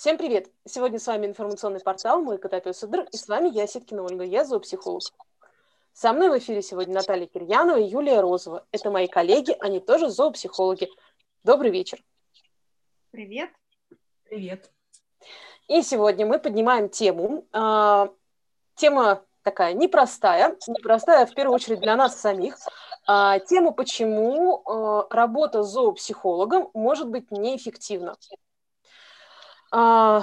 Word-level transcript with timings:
Всем 0.00 0.16
привет! 0.16 0.50
Сегодня 0.64 0.98
с 0.98 1.06
вами 1.06 1.26
информационный 1.26 1.80
портал 1.80 2.22
«Мой 2.22 2.38
котопес 2.38 2.82
Идр», 2.82 3.02
и 3.12 3.16
с 3.18 3.28
вами 3.28 3.50
я, 3.50 3.66
Ситкина 3.66 4.02
Ольга, 4.02 4.24
я 4.24 4.46
зоопсихолог. 4.46 5.02
Со 5.92 6.14
мной 6.14 6.30
в 6.30 6.38
эфире 6.38 6.62
сегодня 6.62 6.94
Наталья 6.94 7.26
Кирьянова 7.26 7.78
и 7.78 7.84
Юлия 7.84 8.20
Розова. 8.20 8.64
Это 8.72 8.90
мои 8.90 9.08
коллеги, 9.08 9.54
они 9.60 9.78
тоже 9.78 10.08
зоопсихологи. 10.08 10.88
Добрый 11.44 11.70
вечер. 11.70 12.02
Привет. 13.10 13.50
Привет. 14.24 14.70
И 15.68 15.82
сегодня 15.82 16.24
мы 16.24 16.38
поднимаем 16.38 16.88
тему. 16.88 17.46
Э, 17.52 18.08
тема 18.76 19.22
такая 19.42 19.74
непростая, 19.74 20.56
непростая 20.66 21.26
в 21.26 21.34
первую 21.34 21.56
очередь 21.56 21.80
для 21.80 21.94
нас 21.94 22.18
самих. 22.18 22.56
Э, 23.06 23.38
тему, 23.46 23.74
почему 23.74 24.62
э, 24.64 25.14
работа 25.14 25.62
зоопсихологом 25.62 26.70
может 26.72 27.10
быть 27.10 27.30
неэффективна. 27.30 28.16
Э, 29.72 30.22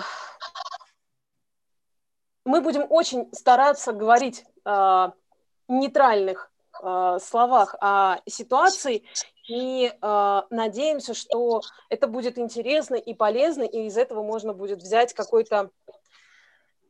мы 2.45 2.61
будем 2.61 2.85
очень 2.89 3.29
стараться 3.33 3.91
говорить 3.91 4.45
э, 4.65 5.07
нейтральных 5.67 6.51
э, 6.81 7.17
словах 7.21 7.75
о 7.79 8.19
ситуации 8.25 9.03
и 9.49 9.93
надеемся, 10.01 11.13
что 11.13 11.61
это 11.87 12.07
будет 12.09 12.37
интересно 12.37 12.95
и 12.95 13.13
полезно, 13.13 13.63
и 13.63 13.85
из 13.85 13.97
этого 13.97 14.21
можно 14.21 14.51
будет 14.51 14.81
взять 14.81 15.13
какой-то 15.13 15.69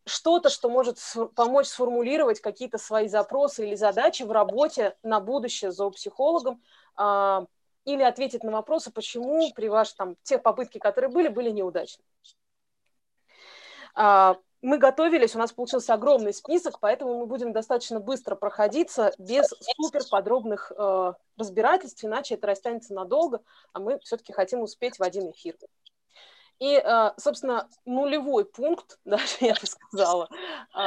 что-то, 0.07 0.49
что 0.49 0.67
может 0.67 0.97
помочь 1.35 1.67
сформулировать 1.67 2.41
какие-то 2.41 2.79
свои 2.79 3.07
запросы 3.09 3.67
или 3.67 3.75
задачи 3.75 4.23
в 4.23 4.31
работе 4.31 4.95
на 5.03 5.19
будущее 5.19 5.71
зоопсихологом, 5.71 6.63
или 7.85 8.01
ответить 8.01 8.43
на 8.43 8.51
вопросы, 8.51 8.91
почему 8.91 9.51
при 9.53 9.67
ваших 9.67 9.95
там 9.97 10.15
те 10.23 10.39
попытки, 10.39 10.79
которые 10.79 11.11
были, 11.11 11.27
были 11.27 11.51
неудачны. 11.51 12.03
А, 13.99 14.37
мы 14.61 14.77
готовились, 14.77 15.35
у 15.35 15.39
нас 15.39 15.51
получился 15.51 15.95
огромный 15.95 16.31
список, 16.31 16.79
поэтому 16.79 17.19
мы 17.19 17.25
будем 17.25 17.51
достаточно 17.51 17.99
быстро 17.99 18.35
проходиться 18.35 19.11
без 19.17 19.47
супер 19.75 20.01
подробных 20.09 20.71
э, 20.77 21.13
разбирательств, 21.35 22.03
иначе 22.03 22.35
это 22.35 22.45
растянется 22.45 22.93
надолго, 22.93 23.41
а 23.73 23.79
мы 23.79 23.97
все-таки 23.99 24.33
хотим 24.33 24.61
успеть 24.61 24.99
в 24.99 25.03
один 25.03 25.31
эфир. 25.31 25.55
И, 26.59 26.75
э, 26.75 27.11
собственно, 27.17 27.67
нулевой 27.85 28.45
пункт, 28.45 28.99
даже 29.05 29.37
я 29.39 29.53
бы 29.53 29.65
сказала, 29.65 30.29
э, 30.31 30.79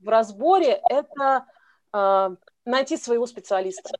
в 0.00 0.08
разборе– 0.08 0.82
это 0.90 1.46
э, 1.94 2.36
найти 2.66 2.98
своего 2.98 3.26
специалиста. 3.26 3.90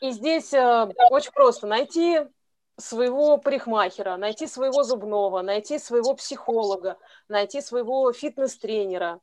И 0.00 0.10
здесь 0.10 0.52
э, 0.52 0.92
очень 1.10 1.32
просто 1.32 1.66
найти 1.66 2.20
своего 2.76 3.38
парикмахера, 3.38 4.16
найти 4.16 4.46
своего 4.46 4.82
зубного, 4.82 5.42
найти 5.42 5.78
своего 5.78 6.14
психолога, 6.14 6.98
найти 7.28 7.60
своего 7.60 8.12
фитнес-тренера. 8.12 9.20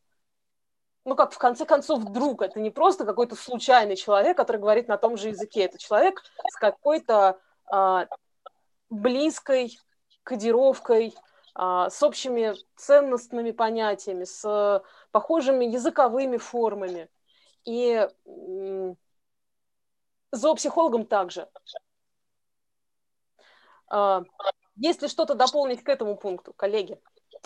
Ну, 1.04 1.16
как 1.16 1.34
в 1.34 1.38
конце 1.38 1.66
концов, 1.66 2.00
вдруг 2.00 2.42
это 2.42 2.60
не 2.60 2.70
просто 2.70 3.06
какой-то 3.06 3.36
случайный 3.36 3.96
человек, 3.96 4.38
который 4.38 4.58
говорит 4.58 4.88
на 4.88 4.98
том 4.98 5.18
же 5.18 5.30
языке. 5.30 5.62
Это 5.62 5.78
человек 5.78 6.22
с 6.48 6.56
какой-то 6.56 7.40
а, 7.66 8.08
близкой 8.90 9.80
кодировкой, 10.24 11.16
а, 11.56 11.90
с 11.90 12.02
общими 12.04 12.54
ценностными 12.76 13.52
понятиями, 13.52 14.26
с 14.26 14.84
похожими 15.12 15.66
языковыми 15.66 16.38
формами. 16.38 17.10
И 17.66 18.08
зоопсихологом 20.32 21.06
также. 21.06 21.48
А, 23.92 24.23
есть 24.78 25.02
ли 25.02 25.09
что-то 25.09 25.36
дополнить 25.36 25.84
к 25.84 25.89
этому 25.89 26.16
пункту, 26.16 26.53
коллеги? 26.53 26.97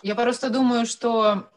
Я 0.04 0.16
просто 0.16 0.50
думаю, 0.50 0.86
что 0.86 1.50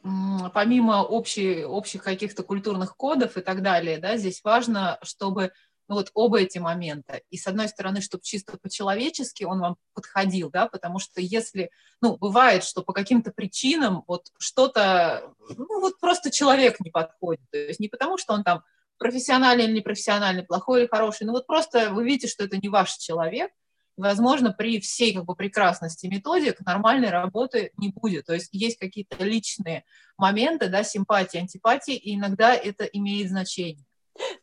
помимо 0.55 1.03
общей, 1.03 1.65
общих 1.65 2.03
каких-то 2.03 2.43
культурных 2.43 2.97
кодов 2.97 3.37
и 3.37 3.43
так 3.43 3.63
далее, 3.63 3.99
да, 3.99 4.17
здесь 4.17 4.43
важно, 4.43 4.99
чтобы 5.03 5.53
ну, 5.89 5.97
вот 5.97 6.11
оба 6.15 6.41
эти 6.41 6.59
момента. 6.59 7.23
И 7.31 7.37
с 7.37 7.47
одной 7.47 7.69
стороны, 7.69 8.01
чтобы 8.01 8.23
чисто 8.23 8.59
по-человечески 8.59 9.45
он 9.45 9.61
вам 9.61 9.77
подходил, 9.95 10.51
да, 10.51 10.69
потому 10.69 10.99
что 10.99 11.21
если, 11.21 11.71
ну, 12.03 12.17
бывает, 12.17 12.63
что 12.65 12.83
по 12.83 12.93
каким-то 12.93 13.33
причинам 13.33 14.05
вот 14.07 14.27
что-то, 14.39 15.33
ну, 15.57 15.81
вот 15.81 15.99
просто 15.99 16.31
человек 16.31 16.79
не 16.81 16.91
подходит. 16.91 17.43
То 17.51 17.59
есть 17.59 17.81
не 17.81 17.89
потому, 17.89 18.19
что 18.19 18.35
он 18.35 18.45
там 18.45 18.63
профессиональный 18.99 19.65
или 19.65 19.79
непрофессиональный, 19.79 20.43
плохой 20.43 20.81
или 20.81 20.89
хороший, 20.89 21.25
ну 21.25 21.33
вот 21.33 21.47
просто 21.47 21.91
вы 21.91 22.05
видите, 22.05 22.29
что 22.29 22.45
это 22.45 22.59
не 22.59 22.69
ваш 22.69 22.97
человек, 22.97 23.51
возможно, 23.99 24.53
при 24.53 24.81
всей 24.81 25.15
как 25.15 25.25
бы 25.25 25.35
прекрасности 25.35 26.07
методик 26.07 26.61
нормальной 26.61 27.11
работы 27.11 27.73
не 27.77 27.89
будет. 27.89 28.27
То 28.27 28.35
есть 28.35 28.49
есть 28.53 28.79
какие-то 28.79 29.23
личные 29.23 29.85
моменты, 30.17 30.69
да, 30.69 30.83
симпатии, 30.83 31.39
антипатии, 31.39 31.97
и 31.97 32.15
иногда 32.15 32.55
это 32.55 32.85
имеет 32.85 33.29
значение. 33.29 33.85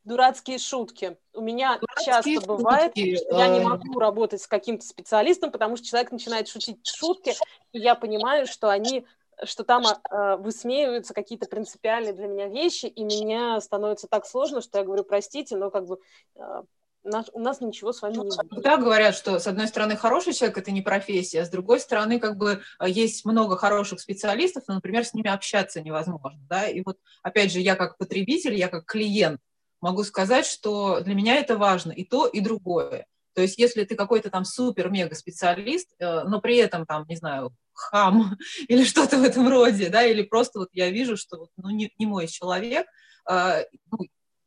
Дурацкие 0.04 0.58
шутки. 0.58 1.18
У 1.34 1.42
меня 1.42 1.78
Дурацкие 1.80 2.06
часто 2.06 2.32
шутки. 2.32 2.48
бывает, 2.48 2.92
что 2.92 3.38
я 3.38 3.48
не 3.48 3.60
э, 3.60 3.64
могу 3.64 4.00
работать 4.00 4.42
с 4.42 4.48
каким-то 4.48 4.86
специалистом, 4.86 5.52
потому 5.52 5.76
что 5.76 5.86
человек 5.86 6.12
начинает 6.12 6.48
шутить 6.48 6.86
шутки, 6.86 7.34
и 7.74 7.80
я 7.80 7.96
понимаю, 7.96 8.48
что 8.48 8.70
они 8.70 9.06
что 9.44 9.66
там 9.66 9.84
э, 9.84 10.38
высмеиваются 10.38 11.14
какие-то 11.14 11.48
принципиальные 11.48 12.14
для 12.14 12.28
меня 12.28 12.48
вещи, 12.48 12.86
и 12.86 13.04
мне 13.04 13.60
становится 13.60 14.08
так 14.08 14.26
сложно, 14.26 14.62
что 14.62 14.78
я 14.78 14.86
говорю, 14.86 15.04
простите, 15.04 15.58
но 15.58 15.70
как 15.70 15.86
бы 15.88 16.00
э, 16.36 16.64
нас, 17.10 17.28
у 17.34 17.40
нас 17.40 17.62
ничего 17.62 17.94
с 17.94 18.02
вами 18.02 18.14
не 18.14 18.20
будет. 18.20 18.64
Да, 18.64 18.78
говорят, 18.78 19.16
что 19.16 19.40
с 19.40 19.48
одной 19.48 19.68
стороны 19.68 19.96
хороший 19.96 20.34
человек– 20.34 20.58
это 20.60 20.72
не 20.72 20.82
профессия, 20.82 21.42
а 21.42 21.46
с 21.46 21.50
другой 21.50 21.80
стороны 21.80 22.20
как 22.20 22.38
бы 22.38 22.62
а, 22.80 22.88
есть 22.88 23.26
много 23.26 23.58
хороших 23.58 24.00
специалистов, 24.00 24.64
но, 24.68 24.76
например, 24.76 25.06
с 25.06 25.14
ними 25.14 25.30
общаться 25.30 25.82
невозможно. 25.82 26.42
Да? 26.50 26.68
И 26.68 26.82
вот, 26.86 26.98
опять 27.24 27.52
же, 27.52 27.60
я 27.60 27.76
как 27.76 27.98
потребитель, 27.98 28.56
я 28.56 28.68
как 28.68 28.86
клиент 28.86 29.40
могу 29.82 30.04
сказать, 30.04 30.46
что 30.46 31.02
для 31.02 31.14
меня 31.14 31.36
это 31.36 31.58
важно 31.58 31.92
и 31.92 32.04
то, 32.04 32.28
и 32.28 32.40
другое. 32.40 33.06
То 33.36 33.42
есть 33.42 33.60
если 33.60 33.84
ты 33.84 33.96
какой-то 33.96 34.30
там 34.30 34.46
супер-мега-специалист, 34.46 35.90
э, 36.00 36.24
но 36.24 36.40
при 36.40 36.56
этом 36.56 36.86
там, 36.86 37.06
не 37.08 37.18
знаю, 37.18 37.54
хам 37.74 38.38
или 38.68 38.84
что-то 38.84 39.18
в 39.18 39.24
этом 39.24 39.48
роде, 39.48 39.90
да, 39.90 40.04
или 40.04 40.24
просто 40.24 40.60
вот 40.60 40.70
я 40.72 40.90
вижу, 40.90 41.18
что 41.18 41.50
ну, 41.58 41.70
не, 41.70 41.94
не 42.00 42.06
мой 42.06 42.28
человек, 42.28 42.88
э, 43.30 43.66
ну, 43.92 43.98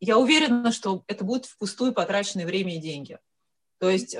я 0.00 0.18
уверена, 0.18 0.72
что 0.72 1.02
это 1.06 1.24
будет 1.24 1.46
впустую 1.46 1.92
потраченное 1.92 2.46
время 2.46 2.76
и 2.76 2.80
деньги. 2.80 3.18
То 3.78 3.88
есть, 3.88 4.14
э, 4.14 4.18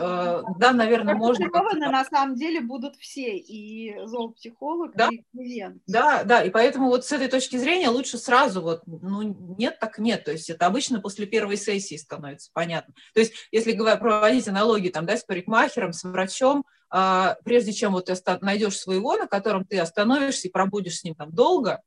да, 0.58 0.72
наверное, 0.72 1.16
можно... 1.16 1.48
на 1.48 2.04
самом 2.04 2.36
деле 2.36 2.60
будут 2.60 2.94
все, 2.96 3.36
и 3.36 4.06
зоопсихолог, 4.06 4.94
да? 4.94 5.08
и 5.10 5.24
клиент. 5.32 5.82
Да, 5.88 6.22
да, 6.22 6.44
и 6.44 6.50
поэтому 6.50 6.86
вот 6.86 7.04
с 7.04 7.10
этой 7.10 7.26
точки 7.26 7.56
зрения 7.56 7.88
лучше 7.88 8.18
сразу 8.18 8.62
вот, 8.62 8.82
ну, 8.86 9.22
нет, 9.58 9.80
так 9.80 9.98
нет. 9.98 10.24
То 10.24 10.30
есть 10.30 10.48
это 10.48 10.66
обычно 10.66 11.00
после 11.00 11.26
первой 11.26 11.56
сессии 11.56 11.96
становится 11.96 12.50
понятно. 12.52 12.94
То 13.14 13.20
есть 13.20 13.32
если 13.50 13.72
говорить, 13.72 13.98
проводить 13.98 14.46
аналогии 14.46 14.90
там, 14.90 15.06
да, 15.06 15.16
с 15.16 15.24
парикмахером, 15.24 15.92
с 15.92 16.04
врачом, 16.04 16.64
э, 16.94 17.34
прежде 17.42 17.72
чем 17.72 17.92
вот 17.92 18.06
ты 18.06 18.14
найдешь 18.40 18.78
своего, 18.78 19.16
на 19.16 19.26
котором 19.26 19.64
ты 19.64 19.80
остановишься 19.80 20.46
и 20.46 20.52
пробудешь 20.52 21.00
с 21.00 21.04
ним 21.04 21.16
там 21.16 21.32
долго, 21.32 21.82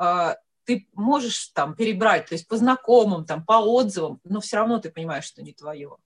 э, 0.00 0.34
ты 0.64 0.88
можешь 0.94 1.48
там 1.48 1.74
перебрать, 1.74 2.26
то 2.26 2.34
есть 2.34 2.48
по 2.48 2.56
знакомым, 2.56 3.24
там, 3.24 3.44
по 3.44 3.54
отзывам, 3.54 4.20
но 4.24 4.40
все 4.40 4.56
равно 4.56 4.78
ты 4.78 4.90
понимаешь, 4.90 5.24
что 5.24 5.42
не 5.42 5.52
твое. 5.52 5.96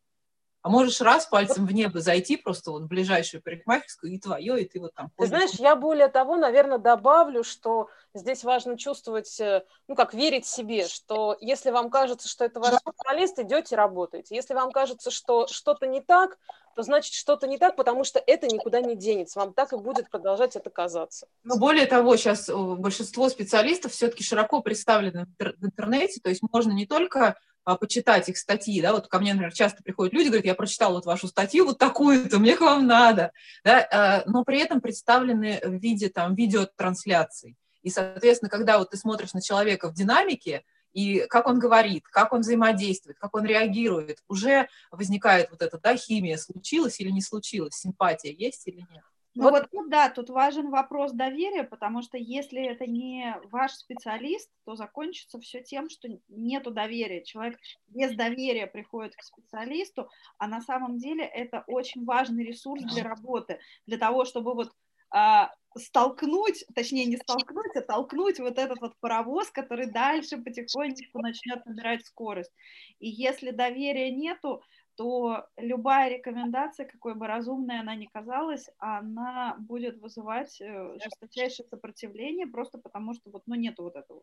А 0.66 0.68
можешь 0.68 1.00
раз 1.00 1.26
пальцем 1.26 1.64
в 1.64 1.70
небо 1.70 2.00
зайти 2.00 2.36
просто 2.36 2.72
вот 2.72 2.82
в 2.82 2.86
ближайшую 2.88 3.40
парикмахерскую, 3.40 4.12
и 4.12 4.18
твое, 4.18 4.62
и 4.62 4.68
ты 4.68 4.80
вот 4.80 4.92
там... 4.94 5.12
Ты 5.16 5.28
знаешь, 5.28 5.52
я 5.60 5.76
более 5.76 6.08
того, 6.08 6.34
наверное, 6.34 6.78
добавлю, 6.78 7.44
что 7.44 7.88
здесь 8.14 8.42
важно 8.42 8.76
чувствовать, 8.76 9.38
э, 9.38 9.62
ну, 9.86 9.94
как 9.94 10.12
верить 10.12 10.44
себе, 10.44 10.88
что 10.88 11.36
если 11.40 11.70
вам 11.70 11.88
кажется, 11.88 12.26
что 12.28 12.44
это 12.44 12.58
ваш 12.58 12.74
специалист, 12.80 13.38
идете 13.38 13.76
работаете. 13.76 14.34
Если 14.34 14.54
вам 14.54 14.72
кажется, 14.72 15.12
что 15.12 15.46
что-то 15.46 15.86
не 15.86 16.00
так, 16.00 16.36
то 16.74 16.82
значит 16.82 17.14
что-то 17.14 17.46
не 17.46 17.58
так, 17.58 17.76
потому 17.76 18.02
что 18.02 18.20
это 18.26 18.48
никуда 18.48 18.80
не 18.80 18.96
денется. 18.96 19.38
Вам 19.38 19.52
так 19.52 19.72
и 19.72 19.76
будет 19.76 20.10
продолжать 20.10 20.56
это 20.56 20.68
казаться. 20.68 21.28
Но 21.44 21.58
более 21.58 21.86
того, 21.86 22.16
сейчас 22.16 22.48
э, 22.48 22.54
большинство 22.56 23.28
специалистов 23.28 23.92
все-таки 23.92 24.24
широко 24.24 24.62
представлены 24.62 25.28
в 25.38 25.64
интернете, 25.64 26.20
то 26.20 26.28
есть 26.28 26.42
можно 26.50 26.72
не 26.72 26.86
только 26.86 27.36
а, 27.66 27.76
почитать 27.76 28.28
их 28.28 28.38
статьи, 28.38 28.80
да, 28.80 28.92
вот 28.92 29.08
ко 29.08 29.18
мне, 29.18 29.32
например, 29.32 29.52
часто 29.52 29.82
приходят 29.82 30.14
люди, 30.14 30.28
говорят, 30.28 30.46
я 30.46 30.54
прочитал 30.54 30.92
вот 30.92 31.04
вашу 31.04 31.26
статью, 31.26 31.66
вот 31.66 31.78
такую-то, 31.78 32.38
мне 32.38 32.56
к 32.56 32.60
вам 32.60 32.86
надо, 32.86 33.32
да, 33.64 33.88
а, 33.90 34.22
но 34.30 34.44
при 34.44 34.60
этом 34.60 34.80
представлены 34.80 35.60
в 35.64 35.72
виде 35.72 36.08
там 36.08 36.36
видеотрансляций. 36.36 37.56
И, 37.82 37.90
соответственно, 37.90 38.50
когда 38.50 38.78
вот 38.78 38.90
ты 38.90 38.96
смотришь 38.96 39.34
на 39.34 39.42
человека 39.42 39.90
в 39.90 39.94
динамике, 39.94 40.62
и 40.92 41.26
как 41.28 41.48
он 41.48 41.58
говорит, 41.58 42.04
как 42.08 42.32
он 42.32 42.42
взаимодействует, 42.42 43.18
как 43.18 43.34
он 43.34 43.44
реагирует, 43.44 44.18
уже 44.28 44.68
возникает 44.92 45.50
вот 45.50 45.60
эта, 45.60 45.78
да, 45.78 45.96
химия, 45.96 46.36
случилась 46.36 47.00
или 47.00 47.10
не 47.10 47.20
случилась, 47.20 47.74
симпатия 47.74 48.32
есть 48.32 48.66
или 48.68 48.86
нет. 48.92 49.02
Ну 49.36 49.50
вот, 49.50 49.52
вот 49.52 49.70
тут, 49.70 49.90
да, 49.90 50.08
тут 50.08 50.30
важен 50.30 50.70
вопрос 50.70 51.12
доверия, 51.12 51.64
потому 51.64 52.02
что 52.02 52.16
если 52.16 52.62
это 52.62 52.86
не 52.86 53.36
ваш 53.50 53.72
специалист, 53.72 54.50
то 54.64 54.76
закончится 54.76 55.38
все 55.40 55.62
тем, 55.62 55.90
что 55.90 56.08
нету 56.28 56.70
доверия. 56.70 57.22
Человек 57.22 57.58
без 57.88 58.16
доверия 58.16 58.66
приходит 58.66 59.14
к 59.14 59.22
специалисту, 59.22 60.08
а 60.38 60.48
на 60.48 60.60
самом 60.60 60.98
деле 60.98 61.24
это 61.24 61.64
очень 61.66 62.04
важный 62.04 62.44
ресурс 62.44 62.82
для 62.84 63.04
работы, 63.04 63.60
для 63.86 63.98
того, 63.98 64.24
чтобы 64.24 64.54
вот 64.54 64.72
а, 65.10 65.52
столкнуть, 65.76 66.64
точнее 66.74 67.04
не 67.04 67.16
столкнуть, 67.16 67.76
а 67.76 67.82
толкнуть 67.82 68.38
вот 68.40 68.58
этот 68.58 68.80
вот 68.80 68.94
паровоз, 69.00 69.50
который 69.50 69.90
дальше 69.90 70.38
потихонечку 70.38 71.20
начнет 71.20 71.64
набирать 71.66 72.06
скорость. 72.06 72.52
И 72.98 73.08
если 73.08 73.50
доверия 73.50 74.10
нету, 74.10 74.62
то 74.96 75.46
любая 75.56 76.10
рекомендация, 76.10 76.86
какой 76.86 77.14
бы 77.14 77.26
разумной 77.26 77.80
она 77.80 77.94
ни 77.94 78.06
казалась, 78.06 78.68
она 78.78 79.56
будет 79.58 80.00
вызывать 80.00 80.60
э, 80.60 80.98
жесточайшее 81.02 81.66
сопротивление, 81.68 82.46
просто 82.46 82.78
потому 82.78 83.14
что 83.14 83.30
вот, 83.30 83.42
ну, 83.46 83.54
нету 83.54 83.84
вот 83.84 83.96
этого. 83.96 84.22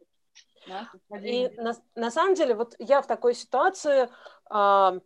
Да, 0.68 0.90
И 1.20 1.50
на, 1.58 1.74
на 1.96 2.12
самом 2.12 2.34
деле, 2.34 2.56
вот 2.56 2.76
я 2.80 3.02
в 3.02 3.08
такой 3.08 3.36
ситуации, 3.36 4.10
э, 4.50 5.00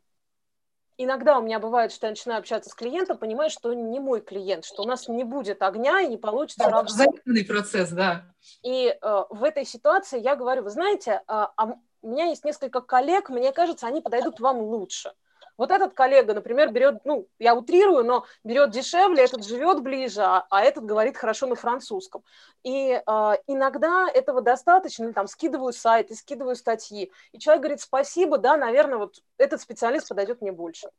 иногда 0.97 1.37
у 1.37 1.41
меня 1.41 1.59
бывает, 1.59 1.91
что 1.91 2.07
я 2.07 2.11
начинаю 2.11 2.39
общаться 2.39 2.69
с 2.69 2.73
клиентом, 2.73 3.17
понимаю, 3.17 3.49
что 3.49 3.69
он 3.69 3.91
не 3.91 3.99
мой 3.99 4.21
клиент, 4.21 4.63
что 4.63 4.83
у 4.83 4.85
нас 4.85 5.09
не 5.09 5.25
будет 5.25 5.61
огня 5.61 5.99
и 6.01 6.07
не 6.07 6.17
получится 6.17 6.69
да, 6.69 6.83
Взаимный 6.83 7.45
процесс, 7.45 7.89
да. 7.89 8.33
И 8.63 8.87
э, 8.87 9.23
в 9.29 9.43
этой 9.43 9.65
ситуации 9.65 10.19
я 10.19 10.37
говорю, 10.37 10.63
вы 10.63 10.69
знаете, 10.69 11.11
э, 11.11 11.21
а 11.27 11.77
у 12.01 12.09
меня 12.09 12.25
есть 12.25 12.45
несколько 12.45 12.79
коллег, 12.81 13.29
мне 13.29 13.51
кажется, 13.51 13.87
они 13.87 14.01
подойдут 14.01 14.39
вам 14.39 14.59
лучше. 14.59 15.11
Вот 15.57 15.71
этот 15.71 15.93
коллега, 15.93 16.33
например, 16.33 16.71
берет, 16.71 17.03
ну, 17.03 17.27
я 17.39 17.55
утрирую, 17.55 18.05
но 18.05 18.25
берет 18.43 18.71
дешевле, 18.71 19.23
этот 19.23 19.45
живет 19.45 19.81
ближе, 19.81 20.21
а, 20.21 20.45
а 20.49 20.61
этот 20.61 20.85
говорит 20.85 21.17
хорошо 21.17 21.47
на 21.47 21.55
французском. 21.55 22.23
И 22.63 22.91
э, 22.91 23.01
иногда 23.47 24.07
этого 24.13 24.41
достаточно, 24.41 25.11
там, 25.13 25.27
скидываю 25.27 25.73
сайты, 25.73 26.15
скидываю 26.15 26.55
статьи, 26.55 27.11
и 27.31 27.39
человек 27.39 27.63
говорит, 27.63 27.81
спасибо, 27.81 28.37
да, 28.37 28.55
наверное, 28.55 28.97
вот 28.97 29.21
этот 29.37 29.59
специалист 29.59 30.07
подойдет 30.07 30.41
мне 30.41 30.51
больше. 30.51 30.89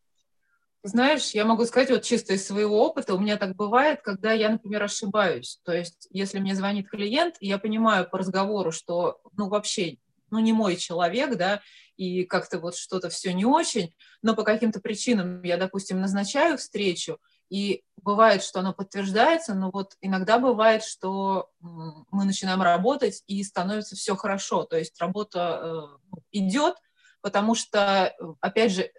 Знаешь, 0.85 1.31
я 1.31 1.45
могу 1.45 1.65
сказать 1.65 1.91
вот 1.91 2.03
чисто 2.03 2.35
из 2.35 2.47
своего 2.47 2.85
опыта, 2.85 3.15
у 3.15 3.19
меня 3.19 3.37
так 3.37 3.57
бывает, 3.57 4.01
когда 4.03 4.33
я, 4.33 4.49
например, 4.49 4.85
ошибаюсь. 4.85 5.61
То 5.65 5.73
есть, 5.73 6.07
если 6.11 6.39
мне 6.39 6.55
звонит 6.55 6.89
клиент, 6.89 7.37
и 7.41 7.49
я 7.49 7.59
понимаю 7.59 8.09
по 8.09 8.19
разговору, 8.19 8.71
что, 8.71 9.21
ну, 9.37 9.49
вообще 9.49 9.99
ну, 10.31 10.39
не 10.39 10.53
мой 10.53 10.77
человек, 10.77 11.37
да, 11.37 11.61
и 11.99 12.25
как-то 12.25 12.59
вот 12.61 12.77
что-то 12.77 13.11
все 13.11 13.35
не 13.35 13.45
очень, 13.45 13.93
но 14.23 14.35
по 14.35 14.45
каким-то 14.45 14.81
причинам 14.81 15.43
я, 15.43 15.59
допустим, 15.59 16.01
назначаю 16.01 16.57
встречу, 16.57 17.19
и 17.51 17.83
бывает, 17.97 18.43
что 18.43 18.61
оно 18.61 18.73
подтверждается, 18.73 19.55
но 19.55 19.71
вот 19.71 19.97
иногда 20.01 20.39
бывает, 20.39 20.85
что 20.85 21.51
мы 21.61 22.25
начинаем 22.25 22.63
работать, 22.63 23.23
и 23.27 23.43
становится 23.43 23.97
все 23.97 24.17
хорошо, 24.17 24.65
то 24.65 24.79
есть 24.79 24.99
работа 25.01 25.61
э, 25.61 26.15
идет, 26.33 26.77
потому 27.21 27.55
что, 27.55 28.15
опять 28.41 28.73
же, 28.73 28.91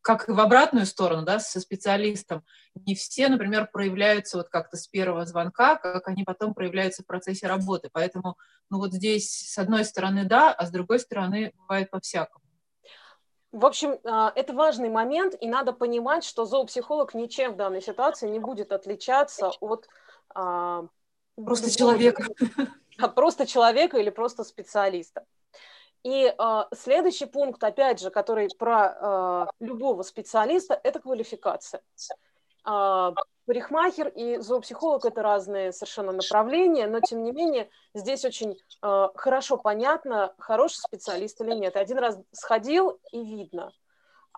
как 0.00 0.28
и 0.28 0.32
в 0.32 0.40
обратную 0.40 0.86
сторону, 0.86 1.24
да, 1.24 1.40
со 1.40 1.60
специалистом, 1.60 2.44
не 2.74 2.94
все, 2.94 3.28
например, 3.28 3.68
проявляются 3.70 4.38
вот 4.38 4.48
как-то 4.48 4.76
с 4.76 4.86
первого 4.86 5.26
звонка, 5.26 5.76
как 5.76 6.08
они 6.08 6.24
потом 6.24 6.54
проявляются 6.54 7.02
в 7.02 7.06
процессе 7.06 7.48
работы. 7.48 7.90
Поэтому, 7.92 8.38
ну 8.70 8.78
вот 8.78 8.94
здесь 8.94 9.28
с 9.28 9.58
одной 9.58 9.84
стороны 9.84 10.24
да, 10.24 10.52
а 10.52 10.66
с 10.66 10.70
другой 10.70 11.00
стороны 11.00 11.52
бывает 11.56 11.90
по-всякому. 11.90 12.45
В 13.56 13.64
общем, 13.64 13.98
а, 14.04 14.32
это 14.34 14.52
важный 14.52 14.90
момент, 14.90 15.34
и 15.40 15.48
надо 15.48 15.72
понимать, 15.72 16.24
что 16.24 16.44
зоопсихолог 16.44 17.14
ничем 17.14 17.54
в 17.54 17.56
данной 17.56 17.80
ситуации 17.80 18.28
не 18.28 18.38
будет 18.38 18.70
отличаться 18.70 19.50
от 19.60 19.88
а, 20.34 20.84
просто 21.34 21.70
человека. 21.70 22.24
Просто 23.14 23.46
человека 23.46 23.98
или 23.98 24.08
просто 24.08 24.42
специалиста. 24.42 25.26
И 26.02 26.24
э, 26.26 26.62
следующий 26.74 27.26
пункт, 27.26 27.62
опять 27.62 28.00
же, 28.00 28.08
который 28.08 28.48
про 28.58 29.50
э, 29.60 29.64
любого 29.66 30.02
специалиста, 30.02 30.80
это 30.82 30.98
квалификация. 30.98 31.82
Э, 32.66 33.12
парикмахер 33.46 34.08
и 34.08 34.38
зоопсихолог– 34.38 35.04
это 35.06 35.22
разные 35.22 35.72
совершенно 35.72 36.12
направления, 36.12 36.86
но, 36.86 37.00
тем 37.00 37.24
не 37.24 37.32
менее, 37.32 37.70
здесь 37.94 38.24
очень 38.24 38.58
э, 38.82 39.08
хорошо 39.14 39.56
понятно, 39.56 40.34
хороший 40.38 40.78
специалист 40.78 41.40
или 41.40 41.54
нет. 41.54 41.76
Один 41.76 41.98
раз 41.98 42.18
сходил, 42.32 42.98
и 43.12 43.24
видно. 43.24 43.72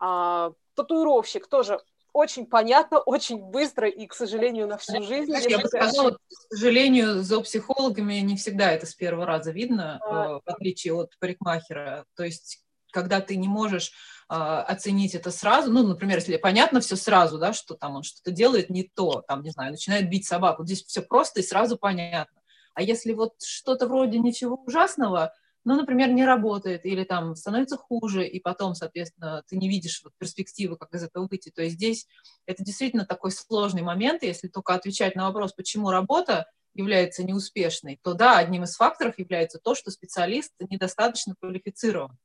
А, 0.00 0.52
татуировщик 0.74 1.48
тоже 1.48 1.80
очень 2.12 2.46
понятно, 2.46 3.00
очень 3.00 3.38
быстро 3.38 3.88
и, 3.88 4.06
к 4.06 4.14
сожалению, 4.14 4.66
на 4.66 4.76
всю 4.76 5.02
жизнь. 5.02 5.30
Знаешь, 5.30 5.46
я 5.46 5.58
бы 5.58 5.68
сказала, 5.68 6.10
к 6.12 6.18
сожалению, 6.50 7.22
за 7.22 7.40
психологами 7.40 8.14
не 8.14 8.36
всегда 8.36 8.72
это 8.72 8.86
с 8.86 8.94
первого 8.94 9.26
раза 9.26 9.50
видно, 9.50 10.00
а... 10.02 10.40
в 10.40 10.42
отличие 10.44 10.94
от 10.94 11.16
парикмахера. 11.18 12.04
То 12.14 12.24
есть 12.24 12.62
когда 12.90 13.20
ты 13.20 13.36
не 13.36 13.48
можешь 13.48 13.88
э, 13.88 13.92
оценить 14.28 15.14
это 15.14 15.30
сразу, 15.30 15.72
ну, 15.72 15.86
например, 15.86 16.18
если 16.18 16.36
понятно 16.36 16.80
все 16.80 16.96
сразу, 16.96 17.38
да, 17.38 17.52
что 17.52 17.74
там 17.74 17.96
он 17.96 18.02
что-то 18.02 18.30
делает 18.30 18.68
не 18.70 18.84
то, 18.84 19.22
там, 19.26 19.42
не 19.42 19.50
знаю, 19.50 19.72
начинает 19.72 20.10
бить 20.10 20.26
собаку, 20.26 20.64
здесь 20.64 20.84
все 20.84 21.02
просто 21.02 21.40
и 21.40 21.42
сразу 21.42 21.78
понятно. 21.78 22.40
А 22.74 22.82
если 22.82 23.12
вот 23.12 23.32
что-то 23.42 23.88
вроде 23.88 24.18
ничего 24.18 24.56
ужасного, 24.56 25.32
ну, 25.64 25.74
например, 25.74 26.10
не 26.10 26.24
работает 26.24 26.86
или 26.86 27.04
там 27.04 27.34
становится 27.34 27.76
хуже, 27.76 28.26
и 28.26 28.38
потом, 28.38 28.74
соответственно, 28.74 29.42
ты 29.48 29.56
не 29.56 29.68
видишь 29.68 30.00
вот 30.04 30.12
перспективы, 30.16 30.76
как 30.76 30.94
из 30.94 31.02
этого 31.02 31.26
выйти. 31.26 31.50
То 31.50 31.62
есть 31.62 31.74
здесь 31.74 32.06
это 32.46 32.62
действительно 32.62 33.04
такой 33.04 33.32
сложный 33.32 33.82
момент, 33.82 34.22
если 34.22 34.48
только 34.48 34.74
отвечать 34.74 35.16
на 35.16 35.26
вопрос, 35.26 35.52
почему 35.52 35.90
работа 35.90 36.46
является 36.74 37.24
неуспешной, 37.24 37.98
то 38.02 38.14
да, 38.14 38.38
одним 38.38 38.62
из 38.62 38.76
факторов 38.76 39.18
является 39.18 39.58
то, 39.58 39.74
что 39.74 39.90
специалист 39.90 40.52
недостаточно 40.70 41.34
квалифицирован. 41.40 42.16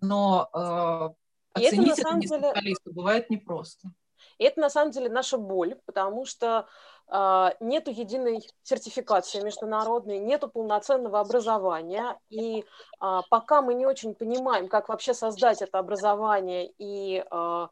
Но 0.00 1.14
э, 1.54 1.66
оценить 1.66 1.98
это, 1.98 2.08
это 2.08 2.20
деле... 2.20 2.50
специалисту 2.50 2.92
бывает 2.92 3.30
непросто. 3.30 3.90
И 4.38 4.44
это 4.44 4.60
на 4.60 4.70
самом 4.70 4.90
деле 4.90 5.08
наша 5.08 5.36
боль, 5.36 5.76
потому 5.86 6.24
что 6.24 6.66
а, 7.08 7.54
нету 7.60 7.90
единой 7.90 8.48
сертификации 8.62 9.40
международной, 9.40 10.18
нету 10.18 10.48
полноценного 10.48 11.20
образования, 11.20 12.18
и 12.28 12.64
а, 13.00 13.22
пока 13.28 13.62
мы 13.62 13.74
не 13.74 13.84
очень 13.84 14.14
понимаем, 14.14 14.68
как 14.68 14.88
вообще 14.88 15.12
создать 15.12 15.60
это 15.60 15.78
образование 15.78 16.72
и 16.78 17.24
а, 17.30 17.68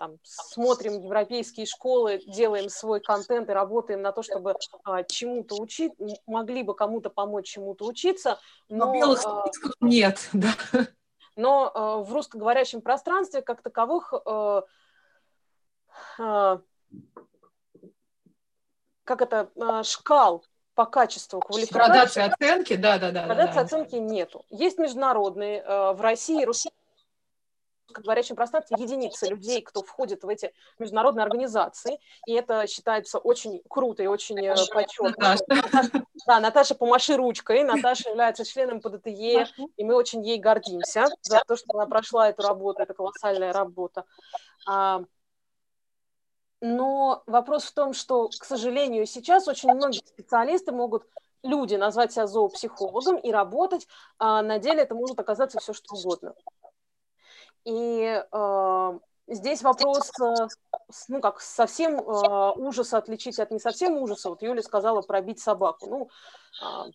там, 0.00 0.18
смотрим 0.24 1.02
европейские 1.04 1.66
школы, 1.66 2.20
делаем 2.26 2.68
свой 2.68 3.00
контент 3.00 3.48
и 3.48 3.52
работаем 3.52 4.02
на 4.02 4.12
то, 4.12 4.22
чтобы 4.22 4.54
а, 4.82 5.04
чему-то 5.04 5.56
учить, 5.60 5.92
могли 6.26 6.62
бы 6.62 6.74
кому-то 6.74 7.10
помочь 7.10 7.46
чему-то 7.48 7.86
учиться. 7.86 8.40
Но, 8.68 8.86
но 8.86 8.94
белых 8.94 9.24
а, 9.24 9.44
нет, 9.80 10.18
да. 10.32 10.52
Но 11.36 11.70
а, 11.72 11.96
в 11.98 12.12
русскоговорящем 12.12 12.80
пространстве 12.80 13.42
как 13.42 13.62
таковых 13.62 14.12
а, 14.12 14.64
а, 16.18 16.60
как 19.04 19.22
это, 19.22 19.50
шкал 19.82 20.44
по 20.74 20.86
качеству 20.86 21.40
квалификации. 21.40 21.74
Градации 21.74 22.22
оценки, 22.22 22.76
да, 22.76 22.98
да, 22.98 23.10
да. 23.10 23.26
Градации 23.26 23.54
да, 23.54 23.60
оценки 23.62 23.96
нету. 23.96 24.44
Есть 24.50 24.78
международные, 24.78 25.62
в 25.62 26.00
России, 26.00 26.44
говорящем 28.02 28.36
пространстве 28.36 28.76
единицы 28.78 29.26
людей, 29.28 29.62
кто 29.62 29.82
входит 29.82 30.24
в 30.24 30.28
эти 30.28 30.52
международные 30.78 31.24
организации, 31.24 31.98
и 32.26 32.32
это 32.32 32.66
считается 32.66 33.18
очень 33.18 33.62
круто 33.68 34.02
и 34.02 34.06
очень 34.06 34.38
э, 34.38 34.54
почетно. 34.72 35.14
Наташа. 35.18 36.04
Да, 36.26 36.40
Наташа, 36.40 36.74
помаши 36.74 37.16
ручкой, 37.16 37.64
Наташа 37.64 38.10
является 38.10 38.44
членом 38.44 38.80
ПДТЕ, 38.80 39.46
и 39.76 39.84
мы 39.84 39.94
очень 39.94 40.24
ей 40.24 40.38
гордимся 40.38 41.06
за 41.22 41.42
то, 41.46 41.56
что 41.56 41.66
она 41.74 41.86
прошла 41.86 42.28
эту 42.28 42.42
работу, 42.42 42.82
это 42.82 42.94
колоссальная 42.94 43.52
работа. 43.52 44.04
А, 44.66 45.02
но 46.60 47.22
вопрос 47.26 47.64
в 47.64 47.72
том, 47.72 47.94
что, 47.94 48.28
к 48.28 48.44
сожалению, 48.44 49.06
сейчас 49.06 49.48
очень 49.48 49.72
многие 49.72 50.04
специалисты 50.06 50.72
могут 50.72 51.06
люди 51.42 51.74
назвать 51.74 52.12
себя 52.12 52.26
зоопсихологом 52.26 53.16
и 53.16 53.32
работать, 53.32 53.88
а 54.18 54.42
на 54.42 54.58
деле 54.58 54.82
это 54.82 54.94
может 54.94 55.18
оказаться 55.18 55.58
все 55.58 55.72
что 55.72 55.94
угодно. 55.94 56.34
И 57.64 58.22
э, 58.32 58.98
здесь 59.28 59.62
вопрос, 59.62 60.10
э, 60.20 60.46
ну 61.08 61.20
как, 61.20 61.40
совсем 61.40 61.98
э, 61.98 62.52
ужаса 62.56 62.98
отличить 62.98 63.38
от 63.38 63.50
не 63.50 63.58
совсем 63.58 63.96
ужаса. 63.96 64.30
Вот 64.30 64.42
Юля 64.42 64.62
сказала 64.62 65.02
пробить 65.02 65.40
собаку. 65.40 65.86
Ну, 65.86 66.10
э, 66.62 66.90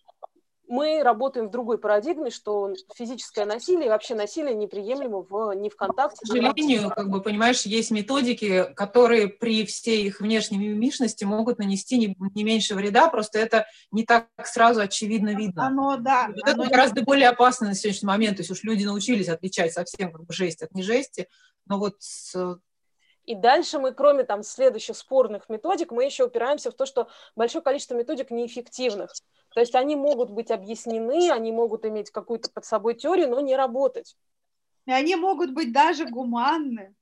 мы 0.68 1.02
работаем 1.02 1.48
в 1.48 1.50
другой 1.50 1.78
парадигме, 1.78 2.30
что 2.30 2.74
физическое 2.94 3.44
насилие 3.44 3.86
и 3.86 3.88
вообще 3.88 4.14
насилие 4.14 4.54
неприемлемо 4.54 5.22
в, 5.28 5.52
не 5.54 5.70
в 5.70 5.76
контакте. 5.76 6.18
К 6.22 6.26
сожалению, 6.26 6.90
как 6.90 7.08
бы, 7.08 7.22
понимаешь, 7.22 7.62
есть 7.62 7.90
методики, 7.90 8.72
которые 8.74 9.28
при 9.28 9.64
всей 9.64 10.06
их 10.06 10.20
внешней 10.20 10.58
мимишности 10.58 11.24
могут 11.24 11.58
нанести 11.58 11.98
не, 11.98 12.16
не 12.34 12.44
меньше 12.44 12.74
вреда, 12.74 13.08
просто 13.08 13.38
это 13.38 13.66
не 13.90 14.04
так 14.04 14.28
сразу 14.44 14.80
очевидно 14.80 15.34
видно. 15.34 15.66
Оно, 15.66 15.96
да. 15.96 16.28
Вот 16.28 16.48
оно 16.48 16.64
это 16.64 16.70
гораздо 16.70 17.02
более 17.02 17.28
опасно 17.28 17.68
на 17.68 17.74
сегодняшний 17.74 18.08
момент, 18.08 18.36
то 18.36 18.40
есть 18.40 18.50
уж 18.50 18.62
люди 18.62 18.84
научились 18.84 19.28
отличать 19.28 19.72
совсем 19.72 20.12
как 20.12 20.24
бы 20.24 20.32
жесть 20.32 20.62
от 20.62 20.74
нежести, 20.74 21.28
но 21.66 21.78
вот 21.78 21.96
и 23.26 23.34
дальше 23.34 23.80
мы, 23.80 23.92
кроме 23.92 24.22
там 24.22 24.44
следующих 24.44 24.96
спорных 24.96 25.48
методик, 25.48 25.90
мы 25.90 26.04
еще 26.04 26.24
упираемся 26.24 26.70
в 26.70 26.74
то, 26.74 26.86
что 26.86 27.08
большое 27.34 27.62
количество 27.62 27.94
методик 27.94 28.30
неэффективных. 28.30 29.12
То 29.56 29.60
есть 29.60 29.74
они 29.74 29.96
могут 29.96 30.28
быть 30.28 30.50
объяснены, 30.50 31.30
они 31.30 31.50
могут 31.50 31.86
иметь 31.86 32.10
какую-то 32.10 32.50
под 32.50 32.66
собой 32.66 32.92
теорию, 32.92 33.30
но 33.30 33.40
не 33.40 33.56
работать. 33.56 34.14
И 34.84 34.92
они 34.92 35.16
могут 35.16 35.54
быть 35.54 35.72
даже 35.72 36.04
гуманны. 36.04 36.94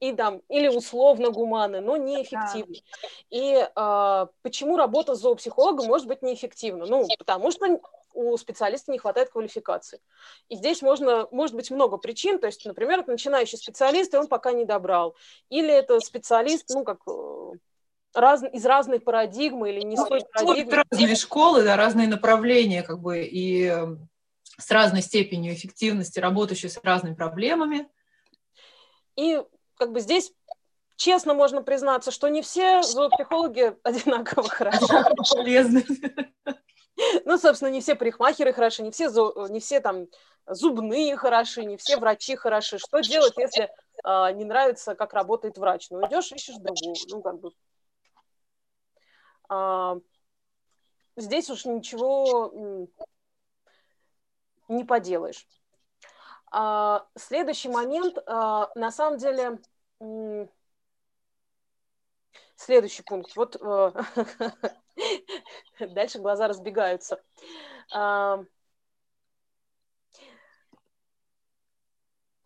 и 0.00 0.12
там, 0.12 0.42
или 0.48 0.66
условно 0.66 1.30
гуманны, 1.30 1.80
но 1.80 1.96
неэффективны. 1.96 2.74
Да. 2.74 3.08
И 3.30 3.54
э, 3.54 4.26
почему 4.42 4.76
работа 4.76 5.14
с 5.14 5.20
зоопсихологом 5.20 5.86
может 5.86 6.08
быть 6.08 6.22
неэффективна? 6.22 6.86
Ну, 6.86 7.06
потому 7.18 7.52
что 7.52 7.80
у 8.14 8.36
специалиста 8.36 8.90
не 8.90 8.98
хватает 8.98 9.30
квалификации. 9.30 10.00
И 10.48 10.56
здесь 10.56 10.82
можно, 10.82 11.28
может 11.30 11.54
быть 11.54 11.70
много 11.70 11.98
причин, 11.98 12.40
то 12.40 12.48
есть, 12.48 12.64
например, 12.66 13.06
начинающий 13.06 13.58
специалист, 13.58 14.12
и 14.12 14.16
он 14.16 14.26
пока 14.26 14.50
не 14.50 14.64
добрал. 14.64 15.14
Или 15.50 15.72
это 15.72 16.00
специалист, 16.00 16.68
ну, 16.70 16.82
как 16.82 16.98
э, 17.06 17.41
раз, 18.14 18.42
из 18.52 18.64
разной 18.64 19.00
парадигмы 19.00 19.70
или 19.70 19.80
не 19.80 19.96
с 19.96 20.04
той 20.04 20.22
парадигмы. 20.32 20.84
Разные 20.90 21.16
школы, 21.16 21.64
да, 21.64 21.76
разные 21.76 22.08
направления, 22.08 22.82
как 22.82 23.00
бы, 23.00 23.22
и 23.24 23.66
э, 23.66 23.96
с 24.58 24.70
разной 24.70 25.02
степенью 25.02 25.54
эффективности, 25.54 26.20
работающие 26.20 26.70
с 26.70 26.78
разными 26.82 27.14
проблемами. 27.14 27.88
И 29.16 29.42
как 29.76 29.92
бы 29.92 30.00
здесь 30.00 30.32
честно 30.96 31.34
можно 31.34 31.62
признаться, 31.62 32.10
что 32.10 32.28
не 32.28 32.42
все 32.42 32.82
зоопсихологи 32.82 33.74
одинаково 33.82 34.48
хороши. 34.48 34.86
Полезны. 35.30 35.84
Ну, 37.24 37.38
собственно, 37.38 37.70
не 37.70 37.80
все 37.80 37.94
парикмахеры 37.94 38.52
хороши, 38.52 38.82
не 38.82 38.90
все, 38.90 39.08
не 39.48 39.60
все 39.60 39.80
там 39.80 40.06
зубные 40.46 41.16
хороши, 41.16 41.64
не 41.64 41.76
все 41.76 41.96
врачи 41.96 42.36
хороши. 42.36 42.78
Что 42.78 43.00
делать, 43.00 43.34
если 43.36 43.70
э, 44.04 44.32
не 44.34 44.44
нравится, 44.44 44.94
как 44.94 45.12
работает 45.12 45.58
врач? 45.58 45.88
Ну, 45.90 46.06
идешь, 46.06 46.30
ищешь 46.32 46.56
другого. 46.56 46.94
Ну, 47.08 47.22
как 47.22 47.40
бы. 47.40 47.50
А, 49.52 49.98
здесь 51.16 51.50
уж 51.50 51.66
ничего 51.66 52.88
не 54.68 54.84
поделаешь. 54.84 55.46
А, 56.50 57.06
следующий 57.16 57.68
момент, 57.68 58.16
а, 58.26 58.70
на 58.74 58.90
самом 58.90 59.18
деле, 59.18 59.58
следующий 62.56 63.02
пункт. 63.02 63.36
Вот 63.36 63.56
э, 63.60 63.92
дальше 65.80 66.18
глаза 66.18 66.48
разбегаются. 66.48 67.22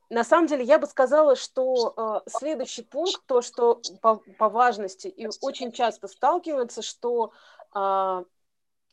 На 0.09 0.25
самом 0.25 0.47
деле, 0.47 0.65
я 0.65 0.79
бы 0.79 0.87
сказала, 0.87 1.37
что 1.37 2.23
э, 2.27 2.31
следующий 2.31 2.83
пункт, 2.83 3.23
то, 3.27 3.43
что 3.43 3.81
по, 4.01 4.17
по 4.39 4.49
важности 4.49 5.09
и 5.09 5.29
очень 5.41 5.73
часто 5.73 6.07
сталкиваются, 6.09 6.83
что 6.83 7.33
э, 7.75 8.25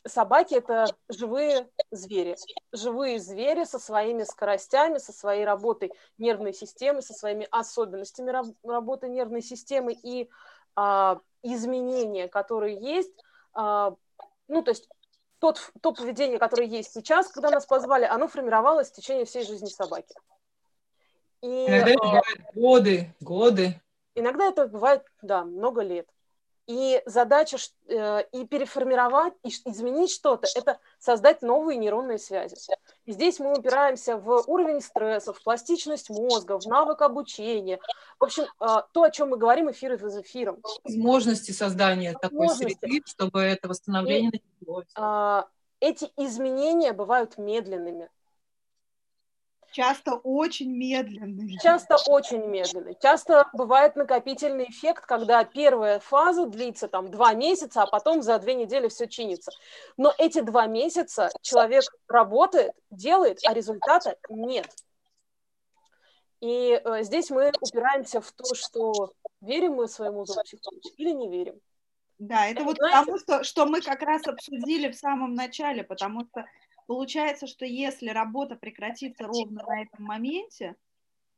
собаки 0.08 0.56
это 0.56 0.88
живые 1.10 1.70
звери. 1.92 2.36
Живые 2.72 3.20
звери 3.20 3.64
со 3.64 3.80
своими 3.80 4.24
скоростями, 4.24 4.98
со 4.98 5.14
своей 5.14 5.46
работой 5.46 5.92
нервной 6.18 6.54
системы, 6.54 7.02
со 7.02 7.14
своими 7.14 7.48
особенностями 7.52 8.32
раб- 8.32 8.56
работы 8.64 9.08
нервной 9.08 9.42
системы 9.42 9.94
и 9.94 10.30
а, 10.76 11.20
изменения, 11.42 12.28
которые 12.28 12.78
есть. 12.80 13.14
А, 13.54 13.96
ну, 14.48 14.62
то 14.62 14.72
есть 14.72 14.90
тот, 15.40 15.72
то 15.82 15.92
поведение, 15.92 16.40
которое 16.40 16.68
есть 16.68 16.94
сейчас, 16.94 17.28
когда 17.30 17.50
нас 17.50 17.66
позвали, 17.66 18.06
оно 18.06 18.28
формировалось 18.28 18.90
в 18.90 18.96
течение 18.96 19.26
всей 19.26 19.46
жизни 19.46 19.68
собаки. 19.68 20.14
И, 21.44 21.66
Иногда 21.68 21.92
это 21.92 22.00
бывает 22.00 22.42
годы, 22.56 23.16
годы. 23.20 23.82
Иногда 24.16 24.46
это 24.48 24.68
бывает, 24.68 25.04
да, 25.22 25.44
много 25.44 25.82
лет. 25.82 26.08
И 26.68 27.02
задача 27.06 27.58
э, 27.90 28.24
и 28.32 28.46
переформировать, 28.46 29.34
и 29.44 29.50
изменить 29.50 30.12
что-то, 30.12 30.48
это 30.56 30.80
создать 30.98 31.42
новые 31.42 31.78
нейронные 31.78 32.18
связи. 32.18 32.56
И 33.06 33.12
здесь 33.12 33.40
мы 33.40 33.52
упираемся 33.58 34.16
в 34.16 34.46
уровень 34.48 34.80
стресса, 34.80 35.34
в 35.34 35.44
пластичность 35.44 36.10
мозга, 36.10 36.58
в 36.58 36.66
навык 36.66 37.02
обучения. 37.02 37.80
В 38.18 38.24
общем, 38.24 38.44
э, 38.44 38.66
то, 38.94 39.04
о 39.04 39.12
чем 39.12 39.32
мы 39.32 39.38
говорим 39.38 39.70
эфир 39.70 39.96
из 39.96 40.18
эфиром. 40.18 40.60
Возможности 40.86 41.52
создания 41.52 42.14
такой 42.14 42.48
среды, 42.48 43.02
чтобы 43.06 43.42
это 43.42 43.68
восстановление 43.68 44.32
и, 44.32 44.42
началось. 44.62 44.86
Э, 44.98 45.44
эти 45.82 46.10
изменения 46.16 46.94
бывают 46.94 47.38
медленными. 47.38 48.10
Часто 49.74 50.18
очень 50.18 50.72
медленный. 50.72 51.58
Часто 51.58 51.98
очень 52.08 52.46
медленный. 52.46 52.96
Часто 53.02 53.50
бывает 53.54 53.96
накопительный 53.96 54.70
эффект, 54.70 55.08
когда 55.08 55.44
первая 55.44 56.00
фаза 56.00 56.46
длится 56.46 56.88
там 56.88 57.10
два 57.10 57.34
месяца, 57.34 57.82
а 57.82 57.88
потом 57.88 58.22
за 58.22 58.38
две 58.38 58.54
недели 58.54 58.88
все 58.88 59.08
чинится. 59.08 59.52
Но 59.98 60.14
эти 60.20 60.42
два 60.42 60.68
месяца 60.68 61.32
человек 61.42 61.84
работает, 62.08 62.74
делает, 62.92 63.40
а 63.48 63.54
результата 63.56 64.16
нет. 64.30 64.70
И 66.40 66.80
э, 66.84 67.04
здесь 67.04 67.32
мы 67.32 67.52
упираемся 67.60 68.22
в 68.22 68.32
то, 68.32 68.54
что 68.54 69.14
верим 69.42 69.74
мы 69.74 69.88
своему 69.88 70.26
зоопсихологу 70.26 70.88
или 70.98 71.12
не 71.12 71.30
верим. 71.30 71.60
Да, 72.20 72.48
это 72.48 72.64
вот 72.64 72.78
Знаете, 72.78 73.00
потому, 73.00 73.18
что, 73.18 73.44
что 73.44 73.66
мы 73.66 73.82
как 73.82 74.04
раз 74.04 74.28
обсудили 74.28 74.92
в 74.92 74.96
самом 74.96 75.34
начале, 75.34 75.84
потому 75.84 76.26
что 76.26 76.46
Получается, 76.88 77.48
что 77.48 77.66
если 77.66 78.10
работа 78.10 78.56
прекратится 78.56 79.26
ровно 79.26 79.64
на 79.68 79.82
этом 79.82 80.06
моменте, 80.06 80.76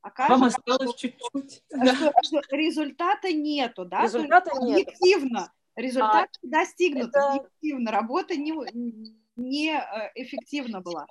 окажется, 0.02 0.40
Вам 0.40 0.52
что, 0.52 0.94
чуть-чуть. 0.94 1.64
Что, 1.68 2.14
что 2.24 2.42
результата 2.56 3.32
нету, 3.32 3.86
да? 3.86 4.04
Результата 4.04 4.52
нет. 4.62 4.88
Объективно. 4.88 5.52
Результат 5.76 6.30
а, 6.30 6.48
достигнут 6.48 7.10
это... 7.10 7.34
объективно. 7.34 7.92
Работа 7.92 8.36
не, 8.36 8.54
не 9.36 9.72
э, 9.72 10.12
эффективна 10.16 10.82
была. 10.82 11.06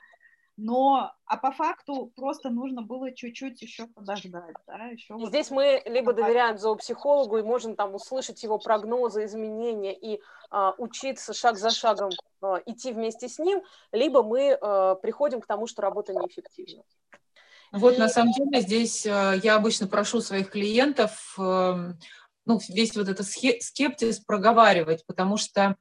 Но, 0.56 1.12
а 1.26 1.37
по 1.37 1.50
факту 1.50 2.12
просто 2.14 2.49
нужно 2.49 2.82
было 2.82 3.12
чуть-чуть 3.12 3.61
еще 3.61 3.88
подождать, 3.88 4.54
да, 4.68 4.84
еще 4.87 5.14
вот 5.14 5.28
Здесь 5.28 5.50
мы 5.50 5.82
либо 5.84 6.12
доверяем 6.12 6.58
зоопсихологу 6.58 7.38
и 7.38 7.42
можем 7.42 7.75
там 7.75 7.94
услышать 7.94 8.40
его 8.44 8.58
прогнозы, 8.58 9.25
изменения 9.25 9.92
и 9.92 10.20
а, 10.50 10.73
учиться 10.78 11.34
шаг 11.34 11.56
за 11.56 11.70
шагом 11.70 12.11
а, 12.40 12.61
идти 12.66 12.92
вместе 12.92 13.28
с 13.28 13.40
ним, 13.40 13.62
либо 13.90 14.23
мы 14.23 14.52
а, 14.52 14.94
приходим 14.94 15.40
к 15.40 15.46
тому, 15.46 15.66
что 15.66 15.82
работа 15.82 16.12
неэффективна. 16.12 16.84
Вот 17.73 17.99
на 17.99 18.08
самом 18.08 18.32
деле 18.32 18.61
здесь 18.61 19.04
а, 19.06 19.32
я 19.32 19.56
обычно 19.56 19.88
прошу 19.88 20.20
своих 20.20 20.50
клиентов 20.50 21.34
эм, 21.37 21.99
ну, 22.46 22.61
весь 22.68 22.94
вот 22.94 23.08
этот 23.08 23.26
скептиз 23.26 24.20
проговаривать, 24.20 25.04
потому 25.06 25.37
что 25.37 25.76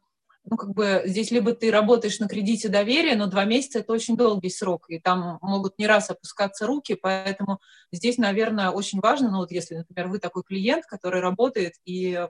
ну, 0.45 0.57
как 0.57 0.73
бы 0.73 1.03
здесь 1.05 1.31
либо 1.31 1.53
ты 1.53 1.71
работаешь 1.71 2.19
на 2.19 2.27
кредите 2.27 2.67
доверия, 2.67 3.15
но 3.15 3.27
два 3.27 3.45
месяца– 3.45 3.79
это 3.79 3.93
очень 3.93 4.17
долгий 4.17 4.49
срок, 4.49 4.85
и 4.89 4.99
там 4.99 5.39
могут 5.41 5.79
не 5.79 5.87
раз 5.87 6.09
опускаться 6.09 6.67
руки, 6.67 6.95
поэтому 6.95 7.59
здесь, 7.91 8.17
наверное, 8.17 8.69
очень 8.69 8.99
важно, 8.99 9.31
ну, 9.31 9.37
вот 9.37 9.51
если, 9.51 9.75
например, 9.75 10.09
вы 10.09 10.19
такой 10.19 10.43
клиент, 10.43 10.85
который 10.85 11.21
работает 11.21 11.75
и, 11.85 12.27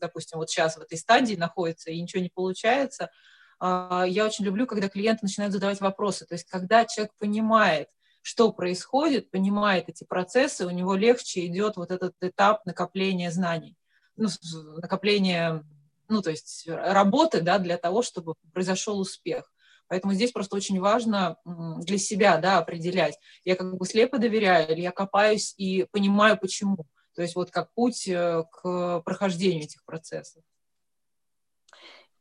допустим, 0.00 0.38
вот 0.38 0.50
сейчас 0.50 0.76
в 0.76 0.82
этой 0.82 0.98
стадии 0.98 1.36
находится 1.36 1.90
и 1.90 2.00
ничего 2.00 2.22
не 2.22 2.30
получается, 2.32 3.10
а, 3.58 4.04
я 4.06 4.26
очень 4.26 4.44
люблю, 4.44 4.66
когда 4.66 4.90
клиенты 4.90 5.20
начинают 5.22 5.54
задавать 5.54 5.80
вопросы, 5.80 6.26
то 6.26 6.34
есть 6.34 6.46
когда 6.46 6.84
человек 6.84 7.12
понимает, 7.18 7.88
что 8.20 8.52
происходит, 8.52 9.30
понимает 9.30 9.88
эти 9.88 10.04
процессы, 10.04 10.66
у 10.66 10.70
него 10.70 10.94
легче 10.96 11.46
идет 11.46 11.76
вот 11.76 11.90
этот 11.90 12.14
этап 12.20 12.66
накопления 12.66 13.30
знаний, 13.30 13.76
ну, 14.16 14.28
накопления 14.76 15.64
ну, 16.08 16.22
то 16.22 16.30
есть 16.30 16.66
работы, 16.68 17.40
да, 17.40 17.58
для 17.58 17.78
того, 17.78 18.02
чтобы 18.02 18.34
произошел 18.52 18.98
успех. 18.98 19.50
Поэтому 19.88 20.14
здесь 20.14 20.32
просто 20.32 20.56
очень 20.56 20.80
важно 20.80 21.36
для 21.44 21.98
себя, 21.98 22.38
да, 22.38 22.58
определять, 22.58 23.18
я 23.44 23.54
как 23.54 23.76
бы 23.76 23.84
слепо 23.86 24.18
доверяю 24.18 24.70
или 24.72 24.80
я 24.80 24.92
копаюсь 24.92 25.54
и 25.58 25.86
понимаю, 25.90 26.38
почему. 26.38 26.86
То 27.14 27.22
есть 27.22 27.36
вот 27.36 27.50
как 27.50 27.72
путь 27.74 28.08
э, 28.08 28.44
к 28.50 29.02
прохождению 29.02 29.64
этих 29.64 29.84
процессов. 29.84 30.42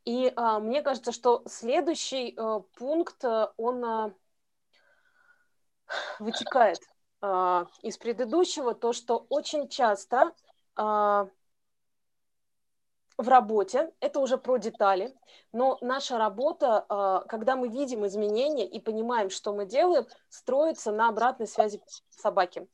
И 0.06 0.32
а, 0.36 0.60
мне 0.60 0.82
кажется, 0.82 1.12
что 1.12 1.44
следующий 1.48 2.36
а, 2.38 2.60
пункт, 2.78 3.24
э, 3.24 3.48
он 3.58 3.84
а, 3.84 4.14
вытекает 6.20 6.80
а, 7.22 7.68
из 7.82 7.98
предыдущего, 7.98 8.76
то, 8.76 8.94
что 8.94 9.26
очень 9.30 9.70
часто 9.70 10.34
а, 10.76 11.30
в 13.18 13.28
работе, 13.28 13.92
это 14.00 14.20
уже 14.20 14.38
про 14.38 14.58
детали, 14.58 15.16
но 15.52 15.78
наша 15.82 16.18
работа, 16.18 16.86
а, 16.90 17.20
когда 17.22 17.56
мы 17.56 17.68
видим 17.68 18.06
изменения 18.06 18.68
и 18.68 18.80
понимаем, 18.80 19.30
что 19.30 19.54
мы 19.54 19.66
делаем, 19.66 20.06
строится 20.30 20.92
на 20.92 21.10
обратной 21.10 21.48
связи 21.48 21.82
собаки. 22.10 22.68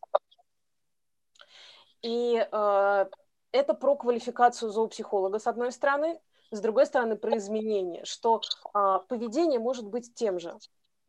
И 2.02 2.48
а, 2.52 3.10
это 3.52 3.74
про 3.74 3.96
квалификацию 3.96 4.72
зоопсихолога, 4.72 5.40
с 5.40 5.48
одной 5.48 5.72
стороны, 5.72 6.20
с 6.52 6.62
другой 6.62 6.86
стороны, 6.86 7.16
про 7.16 7.38
изменения, 7.38 8.06
что 8.06 8.42
а, 8.74 9.00
поведение 9.00 9.60
может 9.60 9.86
быть 9.86 10.14
тем 10.14 10.40
же, 10.40 10.58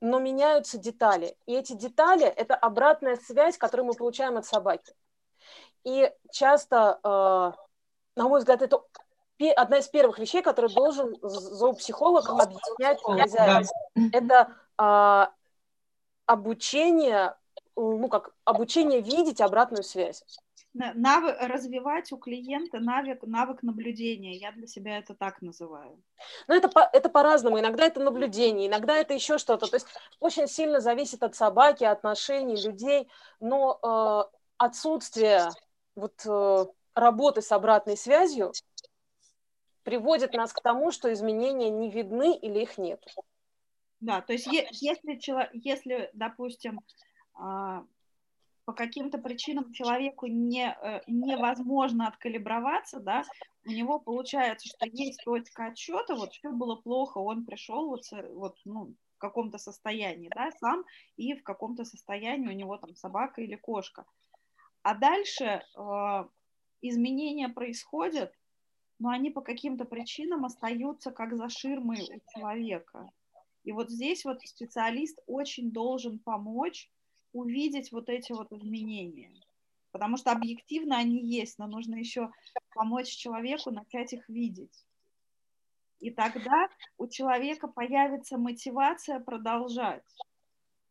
но 0.01 0.19
меняются 0.19 0.77
детали. 0.77 1.37
И 1.47 1.55
эти 1.55 1.75
детали– 1.75 2.25
это 2.37 2.57
обратная 2.57 3.17
связь, 3.17 3.57
которую 3.57 3.87
мы 3.87 3.95
получаем 3.95 4.37
от 4.37 4.47
собаки. 4.47 4.93
И 5.85 6.13
часто, 6.31 6.99
на 7.03 8.29
мой 8.29 8.41
взгляд, 8.41 8.61
это 8.61 8.83
одна 9.49 9.79
из 9.79 9.89
первых 9.89 10.19
вещей, 10.19 10.43
которую 10.43 10.73
должен 10.75 11.17
зоопсихолог 11.23 12.29
объяснять 12.29 13.03
хозяину. 13.03 13.67
Это 14.13 14.55
а, 14.77 15.33
обучение, 16.27 17.35
ну 17.77 18.09
как, 18.09 18.35
обучение 18.45 19.01
видеть 19.01 19.41
обратную 19.41 19.83
связь. 19.83 20.25
навык, 20.75 21.37
развивать 21.41 22.13
у 22.13 22.19
клиента 22.19 22.79
навык, 22.79 23.23
навык 23.23 23.63
наблюдения. 23.63 24.37
Я 24.37 24.53
для 24.53 24.67
себя 24.67 24.99
это 24.99 25.15
так 25.15 25.41
называю. 25.43 26.03
Ну, 26.47 26.55
это, 26.55 26.69
по, 26.69 26.89
это 26.93 27.09
по-разному. 27.09 27.59
Иногда 27.59 27.87
это 27.87 28.01
наблюдение, 28.01 28.69
иногда 28.69 28.97
это 28.97 29.15
еще 29.15 29.39
что-то. 29.39 29.67
То 29.67 29.77
есть 29.77 29.87
очень 30.21 30.47
сильно 30.47 30.81
зависит 30.81 31.23
от 31.23 31.35
собаки, 31.35 31.85
отношений, 31.85 32.57
людей. 32.57 33.09
Но 33.41 33.79
э, 33.83 34.37
отсутствие 34.59 35.51
вот, 35.97 36.15
э, 36.27 36.67
работы 36.95 37.43
с 37.43 37.51
обратной 37.53 37.97
связью 37.97 38.53
приводит 39.83 40.35
нас 40.35 40.53
к 40.53 40.61
тому, 40.61 40.91
что 40.91 41.13
изменения 41.13 41.71
не 41.71 41.91
видны 41.91 42.37
или 42.37 42.61
их 42.61 42.79
нет. 42.79 43.05
Да, 44.01 44.21
то 44.23 44.33
есть 44.33 44.47
если, 44.47 45.19
если 45.53 46.11
допустим, 46.15 46.81
а, 47.35 47.85
по 48.65 48.73
каким-то 48.73 49.19
причинам 49.19 49.73
человеку 49.73 50.27
не, 50.27 50.77
э, 50.81 51.01
невозможно 51.09 52.07
откалиброваться, 52.07 53.01
да, 53.01 53.25
у 53.67 53.71
него 53.71 53.99
получается, 53.99 54.69
что 54.69 54.87
есть 54.87 55.25
точка 55.25 55.67
отчета, 55.67 56.15
вот 56.15 56.33
все 56.33 56.51
было 56.51 56.77
плохо, 56.77 57.19
он 57.19 57.45
пришел 57.45 57.89
вот, 57.89 58.05
вот 58.33 58.57
ну, 58.65 58.95
в 59.17 59.19
каком-то 59.19 59.59
состоянии, 59.59 60.31
да, 60.35 60.51
сам, 60.53 60.85
и 61.17 61.35
в 61.35 61.43
каком-то 61.43 61.85
состоянии 61.85 62.49
у 62.49 62.57
него 62.57 62.77
там 62.77 62.95
собака 62.95 63.43
или 63.43 63.57
кошка. 63.57 64.05
А 64.83 64.95
дальше 64.95 65.63
э, 65.77 66.25
изменения 66.81 67.49
происходят, 67.49 68.33
но 69.01 69.09
они 69.09 69.31
по 69.31 69.41
каким-то 69.41 69.85
причинам 69.87 70.45
остаются 70.45 71.11
как 71.11 71.35
за 71.35 71.49
ширмой 71.49 72.03
у 72.03 72.39
человека. 72.39 73.11
И 73.65 73.73
вот 73.73 73.91
здесь 73.91 74.25
вот 74.25 74.41
специалист 74.43 75.19
очень 75.27 75.73
должен 75.73 76.19
помочь 76.19 76.89
увидеть 77.33 77.93
вот 77.93 78.09
эти 78.09 78.33
вот 78.33 78.53
изменения. 78.53 79.33
Потому 79.91 80.17
что 80.19 80.31
объективно 80.31 80.99
они 80.99 81.19
есть, 81.19 81.59
но 81.59 81.67
нужно 81.67 81.97
еще 81.97 82.31
помочь 82.75 83.09
человеку 83.09 83.71
начать 83.71 84.13
их 84.13 84.29
видеть. 84.29 84.87
И 85.99 86.11
тогда 86.11 86.69
у 86.99 87.09
человека 87.09 87.69
появится 87.69 88.39
мотивация 88.39 89.19
продолжать. 89.19 90.05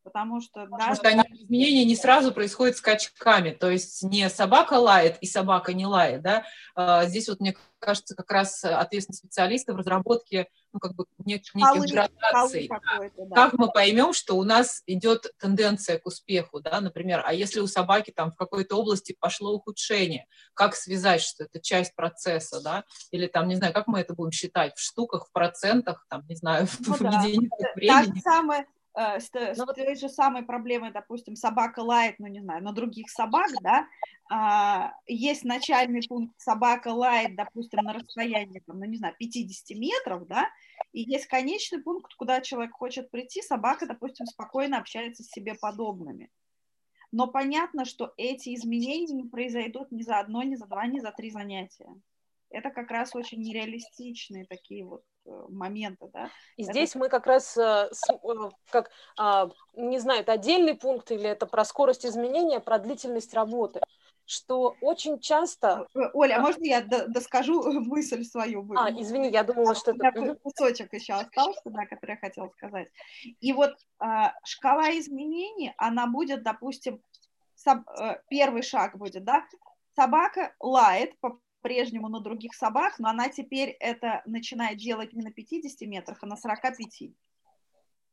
Потому 0.03 0.41
что, 0.41 0.65
Потому 0.65 0.95
что 0.95 1.07
они, 1.07 1.21
изменения 1.31 1.85
не 1.85 1.95
сразу 1.95 2.31
происходят 2.31 2.77
скачками, 2.77 3.51
то 3.51 3.69
есть 3.69 4.01
не 4.03 4.29
собака 4.29 4.73
лает 4.73 5.17
и 5.21 5.25
собака 5.25 5.73
не 5.73 5.85
лает, 5.85 6.21
да. 6.21 6.45
А, 6.75 7.05
здесь 7.05 7.27
вот 7.27 7.39
мне 7.39 7.55
кажется 7.79 8.15
как 8.15 8.31
раз 8.31 8.63
ответственность 8.63 9.19
специалиста 9.19 9.73
в 9.73 9.77
разработке 9.77 10.47
ну, 10.73 10.79
как 10.79 10.95
бы 10.95 11.05
нек- 11.25 11.41
неких 11.53 11.91
градаций. 11.91 12.69
Да. 13.17 13.35
Как 13.35 13.53
мы 13.53 13.71
поймем, 13.71 14.13
что 14.13 14.35
у 14.35 14.43
нас 14.43 14.83
идет 14.85 15.31
тенденция 15.39 15.97
к 15.97 16.05
успеху, 16.05 16.59
да, 16.59 16.79
например, 16.81 17.23
а 17.25 17.33
если 17.33 17.59
у 17.59 17.67
собаки 17.67 18.11
там 18.11 18.31
в 18.31 18.35
какой-то 18.35 18.75
области 18.75 19.15
пошло 19.19 19.53
ухудшение, 19.53 20.25
как 20.53 20.75
связать, 20.75 21.21
что 21.21 21.45
это 21.45 21.59
часть 21.59 21.95
процесса, 21.95 22.61
да, 22.61 22.83
или 23.11 23.27
там, 23.27 23.47
не 23.47 23.55
знаю, 23.55 23.73
как 23.73 23.87
мы 23.87 23.99
это 23.99 24.13
будем 24.13 24.31
считать, 24.31 24.75
в 24.75 24.79
штуках, 24.79 25.27
в 25.27 25.31
процентах, 25.31 26.05
там, 26.09 26.23
не 26.27 26.35
знаю, 26.35 26.67
ну, 26.79 26.93
в 26.93 26.99
да. 26.99 27.23
единицах 27.23 27.75
времени. 27.75 28.21
Так 28.21 28.23
самое, 28.23 28.65
э, 28.99 29.19
с, 29.19 29.29
с 29.33 29.57
ну 29.57 29.65
той 29.65 29.95
же 29.95 30.09
самой 30.09 30.43
проблемой, 30.43 30.91
допустим, 30.91 31.35
собака 31.35 31.79
лает, 31.79 32.15
ну, 32.19 32.27
не 32.27 32.41
знаю, 32.41 32.63
на 32.63 32.73
других 32.73 33.09
собак, 33.09 33.49
да, 33.61 33.87
а, 34.29 34.93
есть 35.07 35.43
начальный 35.43 36.01
пункт, 36.07 36.33
собака 36.37 36.89
лает, 36.89 37.35
допустим, 37.35 37.83
на 37.83 37.93
расстоянии, 37.93 38.61
там, 38.65 38.79
ну, 38.79 38.85
не 38.85 38.97
знаю, 38.97 39.15
50 39.17 39.77
метров, 39.77 40.27
да, 40.27 40.49
и 40.91 41.01
есть 41.01 41.27
конечный 41.27 41.81
пункт, 41.81 42.13
куда 42.15 42.41
человек 42.41 42.73
хочет 42.73 43.09
прийти, 43.09 43.41
собака, 43.41 43.87
допустим, 43.87 44.25
спокойно 44.25 44.77
общается 44.77 45.23
с 45.23 45.31
себе 45.31 45.55
подобными. 45.55 46.29
Но 47.11 47.27
понятно, 47.27 47.85
что 47.85 48.13
эти 48.17 48.53
изменения 48.53 49.13
не 49.13 49.27
произойдут 49.27 49.91
ни 49.91 50.03
за 50.03 50.19
одно, 50.19 50.43
ни 50.43 50.55
за 50.55 50.67
два, 50.67 50.85
ни 50.85 50.99
за 50.99 51.11
три 51.11 51.31
занятия. 51.31 51.89
Это 52.51 52.69
как 52.71 52.91
раз 52.91 53.15
очень 53.15 53.41
нереалистичные 53.41 54.45
такие 54.45 54.85
вот 54.85 55.03
э, 55.29 55.45
моменты, 55.49 56.09
да. 56.13 56.29
И 56.57 56.63
это... 56.63 56.71
здесь 56.71 56.95
мы 56.95 57.09
как 57.09 57.27
раз, 57.27 57.55
э, 57.57 57.89
э, 58.23 58.49
как, 58.69 58.91
а, 59.17 59.49
не 59.75 59.99
знаю, 59.99 60.21
это 60.21 60.33
отдельный 60.33 60.75
пункт 60.75 61.11
или 61.11 61.29
это 61.29 61.45
про 61.45 61.63
скорость 61.65 62.05
изменения, 62.05 62.59
про 62.59 62.79
длительность 62.79 63.33
работы 63.33 63.81
что 64.29 64.75
очень 64.81 65.19
часто... 65.19 65.87
Оля, 66.13 66.37
а 66.37 66.41
можно 66.41 66.63
я 66.63 66.81
доскажу 66.81 67.63
мысль 67.81 68.23
свою? 68.23 68.63
А, 68.77 68.91
извини, 68.91 69.31
я 69.31 69.43
думала, 69.43 69.73
что 69.73 69.89
это... 69.89 70.11
У 70.19 70.21
меня 70.21 70.35
кусочек 70.43 70.93
еще 70.93 71.13
остался, 71.13 71.61
да, 71.65 71.87
который 71.87 72.11
я 72.11 72.17
хотела 72.17 72.47
сказать. 72.49 72.89
И 73.39 73.53
вот 73.53 73.75
а, 73.97 74.33
шкала 74.43 74.91
изменений, 74.99 75.73
она 75.77 76.05
будет, 76.05 76.43
допустим, 76.43 77.01
первый 78.29 78.61
шаг 78.61 78.95
будет, 78.97 79.23
да, 79.23 79.43
собака 79.95 80.53
лает 80.59 81.19
по-прежнему 81.61 82.07
на 82.09 82.21
других 82.21 82.53
собак, 82.53 82.95
но 82.99 83.09
она 83.09 83.29
теперь 83.29 83.69
это 83.79 84.21
начинает 84.25 84.77
делать 84.77 85.13
не 85.13 85.23
на 85.23 85.31
50 85.31 85.81
метрах, 85.87 86.19
а 86.21 86.25
на 86.25 86.37
45. 86.37 87.11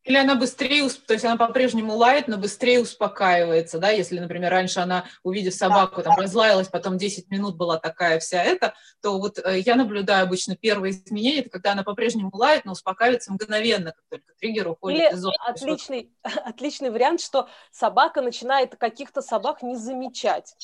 Или 0.05 0.19
она 0.19 0.37
быстрее, 0.37 0.89
то 0.89 1.15
есть 1.15 1.25
она 1.25 1.37
по-прежнему 1.37 1.97
лает, 1.97 2.29
но 2.29 2.37
быстрее 2.39 2.81
успокаивается, 2.81 3.81
да, 3.81 3.91
если, 3.91 4.21
например, 4.21 4.53
раньше 4.53 4.79
она, 4.79 5.05
увидев 5.25 5.53
собаку, 5.53 6.01
там, 6.01 6.17
разлаялась, 6.17 6.69
потом 6.69 6.97
10 6.97 7.29
минут 7.29 7.57
была 7.57 7.79
такая 7.79 8.21
вся 8.21 8.41
эта, 8.41 8.75
то 9.03 9.19
вот 9.19 9.41
э, 9.45 9.59
я 9.59 9.75
наблюдаю 9.75 10.25
обычно 10.25 10.55
первые 10.55 10.93
изменения, 10.93 11.41
это 11.41 11.51
когда 11.51 11.73
она 11.73 11.83
по-прежнему 11.83 12.31
лает, 12.33 12.65
но 12.65 12.73
успокаивается 12.73 13.33
мгновенно, 13.33 13.93
как 13.93 14.05
только 14.09 14.33
триггер 14.39 14.69
уходит 14.69 15.01
Или 15.01 15.13
из 15.13 15.19
зоны. 15.19 15.35
Отличный, 15.45 16.13
отличный 16.23 16.91
вариант, 16.91 17.21
что 17.21 17.49
собака 17.73 18.23
начинает 18.23 18.77
каких-то 18.77 19.23
собак 19.23 19.65
не 19.65 19.75
замечать. 19.75 20.55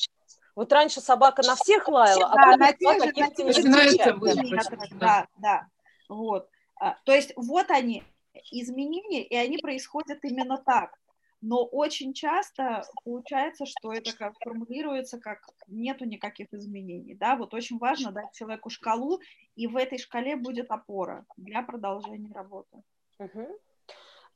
Вот 0.55 0.71
раньше 0.71 1.01
собака 1.01 1.41
на 1.45 1.55
всех 1.55 1.87
лаяла, 1.87 2.27
а 2.31 2.35
да, 2.35 2.57
на 2.57 2.73
тех 2.73 3.03
же, 3.03 3.11
на 3.15 3.29
тех 3.29 3.53
же, 3.55 4.87
да, 4.99 5.27
да, 5.37 5.67
вот. 6.07 6.49
А, 6.79 6.97
то 7.05 7.13
есть 7.13 7.33
вот 7.35 7.71
они, 7.71 8.03
изменения, 8.51 9.23
и 9.23 9.35
они 9.35 9.57
происходят 9.57 10.19
именно 10.23 10.57
так. 10.57 10.97
Но 11.45 11.65
очень 11.65 12.13
часто 12.13 12.83
получается, 13.03 13.65
что 13.65 13.91
это 13.91 14.15
как 14.15 14.33
формулируется 14.41 15.19
как 15.19 15.39
нету 15.67 16.05
никаких 16.05 16.53
изменений. 16.53 17.15
Да? 17.15 17.35
Вот 17.35 17.53
очень 17.53 17.77
важно 17.79 18.13
дать 18.13 18.31
человеку 18.31 18.69
шкалу, 18.69 19.19
и 19.55 19.67
в 19.67 19.75
этой 19.75 19.97
шкале 19.97 20.37
будет 20.37 20.71
опора 20.71 21.25
для 21.35 21.61
продолжения 21.61 22.33
работы. 22.33 22.81
Угу. 23.19 23.59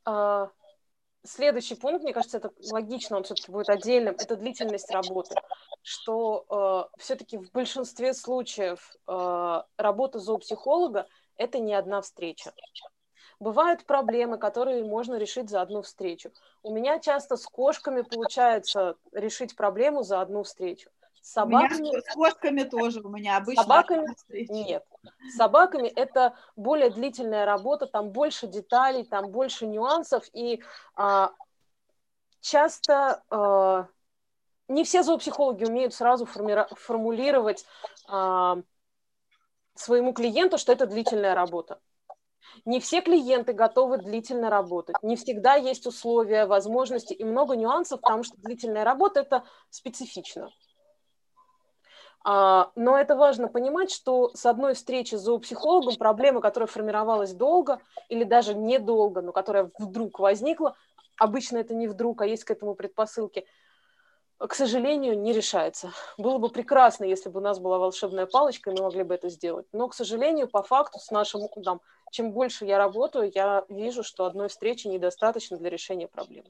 А, 0.03 0.51
следующий 1.28 1.76
пункт, 1.76 2.04
мне 2.04 2.13
кажется, 2.13 2.38
это 2.38 2.52
логично, 2.72 3.18
он 3.18 3.24
все-таки 3.24 3.52
будет 3.52 3.70
отдельным, 3.70 4.16
это 4.18 4.36
длительность 4.36 4.92
работы. 4.92 5.36
Что 5.82 6.90
э, 6.96 6.98
все-таки 7.00 7.38
в 7.38 7.52
большинстве 7.52 8.13
случаев 8.13 8.96
э, 9.08 9.62
работа 9.78 10.20
зоопсихолога 10.20 11.08
это 11.38 11.60
не 11.60 11.74
одна 11.74 12.02
встреча. 12.02 12.52
Бывают 13.40 13.86
проблемы, 13.86 14.40
которые 14.40 14.84
можно 14.84 15.16
решить 15.16 15.50
за 15.50 15.62
одну 15.62 15.84
встречу. 15.84 16.32
У 16.63 16.74
меня 16.74 17.00
часто 17.00 17.38
с 17.38 17.46
кошками 17.46 18.02
получается 18.02 18.96
решить 19.12 19.56
проблему 19.56 20.02
за 20.02 20.22
одну 20.22 20.42
встречу. 20.42 20.90
Собаками... 21.28 22.00
с 22.00 22.13
кошками 22.13 22.63
тоже 22.63 23.02
у 23.02 23.10
меня 23.10 23.36
обычно. 23.36 23.63
Собаками 23.63 24.08
нет. 24.30 24.86
С 25.30 25.36
собаками 25.36 25.90
это 25.90 26.36
более 26.56 26.90
длительная 26.90 27.46
работа, 27.46 27.86
там 27.86 28.12
больше 28.12 28.48
деталей, 28.48 29.04
там 29.04 29.30
больше 29.30 29.68
нюансов, 29.68 30.24
и 30.32 30.63
а, 30.96 31.34
часто 32.40 33.24
а, 33.30 33.88
не 34.70 34.86
все 34.86 35.04
зоопсихологи 35.04 35.66
умеют 35.66 35.94
сразу 35.94 36.26
форми- 36.26 36.74
формулировать 36.76 37.66
а, 38.08 38.60
своему 39.76 40.13
клиенту, 40.13 40.58
что 40.58 40.72
это 40.72 40.86
длительная 40.88 41.36
работа. 41.36 41.82
Не 42.63 42.80
все 42.80 43.02
клиенты 43.02 43.52
готовы 43.52 43.98
длительно 43.98 44.50
работать. 44.50 44.96
Не 45.04 45.18
всегда 45.18 45.56
есть 45.56 45.86
условия, 45.88 46.46
возможности 46.46 47.12
и 47.12 47.26
много 47.26 47.58
нюансов, 47.58 48.00
потому 48.00 48.24
что 48.24 48.38
длительная 48.38 48.86
работа– 48.86 49.20
это 49.22 49.44
специфично. 49.70 50.54
А, 52.23 52.71
но 52.75 52.97
это 52.97 53.15
важно 53.15 53.47
понимать, 53.47 53.91
что 53.91 54.32
с 54.34 54.45
одной 54.45 54.73
встречи 54.73 55.15
с 55.15 55.21
зоопсихологом 55.21 55.95
проблема, 55.95 56.41
которая 56.41 56.67
формировалась 56.67 57.34
долго 57.34 57.80
или 58.10 58.23
даже 58.23 58.53
недолго, 58.53 59.21
но 59.21 59.32
которая 59.32 59.71
вдруг 59.80 60.19
возникла, 60.19 60.75
обычно 61.17 61.58
это 61.58 61.73
не 61.73 61.88
вдруг, 61.88 62.21
а 62.21 62.25
есть 62.25 62.43
к 62.43 62.51
этому 62.51 62.75
предпосылки, 62.75 63.45
к 64.39 64.53
сожалению, 64.53 65.19
не 65.19 65.34
решается. 65.34 65.91
Было 66.17 66.38
бы 66.38 66.49
прекрасно, 66.49 67.06
если 67.06 67.30
бы 67.30 67.39
у 67.39 67.43
нас 67.43 67.60
была 67.60 67.80
волшебная 67.80 68.27
палочка, 68.27 68.69
и 68.69 68.73
мы 68.75 68.84
могли 68.84 69.03
бы 69.03 69.15
это 69.15 69.30
сделать. 69.30 69.65
Но, 69.71 69.88
к 69.88 69.95
сожалению, 69.95 70.47
по 70.47 70.62
факту, 70.62 70.99
с 70.99 71.10
нашим 71.10 71.47
там, 71.63 71.82
чем 72.12 72.32
больше 72.32 72.65
я 72.65 72.77
работаю, 72.77 73.32
я 73.34 73.65
вижу, 73.67 74.03
что 74.03 74.25
одной 74.25 74.49
встречи 74.49 74.88
недостаточно 74.88 75.58
для 75.58 75.71
решения 75.71 76.08
проблемы. 76.08 76.49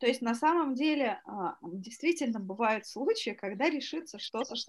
То 0.00 0.06
есть 0.06 0.22
на 0.22 0.34
самом 0.34 0.74
деле 0.74 1.20
а, 1.26 1.56
действительно 1.62 2.40
бывают 2.40 2.86
случаи, 2.86 3.30
когда 3.30 3.68
решится 3.68 4.18
что-то 4.18 4.56
с 4.56 4.66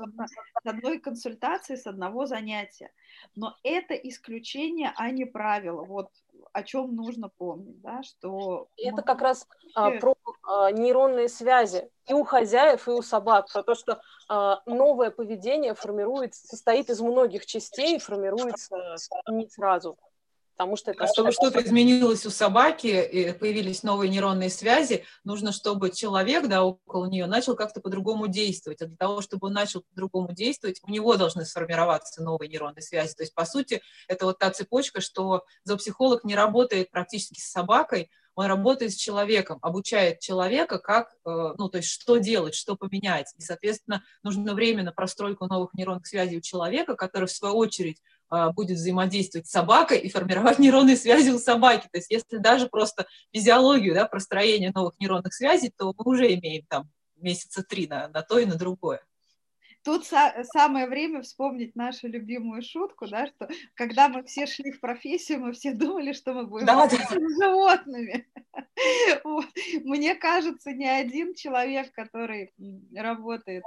одной 0.65 0.99
консультации, 0.99 1.75
с 1.75 1.87
одного 1.87 2.25
занятия. 2.25 2.91
Но 3.35 3.55
это 3.63 3.93
исключение, 3.93 4.91
а 4.97 5.09
не 5.09 5.23
правило. 5.23 5.83
Вот 5.85 6.09
о 6.51 6.63
чем 6.63 6.95
нужно 6.95 7.29
помнить, 7.29 7.79
да, 7.79 8.03
что... 8.03 8.67
Это 8.75 9.03
как 9.03 9.21
раз 9.21 9.47
а, 9.73 9.91
про 9.91 10.11
э, 10.11 10.71
нейронные 10.73 11.29
связи 11.29 11.89
и 12.09 12.13
у 12.13 12.25
хозяев, 12.25 12.89
и 12.89 12.91
у 12.91 13.01
собак, 13.01 13.49
про 13.53 13.63
то, 13.63 13.73
что 13.73 14.01
э, 14.29 14.55
новое 14.65 15.11
поведение 15.11 15.75
формируется, 15.75 16.45
состоит 16.45 16.89
из 16.89 16.99
многих 16.99 17.45
частей, 17.45 17.99
формируется 17.99 18.97
не 19.29 19.47
сразу 19.47 19.97
потому 20.61 20.77
что 20.77 20.91
это... 20.91 21.05
А 21.05 21.07
чтобы 21.07 21.31
что-то 21.31 21.63
изменилось 21.63 22.25
у 22.25 22.29
собаки, 22.29 22.87
и 22.87 23.33
появились 23.33 23.81
новые 23.81 24.09
нейронные 24.09 24.51
связи, 24.51 25.05
нужно, 25.23 25.51
чтобы 25.51 25.89
человек, 25.89 26.47
да, 26.47 26.63
около 26.63 27.07
нее 27.07 27.25
начал 27.25 27.55
как-то 27.55 27.81
по-другому 27.81 28.27
действовать. 28.27 28.81
А 28.83 28.85
для 28.85 28.95
того, 28.95 29.21
чтобы 29.21 29.47
он 29.47 29.53
начал 29.53 29.81
по-другому 29.81 30.33
действовать, 30.33 30.79
у 30.83 30.91
него 30.91 31.17
должны 31.17 31.45
сформироваться 31.45 32.21
новые 32.21 32.47
нейронные 32.47 32.83
связи. 32.83 33.15
То 33.15 33.23
есть, 33.23 33.33
по 33.33 33.45
сути, 33.45 33.81
это 34.07 34.25
вот 34.25 34.37
та 34.37 34.51
цепочка, 34.51 35.01
что 35.01 35.45
зоопсихолог 35.63 36.23
не 36.23 36.35
работает 36.35 36.91
практически 36.91 37.39
с 37.39 37.49
собакой, 37.49 38.11
он 38.35 38.45
работает 38.45 38.93
с 38.93 38.95
человеком, 38.95 39.59
обучает 39.61 40.19
человека, 40.19 40.79
как, 40.79 41.13
э, 41.25 41.53
ну, 41.57 41.69
то 41.69 41.77
есть 41.77 41.89
что 41.89 42.17
делать, 42.17 42.55
что 42.55 42.75
поменять. 42.75 43.33
И, 43.37 43.41
соответственно, 43.41 44.03
нужно 44.23 44.53
время 44.53 44.83
на 44.83 44.93
простройку 44.93 45.47
новых 45.47 45.73
нейронных 45.73 46.07
связей 46.07 46.37
у 46.37 46.41
человека, 46.41 46.95
который, 46.95 47.25
в 47.25 47.31
свою 47.31 47.55
очередь, 47.57 47.97
э, 47.97 48.01
будет 48.55 48.77
взаимодействовать 48.77 49.47
с 49.47 49.51
собакой 49.51 49.99
и 49.99 50.09
формировать 50.09 50.59
нейронные 50.59 50.95
связи 50.95 51.29
у 51.29 51.39
собаки. 51.39 51.87
То 51.91 51.97
есть 51.97 52.09
если 52.09 52.37
даже 52.37 52.67
просто 52.67 53.05
физиологию, 53.33 53.93
да, 53.93 54.05
простроение 54.05 54.71
новых 54.73 54.99
нейронных 54.99 55.33
связей, 55.33 55.71
то 55.77 55.93
мы 55.97 56.13
уже 56.13 56.33
имеем 56.33 56.65
там 56.67 56.89
месяца 57.17 57.63
три 57.63 57.87
на, 57.87 58.07
на 58.07 58.21
то 58.21 58.39
и 58.39 58.45
на 58.45 58.55
другое. 58.55 59.01
Тут 59.83 60.05
самое 60.05 60.87
время 60.87 61.21
вспомнить 61.21 61.75
нашу 61.75 62.07
любимую 62.07 62.61
шутку, 62.61 63.07
да, 63.07 63.27
что 63.27 63.49
когда 63.73 64.09
мы 64.09 64.23
все 64.23 64.45
шли 64.45 64.71
в 64.71 64.79
профессию, 64.79 65.39
мы 65.39 65.53
все 65.53 65.73
думали, 65.73 66.13
что 66.13 66.33
мы 66.33 66.45
будем 66.45 66.67
да, 66.67 66.87
да. 66.87 66.97
животными. 67.39 68.27
Вот. 69.23 69.45
Мне 69.83 70.15
кажется, 70.15 70.71
ни 70.71 70.85
один 70.85 71.35
человек, 71.35 71.93
который 71.93 72.51
работает 72.95 73.63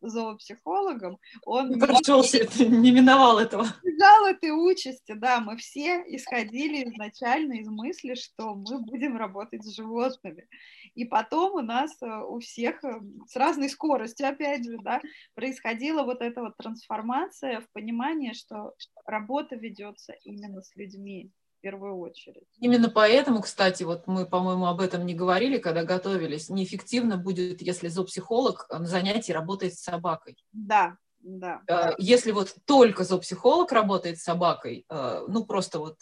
зоопсихологом, 0.00 1.18
он 1.44 1.70
не 1.70 1.76
не, 1.76 2.76
не 2.76 2.90
миновал 2.92 3.38
этого. 3.38 3.64
Избежал 3.82 4.26
этой 4.26 4.50
участи, 4.50 5.12
да, 5.12 5.40
мы 5.40 5.56
все 5.56 6.04
исходили 6.06 6.88
изначально 6.88 7.54
из 7.54 7.68
мысли, 7.68 8.14
что 8.14 8.54
мы 8.54 8.80
будем 8.80 9.16
работать 9.16 9.64
с 9.64 9.74
животными. 9.74 10.46
И 10.94 11.04
потом 11.04 11.54
у 11.54 11.60
нас 11.60 11.90
э, 12.02 12.06
у 12.06 12.38
всех 12.38 12.82
э, 12.84 13.00
с 13.26 13.36
разной 13.36 13.68
скоростью, 13.68 14.28
опять 14.28 14.64
же, 14.64 14.78
да, 14.82 15.00
происходила 15.34 16.04
вот 16.04 16.22
эта 16.22 16.40
вот 16.40 16.56
трансформация 16.56 17.60
в 17.60 17.70
понимание, 17.72 18.32
что 18.32 18.74
работа 19.04 19.56
ведется 19.56 20.12
именно 20.22 20.62
с 20.62 20.74
людьми 20.76 21.32
в 21.58 21.62
первую 21.62 21.98
очередь. 21.98 22.46
Именно 22.58 22.90
поэтому, 22.90 23.40
кстати, 23.40 23.82
вот 23.82 24.06
мы, 24.06 24.24
по-моему, 24.24 24.66
об 24.66 24.80
этом 24.80 25.04
не 25.04 25.14
говорили, 25.14 25.58
когда 25.58 25.82
готовились, 25.84 26.48
неэффективно 26.48 27.16
будет, 27.16 27.60
если 27.60 27.88
зоопсихолог 27.88 28.66
на 28.70 28.86
занятии 28.86 29.32
работает 29.32 29.74
с 29.74 29.82
собакой. 29.82 30.36
Да, 30.52 30.96
да. 31.20 31.62
Если 31.98 32.32
вот 32.32 32.54
только 32.66 33.02
зоопсихолог 33.02 33.72
работает 33.72 34.18
с 34.18 34.24
собакой, 34.24 34.84
ну 34.90 35.46
просто 35.46 35.78
вот 35.78 35.96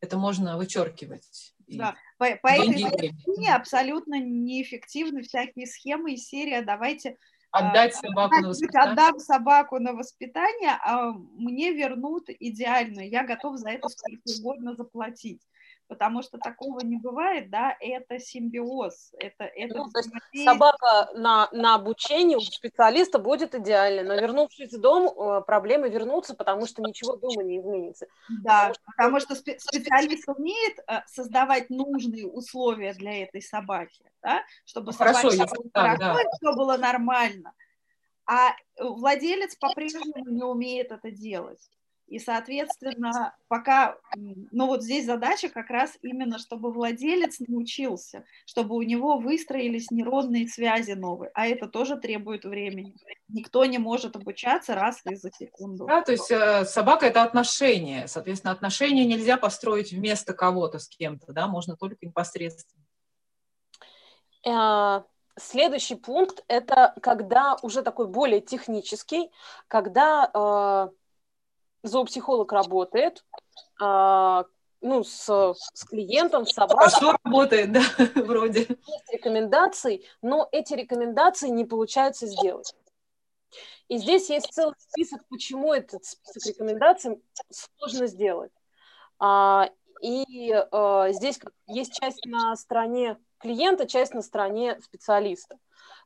это 0.00 0.18
можно 0.18 0.58
вычеркивать. 0.58 1.54
Да, 1.66 1.96
по, 2.20 2.26
по 2.42 2.48
этой 2.48 2.90
причине 2.98 3.54
абсолютно 3.54 4.20
неэффективны 4.20 5.22
всякие 5.22 5.66
схемы 5.66 6.12
и 6.12 6.16
серия 6.18 6.60
«давайте 6.60 7.16
Отдать 7.52 7.96
собаку 7.96 8.36
на 8.36 8.48
воспитание. 8.48 8.92
Отдам 8.92 9.18
собаку 9.18 9.78
на 9.80 9.92
воспитание, 9.94 10.78
а 10.84 11.10
мне 11.10 11.72
вернут 11.72 12.28
идеально. 12.28 13.00
Я 13.00 13.24
готов 13.24 13.56
за 13.56 13.70
это 13.70 13.88
сколько 13.88 14.22
угодно 14.38 14.76
заплатить 14.76 15.42
потому 15.90 16.22
что 16.22 16.38
такого 16.38 16.80
не 16.80 16.96
бывает, 16.96 17.50
да, 17.50 17.76
это 17.80 18.20
симбиоз, 18.20 19.12
это, 19.18 19.44
это 19.44 19.76
ну, 19.76 19.90
есть 20.32 20.44
собака 20.44 21.10
на, 21.14 21.48
на 21.50 21.74
обучении 21.74 22.36
у 22.36 22.40
специалиста 22.40 23.18
будет 23.18 23.56
идеально, 23.56 24.04
но 24.04 24.14
вернувшись 24.14 24.72
в 24.72 24.80
дом, 24.80 25.08
э, 25.08 25.42
проблемы 25.42 25.90
вернутся, 25.90 26.34
потому 26.34 26.66
что 26.66 26.80
ничего 26.80 27.16
дома 27.16 27.42
не 27.42 27.58
изменится. 27.58 28.06
Да, 28.44 28.72
потому 28.96 29.18
что, 29.18 29.34
потому 29.34 29.56
что 29.56 29.58
специалист 29.58 30.28
умеет 30.28 30.78
э, 30.86 31.00
создавать 31.06 31.70
нужные 31.70 32.28
условия 32.28 32.94
для 32.94 33.24
этой 33.24 33.42
собаки, 33.42 34.04
да, 34.22 34.44
чтобы 34.64 34.92
Хорошо, 34.92 35.32
собаке 35.32 35.52
было 35.56 35.70
так, 35.72 35.98
хорошо, 35.98 36.22
да. 36.22 36.30
все 36.36 36.56
было 36.56 36.76
нормально, 36.76 37.52
а 38.26 38.54
владелец 38.78 39.56
по-прежнему 39.56 40.30
не 40.30 40.44
умеет 40.44 40.92
это 40.92 41.10
делать. 41.10 41.68
И, 42.10 42.18
соответственно, 42.18 43.36
пока, 43.46 43.96
ну 44.16 44.66
вот 44.66 44.82
здесь 44.82 45.06
задача 45.06 45.48
как 45.48 45.70
раз 45.70 45.96
именно, 46.02 46.40
чтобы 46.40 46.72
владелец 46.72 47.38
научился, 47.38 48.24
чтобы 48.46 48.74
у 48.74 48.82
него 48.82 49.18
выстроились 49.18 49.92
нейронные 49.92 50.48
связи 50.48 50.90
новые, 50.90 51.30
а 51.34 51.46
это 51.46 51.68
тоже 51.68 51.96
требует 51.96 52.44
времени. 52.44 52.96
Никто 53.28 53.64
не 53.64 53.78
может 53.78 54.16
обучаться 54.16 54.74
раз 54.74 55.02
и 55.08 55.14
за 55.14 55.30
секунду. 55.30 55.86
Да, 55.86 56.02
то 56.02 56.10
есть 56.10 56.32
э, 56.32 56.64
собака– 56.64 57.06
это 57.06 57.22
отношения, 57.22 58.08
соответственно, 58.08 58.52
отношения 58.52 59.04
нельзя 59.04 59.36
построить 59.36 59.92
вместо 59.92 60.34
кого-то 60.34 60.80
с 60.80 60.88
кем-то, 60.88 61.32
да, 61.32 61.46
можно 61.46 61.76
только 61.76 62.04
непосредственно. 62.04 62.84
Э, 64.44 65.04
следующий 65.38 65.94
пункт– 65.94 66.42
это 66.48 66.92
когда 67.02 67.56
уже 67.62 67.82
такой 67.82 68.08
более 68.08 68.40
технический, 68.40 69.30
когда 69.68 70.28
э, 70.34 70.99
зоопсихолог 71.82 72.52
работает, 72.52 73.24
а, 73.80 74.44
ну, 74.80 75.04
с, 75.04 75.54
с 75.74 75.84
клиентом, 75.84 76.46
с 76.46 76.52
собакой. 76.52 76.88
Хорошо 76.88 77.16
работает, 77.24 77.72
да, 77.72 77.82
вроде. 78.14 78.60
Есть 78.60 79.12
рекомендации, 79.12 80.04
но 80.22 80.48
эти 80.52 80.74
рекомендации 80.74 81.48
не 81.48 81.64
получается 81.64 82.26
сделать. 82.26 82.74
И 83.88 83.98
здесь 83.98 84.30
есть 84.30 84.52
целый 84.52 84.76
список, 84.78 85.26
почему 85.28 85.74
этот 85.74 86.04
список 86.04 86.46
рекомендаций 86.46 87.20
сложно 87.50 88.06
сделать. 88.06 88.52
А, 89.18 89.68
и 90.00 90.52
а, 90.52 91.10
здесь 91.10 91.40
есть 91.66 91.94
часть 91.94 92.24
на 92.24 92.54
стороне 92.56 93.18
клиента, 93.38 93.86
часть 93.86 94.14
на 94.14 94.22
стороне 94.22 94.80
специалиста. 94.80 95.58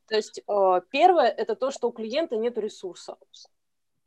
То 0.09 0.17
есть 0.17 0.43
а, 0.47 0.81
первое– 0.81 1.29
это 1.37 1.55
то, 1.55 1.71
что 1.71 1.89
у 1.89 1.93
клиента 1.93 2.37
нет 2.37 2.57
ресурса. 2.59 3.17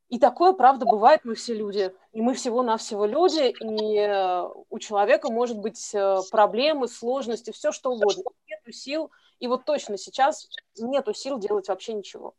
И 0.10 0.20
такое, 0.20 0.54
правда, 0.54 0.86
бывает, 0.86 1.22
мы 1.26 1.36
все 1.36 1.54
люди. 1.54 1.92
И 2.14 2.22
мы 2.22 2.34
всего-навсего 2.34 3.06
люди, 3.06 3.54
и 3.60 3.98
э, 4.00 4.48
у 4.70 4.80
человека 4.80 5.30
может 5.30 5.58
быть 5.58 5.94
э, 5.94 6.20
проблемы, 6.32 6.88
сложности, 6.88 7.52
все 7.52 7.74
что 7.74 7.92
угодно. 7.92 8.24
Нету 8.48 8.72
сил, 8.72 9.12
и 9.40 9.48
вот 9.48 9.66
точно 9.66 9.98
сейчас 9.98 10.48
нету 10.80 11.14
сил 11.14 11.40
делать 11.40 11.68
вообще 11.68 11.94
ничего. 11.94 12.36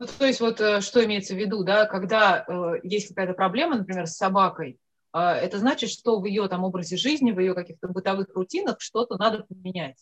Ну, 0.00 0.06
то 0.06 0.26
есть 0.26 0.40
вот 0.40 0.60
э, 0.60 0.80
что 0.80 1.04
имеется 1.04 1.34
в 1.34 1.38
виду, 1.38 1.62
да, 1.62 1.86
когда 1.86 2.44
э, 2.46 2.80
есть 2.82 3.08
какая-то 3.08 3.34
проблема, 3.34 3.76
например, 3.76 4.08
с 4.08 4.16
собакой, 4.16 4.80
э, 5.14 5.18
это 5.18 5.58
значит, 5.58 5.90
что 5.90 6.18
в 6.18 6.24
ее 6.24 6.48
там 6.48 6.64
образе 6.64 6.96
жизни, 6.96 7.30
в 7.30 7.38
ее 7.38 7.54
каких-то 7.54 7.86
бытовых 7.86 8.34
рутинах 8.34 8.80
что-то 8.80 9.16
надо 9.16 9.44
поменять. 9.44 9.96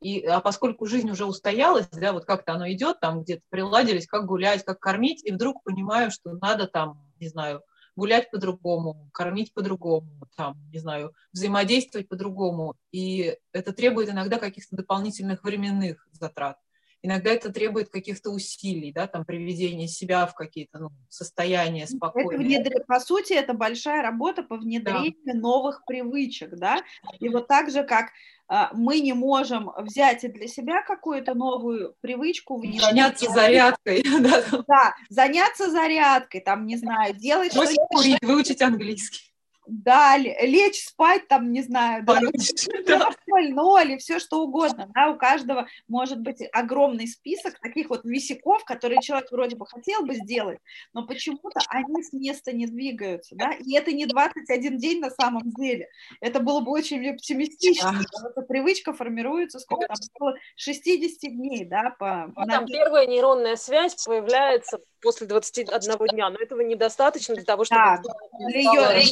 И, 0.00 0.22
а 0.22 0.40
поскольку 0.40 0.86
жизнь 0.86 1.10
уже 1.10 1.26
устоялась, 1.26 1.88
да, 1.92 2.12
вот 2.12 2.24
как-то 2.24 2.54
оно 2.54 2.70
идет, 2.70 3.00
там 3.00 3.22
где-то 3.22 3.42
приладились, 3.50 4.06
как 4.06 4.26
гулять, 4.26 4.64
как 4.64 4.80
кормить, 4.80 5.24
и 5.24 5.32
вдруг 5.32 5.62
понимаю, 5.62 6.10
что 6.10 6.32
надо 6.32 6.66
там, 6.66 7.02
не 7.20 7.28
знаю, 7.28 7.62
гулять 7.96 8.30
по-другому, 8.30 9.10
кормить 9.12 9.52
по-другому, 9.52 10.08
там, 10.36 10.56
не 10.72 10.78
знаю, 10.78 11.12
взаимодействовать 11.32 12.08
по-другому. 12.08 12.76
И 12.92 13.36
это 13.52 13.72
требует 13.72 14.08
иногда 14.08 14.38
каких-то 14.38 14.74
дополнительных 14.74 15.44
временных 15.44 16.08
затрат. 16.12 16.56
Иногда 17.02 17.30
это 17.30 17.50
требует 17.50 17.88
каких-то 17.88 18.30
усилий, 18.30 18.92
да, 18.92 19.06
там, 19.06 19.24
приведения 19.24 19.88
себя 19.88 20.26
в 20.26 20.34
какие-то 20.34 20.78
ну, 20.78 20.90
состояния 21.08 21.86
спокойные. 21.86 22.36
Это 22.36 22.44
внедр... 22.44 22.84
По 22.86 23.00
сути, 23.00 23.32
это 23.32 23.54
большая 23.54 24.02
работа 24.02 24.42
по 24.42 24.56
внедрению 24.56 25.14
да. 25.24 25.34
новых 25.34 25.84
привычек, 25.86 26.50
да, 26.56 26.82
и 27.18 27.28
вот 27.28 27.48
так 27.48 27.70
же, 27.70 27.84
как 27.84 28.10
а, 28.48 28.70
мы 28.74 29.00
не 29.00 29.12
можем 29.12 29.70
взять 29.78 30.24
и 30.24 30.28
для 30.28 30.48
себя 30.48 30.82
какую-то 30.82 31.34
новую 31.34 31.94
привычку. 32.00 32.62
Заняться 32.78 33.30
зарядкой. 33.30 34.04
Да. 34.20 34.42
да, 34.68 34.94
заняться 35.08 35.70
зарядкой, 35.70 36.40
там, 36.40 36.66
не 36.66 36.76
знаю, 36.76 37.14
делать 37.14 37.52
что-нибудь. 37.52 37.78
курить, 37.90 38.18
выучить 38.22 38.60
английский 38.60 39.29
да, 39.70 40.16
лечь 40.18 40.84
спать, 40.84 41.28
там, 41.28 41.52
не 41.52 41.62
знаю, 41.62 42.04
да, 42.04 42.20
0 42.20 43.98
все 43.98 44.18
что 44.18 44.42
угодно, 44.42 44.90
да, 44.94 45.10
у 45.10 45.16
каждого 45.16 45.66
может 45.88 46.20
быть 46.20 46.42
огромный 46.52 47.06
список 47.06 47.58
таких 47.60 47.90
вот 47.90 48.04
висяков, 48.04 48.64
которые 48.64 49.00
человек 49.00 49.30
вроде 49.30 49.56
бы 49.56 49.66
хотел 49.66 50.04
бы 50.04 50.14
сделать, 50.14 50.58
но 50.92 51.06
почему-то 51.06 51.60
они 51.68 52.02
с 52.02 52.12
места 52.12 52.52
не 52.52 52.66
двигаются, 52.66 53.34
да, 53.36 53.52
и 53.52 53.74
это 53.74 53.92
не 53.92 54.06
21 54.06 54.78
день 54.78 55.00
на 55.00 55.10
самом 55.10 55.50
деле, 55.52 55.88
это 56.20 56.40
было 56.40 56.60
бы 56.60 56.72
очень 56.72 57.08
оптимистично, 57.08 57.92
да. 57.92 58.28
эта 58.28 58.42
привычка 58.42 58.92
формируется, 58.92 59.58
сколько 59.60 59.86
там 59.86 59.96
было, 60.18 60.34
60 60.56 61.32
дней, 61.32 61.64
да, 61.64 61.94
по... 61.98 62.32
Ну, 62.36 62.46
там 62.46 62.66
первая 62.66 63.06
нейронная 63.06 63.56
связь 63.56 63.94
появляется 64.04 64.78
после 65.00 65.26
21 65.26 65.96
дня, 66.12 66.30
но 66.30 66.38
этого 66.38 66.60
недостаточно 66.60 67.34
для 67.34 67.44
того, 67.44 67.64
чтобы... 67.64 67.80
Да, 67.80 68.02
для 68.48 68.58
ее, 68.58 69.02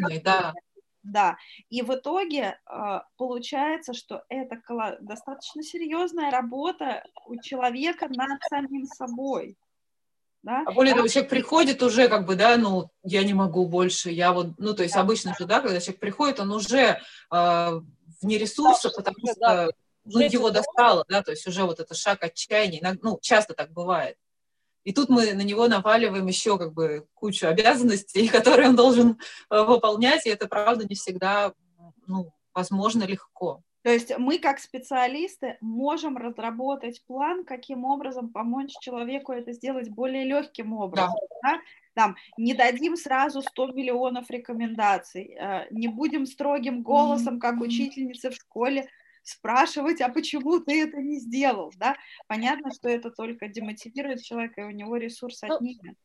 надежной, 0.00 0.22
да. 0.22 0.54
Да, 1.02 1.36
и 1.68 1.82
в 1.82 1.92
итоге 1.94 2.60
э, 2.64 3.00
получается, 3.16 3.92
что 3.92 4.22
это 4.28 4.62
достаточно 5.00 5.62
серьезная 5.64 6.30
работа 6.30 7.04
у 7.26 7.40
человека 7.40 8.06
над 8.08 8.40
самим 8.48 8.86
собой. 8.86 9.56
Да? 10.44 10.62
А 10.66 10.72
более 10.72 10.94
того, 10.94 11.08
человек 11.08 11.30
приходит 11.30 11.82
уже 11.82 12.08
как 12.08 12.26
бы, 12.26 12.36
да, 12.36 12.56
ну, 12.56 12.90
я 13.02 13.24
не 13.24 13.34
могу 13.34 13.66
больше, 13.66 14.10
я 14.10 14.32
вот, 14.32 14.48
ну, 14.58 14.74
то 14.74 14.82
есть 14.82 14.94
да. 14.94 15.00
обычно 15.00 15.34
же, 15.38 15.44
да, 15.46 15.60
когда 15.60 15.80
человек 15.80 16.00
приходит, 16.00 16.40
он 16.40 16.52
уже 16.52 17.00
э, 17.32 17.80
вне 18.20 18.38
ресурса, 18.38 18.90
да, 18.90 18.94
потому 18.96 19.16
что 19.26 19.38
да. 19.40 19.68
ну, 20.04 20.20
его 20.20 20.50
достало, 20.50 21.04
да, 21.08 21.22
то 21.22 21.32
есть 21.32 21.46
уже 21.46 21.64
вот 21.64 21.80
это 21.80 21.94
шаг 21.94 22.22
отчаяния, 22.24 22.98
ну, 23.02 23.18
часто 23.20 23.54
так 23.54 23.72
бывает. 23.72 24.16
И 24.84 24.92
тут 24.92 25.08
мы 25.08 25.32
на 25.34 25.42
него 25.42 25.68
наваливаем 25.68 26.26
еще 26.26 26.58
как 26.58 26.72
бы 26.72 27.06
кучу 27.14 27.46
обязанностей, 27.46 28.28
которые 28.36 28.68
он 28.68 28.76
должен 28.76 29.18
э, 29.50 29.62
выполнять, 29.62 30.26
и 30.26 30.30
это, 30.30 30.48
правда, 30.48 30.86
не 30.88 30.94
всегда 30.94 31.52
ну, 32.06 32.32
возможно 32.54 33.04
легко. 33.04 33.62
То 33.82 33.90
есть 33.90 34.16
мы, 34.16 34.38
как 34.38 34.60
специалисты, 34.60 35.58
можем 35.60 36.16
разработать 36.16 37.02
план, 37.04 37.44
каким 37.44 37.84
образом 37.84 38.28
помочь 38.28 38.70
человеку 38.80 39.32
это 39.32 39.52
сделать 39.52 39.88
более 39.88 40.24
легким 40.24 40.72
образом. 40.72 41.10
Да. 41.42 41.52
Да? 41.54 41.60
Там, 41.94 42.16
не 42.36 42.54
дадим 42.54 42.96
сразу 42.96 43.42
100 43.42 43.72
миллионов 43.72 44.30
рекомендаций, 44.30 45.36
э, 45.36 45.66
не 45.70 45.88
будем 45.88 46.26
строгим 46.26 46.82
голосом, 46.82 47.40
как 47.40 47.60
учительница 47.60 48.30
в 48.30 48.34
школе, 48.34 48.88
спрашивать, 49.22 50.00
а 50.00 50.08
почему 50.08 50.60
ты 50.60 50.82
это 50.82 50.98
не 50.98 51.18
сделал, 51.18 51.72
да? 51.76 51.96
Понятно, 52.26 52.72
что 52.72 52.88
это 52.88 53.10
только 53.10 53.48
демотивирует 53.48 54.22
человека, 54.22 54.62
и 54.62 54.64
у 54.64 54.70
него 54.70 54.96
ресурс 54.96 55.40
ну, 55.42 55.54
отнимет. 55.54 55.96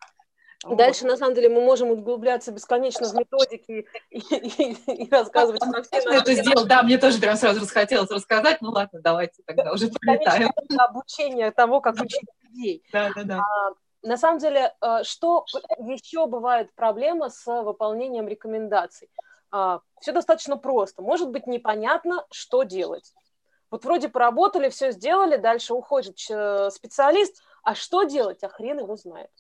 Дальше, 0.66 1.04
вот. 1.04 1.12
на 1.12 1.18
самом 1.18 1.36
деле, 1.36 1.50
мы 1.50 1.62
можем 1.62 1.92
углубляться 1.92 2.52
бесконечно 2.52 3.08
в 3.08 3.14
методики 3.14 3.88
и, 4.10 4.18
и, 4.20 5.04
и 5.06 5.10
рассказывать 5.10 5.62
про 5.62 5.84
все 5.84 6.10
это 6.10 6.34
сделал, 6.34 6.66
да, 6.66 6.82
мне 6.82 6.98
тоже 6.98 7.20
прям 7.20 7.36
сразу 7.36 7.62
расхотелось 7.62 8.10
рассказать, 8.10 8.62
ну 8.62 8.72
ладно, 8.72 9.00
давайте 9.02 9.44
тогда 9.46 9.72
уже 9.72 9.90
полетаем. 9.90 10.50
Обучение 10.78 11.52
того, 11.52 11.80
как 11.80 11.96
учить 11.96 12.28
людей. 12.44 12.84
Да, 12.92 13.12
да, 13.16 13.24
да. 13.24 13.40
А, 13.40 13.74
на 14.02 14.18
самом 14.18 14.40
деле, 14.40 14.74
э, 14.82 15.04
что 15.04 15.46
еще 15.80 16.26
бывает 16.26 16.74
проблема 16.76 17.30
с 17.30 17.46
выполнением 17.46 18.28
рекомендаций? 18.28 19.10
А, 19.52 19.82
все 20.00 20.12
достаточно 20.12 20.58
просто. 20.58 21.02
Может 21.02 21.30
быть 21.30 21.48
непонятно, 21.48 22.26
что 22.32 22.64
делать. 22.64 23.14
Вот 23.70 23.84
вроде 23.84 24.10
поработали, 24.10 24.70
все 24.70 24.92
сделали, 24.92 25.38
дальше 25.38 25.74
уходит 25.74 26.18
э, 26.30 26.70
специалист, 26.72 27.42
а 27.64 27.76
что 27.76 28.04
делать, 28.04 28.44
а 28.44 28.50
хрен 28.50 28.80
его 28.80 28.96
знает. 28.96 29.32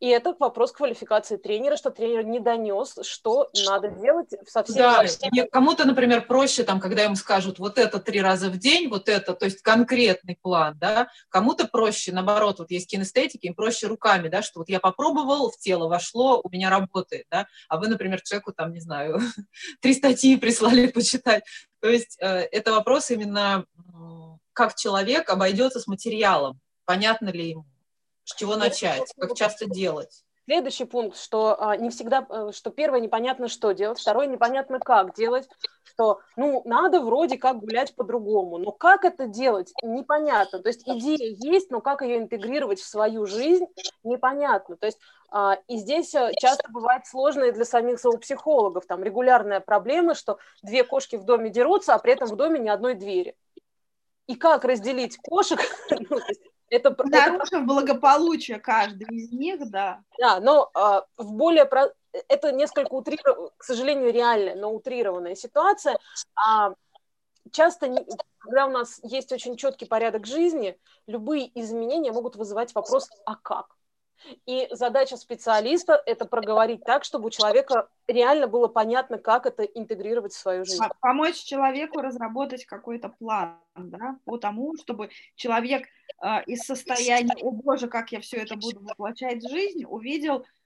И 0.00 0.06
это 0.06 0.34
вопрос 0.38 0.70
квалификации 0.70 1.36
тренера, 1.36 1.76
что 1.76 1.90
тренер 1.90 2.24
не 2.24 2.38
донес, 2.38 2.98
что 3.02 3.50
надо 3.66 3.88
делать 3.88 4.30
совсем. 4.46 4.76
Да, 4.76 5.04
кому-то, 5.50 5.84
например, 5.86 6.24
проще, 6.24 6.62
там, 6.62 6.78
когда 6.78 7.04
им 7.04 7.16
скажут, 7.16 7.58
вот 7.58 7.78
это 7.78 7.98
три 7.98 8.20
раза 8.20 8.48
в 8.48 8.58
день, 8.58 8.88
вот 8.88 9.08
это, 9.08 9.34
то 9.34 9.44
есть 9.44 9.60
конкретный 9.62 10.38
план, 10.40 10.78
да, 10.78 11.08
кому-то 11.30 11.66
проще, 11.66 12.12
наоборот, 12.12 12.60
вот 12.60 12.70
есть 12.70 12.88
кинестетики, 12.88 13.46
им 13.46 13.54
проще 13.54 13.88
руками, 13.88 14.28
да, 14.28 14.40
что 14.42 14.60
вот 14.60 14.68
я 14.68 14.78
попробовал, 14.78 15.50
в 15.50 15.58
тело 15.58 15.88
вошло, 15.88 16.40
у 16.44 16.48
меня 16.48 16.70
работает, 16.70 17.26
да, 17.28 17.48
а 17.68 17.78
вы, 17.78 17.88
например, 17.88 18.20
человеку, 18.22 18.52
там, 18.52 18.72
не 18.72 18.80
знаю, 18.80 19.20
три 19.80 19.94
статьи 19.94 20.36
прислали 20.36 20.86
почитать. 20.92 21.42
То 21.80 21.88
есть 21.88 22.16
э, 22.20 22.26
это 22.52 22.72
вопрос 22.72 23.10
именно, 23.10 23.64
как 24.52 24.76
человек 24.76 25.28
обойдется 25.28 25.80
с 25.80 25.88
материалом, 25.88 26.60
понятно 26.84 27.30
ли 27.30 27.50
ему. 27.50 27.66
С 28.28 28.34
чего 28.34 28.56
начать? 28.56 29.14
Как 29.18 29.34
часто 29.34 29.66
делать? 29.66 30.22
Следующий 30.44 30.84
пункт, 30.84 31.16
что 31.16 31.56
а, 31.58 31.76
не 31.76 31.88
всегда, 31.88 32.26
э, 32.28 32.50
что 32.52 32.70
первое 32.70 33.00
непонятно, 33.00 33.48
что 33.48 33.72
делать, 33.72 33.98
второе 33.98 34.26
непонятно, 34.26 34.78
как 34.80 35.14
делать, 35.14 35.48
что, 35.84 36.20
ну, 36.36 36.62
надо 36.66 37.00
вроде 37.00 37.38
как 37.38 37.58
гулять 37.58 37.94
по-другому, 37.94 38.58
но 38.58 38.70
как 38.70 39.04
это 39.04 39.26
делать, 39.26 39.72
непонятно. 39.82 40.58
То 40.58 40.68
есть 40.68 40.86
идея 40.86 41.36
есть, 41.38 41.70
но 41.70 41.80
как 41.80 42.02
ее 42.02 42.18
интегрировать 42.18 42.80
в 42.80 42.86
свою 42.86 43.24
жизнь, 43.26 43.66
непонятно. 44.04 44.76
То 44.76 44.86
есть 44.86 44.98
а, 45.30 45.58
и 45.66 45.78
здесь 45.78 46.14
э, 46.14 46.32
часто 46.38 46.70
бывает 46.70 47.06
сложно 47.06 47.44
и 47.44 47.52
для 47.52 47.64
самих 47.64 47.98
зоопсихологов, 47.98 48.86
там 48.86 49.02
регулярная 49.02 49.60
проблема, 49.60 50.14
что 50.14 50.38
две 50.62 50.84
кошки 50.84 51.16
в 51.16 51.24
доме 51.24 51.48
дерутся, 51.48 51.94
а 51.94 51.98
при 51.98 52.12
этом 52.12 52.28
в 52.28 52.36
доме 52.36 52.58
ни 52.58 52.68
одной 52.68 52.94
двери. 52.94 53.36
И 54.26 54.34
как 54.34 54.64
разделить 54.64 55.16
кошек, 55.16 55.60
ну, 56.10 56.18
это, 56.70 56.94
Нарушив 57.04 57.52
это... 57.52 57.60
благополучие 57.62 58.58
каждой 58.58 59.06
из 59.10 59.32
них, 59.32 59.70
да. 59.70 60.02
Да, 60.18 60.40
но 60.40 60.70
а, 60.74 61.04
в 61.16 61.32
более... 61.32 61.64
Про... 61.64 61.92
Это 62.28 62.52
несколько 62.52 62.92
утрированная, 62.92 63.50
к 63.56 63.64
сожалению, 63.64 64.12
реальная, 64.12 64.54
но 64.54 64.72
утрированная 64.72 65.34
ситуация. 65.34 65.98
А 66.34 66.74
часто, 67.52 67.88
не... 67.88 68.06
когда 68.38 68.66
у 68.66 68.70
нас 68.70 69.00
есть 69.02 69.32
очень 69.32 69.56
четкий 69.56 69.86
порядок 69.86 70.26
жизни, 70.26 70.78
любые 71.06 71.50
изменения 71.60 72.12
могут 72.12 72.36
вызывать 72.36 72.74
вопрос 72.74 73.08
«а 73.24 73.36
как?». 73.36 73.77
И 74.46 74.68
задача 74.70 75.16
специалиста– 75.16 76.02
это 76.06 76.24
проговорить 76.24 76.84
так, 76.84 77.04
чтобы 77.04 77.26
у 77.26 77.30
человека 77.30 77.88
реально 78.06 78.46
было 78.46 78.68
понятно, 78.68 79.18
как 79.18 79.46
это 79.46 79.62
интегрировать 79.62 80.32
в 80.32 80.38
свою 80.38 80.64
жизнь. 80.64 80.82
Помочь 81.00 81.36
человеку 81.36 82.00
разработать 82.00 82.64
какой-то 82.64 83.08
план, 83.08 83.58
да, 83.76 84.18
по 84.24 84.38
тому, 84.38 84.76
чтобы 84.76 85.10
человек 85.36 85.86
э, 86.22 86.44
из 86.46 86.60
состояния 86.60 87.34
«О 87.42 87.50
боже, 87.50 87.88
как 87.88 88.12
я 88.12 88.20
все 88.20 88.38
это 88.38 88.56
буду 88.56 88.80
воплощать 88.80 89.42
в 89.42 89.48
жизнь» 89.48 89.84
увидел– 89.84 90.44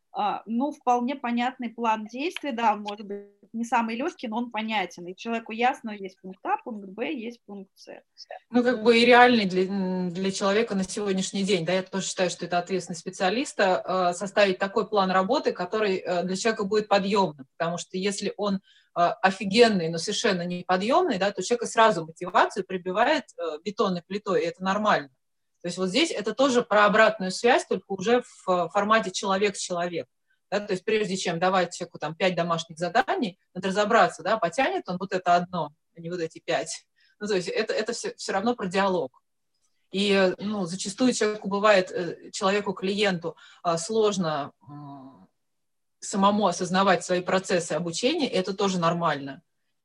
ну, 0.46 0.72
вполне 0.72 1.14
понятный 1.14 1.70
план 1.70 2.06
действий, 2.06 2.52
да, 2.52 2.76
может 2.76 3.06
быть 3.06 3.28
не 3.52 3.64
самый 3.64 3.96
легкий, 3.96 4.28
но 4.28 4.38
он 4.38 4.50
понятен, 4.50 5.06
и 5.06 5.16
человеку 5.16 5.52
ясно, 5.52 5.90
есть 5.90 6.20
пункт 6.20 6.40
А, 6.44 6.56
пункт 6.58 6.88
Б, 6.88 7.12
есть 7.12 7.40
пункт 7.44 7.70
С. 7.74 7.88
Ну, 8.50 8.62
как 8.62 8.82
бы 8.82 8.98
и 8.98 9.04
реальный 9.04 9.46
для, 9.46 9.64
для 10.10 10.30
человека 10.30 10.74
на 10.74 10.84
сегодняшний 10.84 11.44
день, 11.44 11.64
да, 11.64 11.74
я 11.74 11.82
тоже 11.82 12.06
считаю, 12.06 12.30
что 12.30 12.46
это 12.46 12.58
ответственность 12.58 13.00
специалиста 13.00 13.80
а, 13.80 14.14
составить 14.14 14.58
такой 14.58 14.88
план 14.88 15.10
работы, 15.10 15.52
который 15.52 15.98
э, 15.98 16.24
для 16.24 16.36
человека 16.36 16.64
будет 16.64 16.88
подъемным, 16.88 17.46
потому 17.56 17.78
что 17.78 17.96
если 17.96 18.32
он 18.36 18.60
а, 18.94 19.12
офигенный, 19.12 19.88
но 19.88 19.98
совершенно 19.98 20.42
неподъемный, 20.42 21.18
да, 21.18 21.30
то 21.30 21.42
человека 21.42 21.66
сразу 21.66 22.04
мотивацию 22.04 22.64
прибивает 22.64 23.24
э, 23.38 23.58
бетонной 23.64 24.02
плитой, 24.02 24.42
и 24.42 24.46
это 24.46 24.62
нормально. 24.62 25.10
То 25.62 25.68
есть 25.68 25.78
вот 25.78 25.88
здесь 25.88 26.10
это 26.10 26.34
тоже 26.34 26.62
про 26.62 26.86
обратную 26.86 27.30
связь, 27.30 27.64
только 27.66 27.84
уже 27.88 28.22
в 28.44 28.68
формате 28.68 29.10
человек 29.12 29.56
с 29.56 29.60
человек. 29.60 30.06
Да, 30.50 30.60
то 30.60 30.72
есть 30.72 30.84
прежде 30.84 31.16
чем 31.16 31.38
давать 31.38 31.74
человеку 31.74 31.98
там 31.98 32.14
пять 32.14 32.34
домашних 32.34 32.78
заданий, 32.78 33.38
надо 33.54 33.68
разобраться, 33.68 34.22
да, 34.22 34.36
потянет 34.36 34.86
он 34.86 34.98
вот 34.98 35.12
это 35.12 35.34
одно, 35.34 35.70
а 35.96 36.00
не 36.00 36.10
вот 36.10 36.20
эти 36.20 36.40
пять. 36.44 36.84
Ну, 37.20 37.26
то 37.26 37.36
есть 37.36 37.48
это, 37.48 37.72
это 37.72 37.92
все, 37.92 38.14
все 38.16 38.32
равно 38.32 38.54
про 38.54 38.66
диалог. 38.66 39.22
И 39.92 40.34
ну, 40.38 40.66
зачастую 40.66 41.12
человеку 41.12 41.48
бывает, 41.48 41.90
э, 41.92 42.30
человеку, 42.32 42.72
клиенту 42.72 43.36
а, 43.62 43.78
сложно 43.78 44.52
самому 46.00 46.46
осознавать 46.48 47.04
свои 47.04 47.20
процессы 47.20 47.72
обучения, 47.72 48.28
и 48.28 48.34
это 48.34 48.54
тоже 48.54 48.78
нормально. 48.78 49.42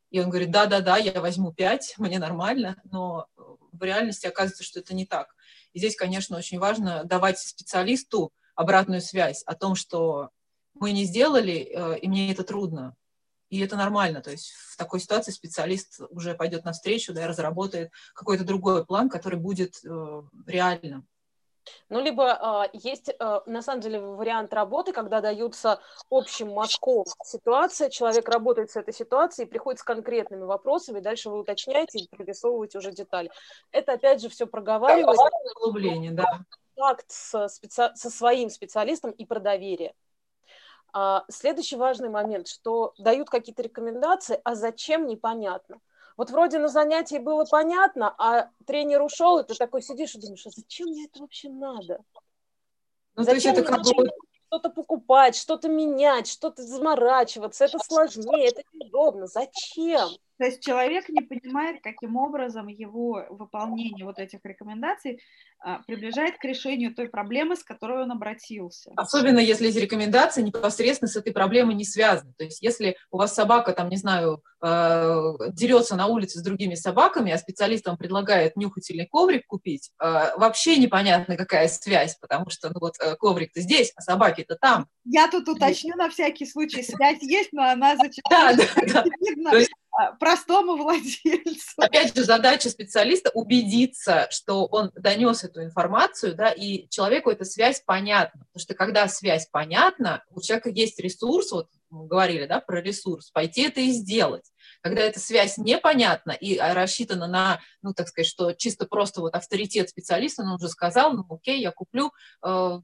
И 0.10 0.20
он 0.20 0.30
говорит, 0.30 0.52
да-да-да, 0.52 0.98
я 0.98 1.22
возьму 1.22 1.54
пять, 1.54 1.94
мне 1.98 2.20
нормально, 2.20 2.82
но 2.86 3.28
в 3.72 3.84
реальности 3.84 4.26
оказывается, 4.26 4.64
что 4.64 4.80
это 4.80 4.96
не 4.96 5.06
так. 5.06 5.36
И 5.78 5.80
здесь, 5.80 5.96
конечно, 5.96 6.36
очень 6.36 6.58
важно 6.58 7.04
давать 7.04 7.38
специалисту 7.38 8.34
обратную 8.56 9.00
связь 9.00 9.44
о 9.44 9.54
том, 9.54 9.76
что 9.76 10.32
мы 10.74 10.92
не 10.92 11.04
сделали, 11.04 11.70
э, 11.72 12.00
и 12.00 12.08
мне 12.08 12.32
это 12.32 12.42
трудно. 12.42 12.96
И 13.52 13.60
это 13.60 13.76
нормально. 13.76 14.22
То 14.22 14.32
есть 14.32 14.50
в 14.50 14.76
такой 14.76 15.00
ситуации 15.00 15.30
специалист 15.30 16.02
уже 16.10 16.34
пойдет 16.34 16.66
навстречу, 16.66 17.14
да, 17.14 17.26
и 17.26 17.28
разработает 17.28 17.92
какой-то 18.16 18.44
другой 18.44 18.88
план, 18.88 19.08
который 19.08 19.38
будет 19.38 19.76
э, 19.86 20.22
реальным. 20.48 21.08
Ну, 21.90 22.00
либо 22.00 22.68
э, 22.74 22.78
есть, 22.78 23.10
э, 23.10 23.40
на 23.46 23.62
самом 23.62 23.82
деле, 23.82 24.00
вариант 24.00 24.54
работы, 24.54 24.94
когда 24.94 25.22
даются 25.22 25.80
общим 26.10 26.54
мазком 26.54 27.06
ситуация, 27.24 27.90
человек 27.90 28.28
работает 28.30 28.72
с 28.72 28.76
этой 28.76 28.94
ситуацией, 28.94 29.48
приходит 29.48 29.80
с 29.80 29.84
конкретными 29.84 30.44
вопросами, 30.44 31.00
дальше 31.00 31.30
вы 31.30 31.40
уточняете 31.40 32.00
и 32.00 32.10
прорисовываете 32.10 32.78
уже 32.78 32.92
детали. 32.92 33.32
Это, 33.72 33.94
опять 33.94 34.22
же, 34.22 34.30
все 34.30 34.48
проговаривать. 34.48 35.18
Углубление, 35.56 36.12
да. 36.12 36.40
Факт 36.76 37.06
со, 37.10 37.48
специ... 37.48 37.92
со 37.96 38.10
своим 38.10 38.50
специалистом 38.50 39.12
и 39.12 39.26
про 39.26 39.40
доверие. 39.40 39.94
А, 40.94 41.26
следующий 41.30 41.76
важный 41.76 42.10
момент, 42.10 42.48
что 42.48 42.94
дают 42.98 43.30
какие-то 43.30 43.62
рекомендации, 43.62 44.40
а 44.44 44.56
зачем 44.56 45.08
непонятно. 45.08 45.80
Вот 46.18 46.32
вроде 46.32 46.58
на 46.58 46.68
занятии 46.68 47.20
было 47.20 47.46
понятно, 47.46 48.14
а 48.18 48.50
тренер 48.66 49.04
ушел, 49.04 49.38
и 49.38 49.44
ты 49.44 49.54
такой 49.54 49.84
сидишь 49.84 50.16
и 50.16 50.20
думаешь, 50.20 50.46
а 50.48 50.50
зачем 50.50 50.88
мне 50.88 51.06
это 51.06 51.22
вообще 51.22 51.48
надо? 51.48 52.00
Ну, 53.16 53.24
зачем 53.24 53.54
то 53.54 53.60
есть 53.60 53.60
это 53.60 53.64
как 53.64 53.84
бы... 53.84 54.10
что-то 54.48 54.70
покупать, 54.72 55.36
что-то 55.36 55.70
менять, 55.70 56.28
что-то 56.28 56.64
заморачиваться? 56.64 57.66
Это 57.66 57.78
сложнее, 57.78 58.50
это 58.50 58.64
неудобно. 58.74 59.28
Зачем? 59.28 60.10
То 60.38 60.46
есть 60.46 60.64
человек 60.64 61.10
не 61.10 61.22
понимает, 61.22 61.82
каким 61.82 62.16
образом 62.16 62.68
его 62.68 63.26
выполнение 63.30 64.06
вот 64.06 64.20
этих 64.20 64.40
рекомендаций 64.44 65.20
а, 65.60 65.80
приближает 65.88 66.38
к 66.38 66.44
решению 66.44 66.94
той 66.94 67.10
проблемы, 67.10 67.56
с 67.56 67.64
которой 67.64 68.04
он 68.04 68.12
обратился. 68.12 68.92
Особенно 68.96 69.40
если 69.40 69.70
эти 69.70 69.80
рекомендации 69.80 70.44
непосредственно 70.44 71.10
с 71.10 71.16
этой 71.16 71.34
проблемой 71.34 71.74
не 71.74 71.86
связаны. 71.86 72.34
То 72.38 72.44
есть 72.44 72.62
если 72.62 72.98
у 73.10 73.18
вас 73.18 73.34
собака, 73.34 73.74
там, 73.74 73.90
не 73.90 73.98
знаю, 73.98 74.44
э, 74.62 75.34
дерется 75.54 75.96
на 75.96 76.06
улице 76.06 76.40
с 76.40 76.44
другими 76.44 76.76
собаками, 76.76 77.32
а 77.32 77.38
специалист 77.40 77.88
вам 77.88 77.98
предлагает 77.98 78.56
нюхательный 78.56 79.08
коврик 79.08 79.48
купить, 79.48 79.92
э, 80.00 80.38
вообще 80.38 80.78
непонятно, 80.78 81.36
какая 81.36 81.68
связь, 81.68 82.16
потому 82.20 82.52
что 82.52 82.70
ну, 82.70 82.76
вот 82.80 82.94
э, 83.00 83.16
коврик-то 83.16 83.62
здесь, 83.62 83.92
а 83.96 84.02
собаки-то 84.02 84.56
там. 84.56 84.88
Я 85.06 85.28
тут 85.30 85.48
уточню 85.50 85.96
на 85.96 86.10
всякий 86.10 86.46
случай, 86.46 86.84
связь 86.84 87.22
есть, 87.22 87.52
но 87.54 87.64
она 87.64 87.96
зачастую 87.96 88.22
да, 88.30 88.54
да, 88.54 89.04
да. 89.52 89.60
А, 90.00 90.12
простому 90.12 90.76
владельцу. 90.78 91.74
Опять 91.78 92.16
же, 92.16 92.24
задача 92.24 92.70
специалиста 92.70 93.32
убедиться, 93.34 94.28
что 94.30 94.68
он 94.68 94.92
донес 94.96 95.44
эту 95.44 95.64
информацию, 95.64 96.36
да, 96.36 96.52
и 96.52 96.88
человеку 96.90 97.32
эта 97.32 97.46
связь 97.46 97.82
понятна. 97.84 98.42
Потому 98.42 98.62
что 98.62 98.76
когда 98.76 99.08
связь 99.08 99.48
понятна, 99.48 100.24
у 100.30 100.40
человека 100.40 100.70
есть 100.70 101.00
ресурс, 101.00 101.52
вот 101.52 101.70
мы 101.90 102.06
говорили, 102.06 102.46
да, 102.46 102.60
про 102.60 102.80
ресурс, 102.80 103.32
пойти 103.32 103.64
это 103.64 103.82
и 103.82 103.90
сделать. 103.90 104.46
Когда 104.82 105.02
эта 105.02 105.20
связь 105.20 105.58
непонятна 105.58 106.32
и 106.32 106.60
рассчитана 106.60 107.26
на, 107.26 107.60
ну, 107.82 107.96
так 107.96 108.08
сказать, 108.08 108.28
что 108.28 108.54
чисто 108.54 108.86
просто 108.86 109.22
вот 109.22 109.34
авторитет 109.34 109.90
специалиста, 109.90 110.44
он 110.44 110.52
уже 110.52 110.70
сказал, 110.70 111.14
ну, 111.14 111.26
окей, 111.28 111.60
я 111.60 111.72
куплю, 111.72 112.12
э, 112.46 112.80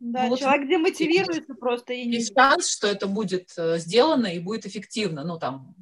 да, 0.00 0.26
вот 0.26 0.38
человек 0.38 0.68
демотивируется 0.68 1.54
просто. 1.54 1.92
И 1.92 2.04
не... 2.04 2.16
Есть 2.16 2.34
шанс, 2.34 2.68
что 2.68 2.86
это 2.86 3.06
будет 3.06 3.52
э, 3.56 3.78
сделано 3.78 4.26
и 4.26 4.38
будет 4.38 4.66
эффективно. 4.66 5.24
Ну, 5.24 5.38
там, 5.38 5.74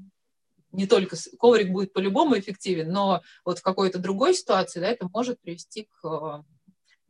не 0.73 0.87
только 0.87 1.17
коврик 1.39 1.71
будет 1.71 1.93
по-любому 1.93 2.39
эффективен, 2.39 2.91
но 2.91 3.23
вот 3.45 3.59
в 3.59 3.63
какой-то 3.63 3.99
другой 3.99 4.35
ситуации, 4.35 4.81
да, 4.81 4.89
это 4.89 5.09
может 5.13 5.41
привести 5.41 5.89
к 6.01 6.07
э, 6.07 6.43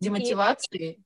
демотивации. 0.00 1.02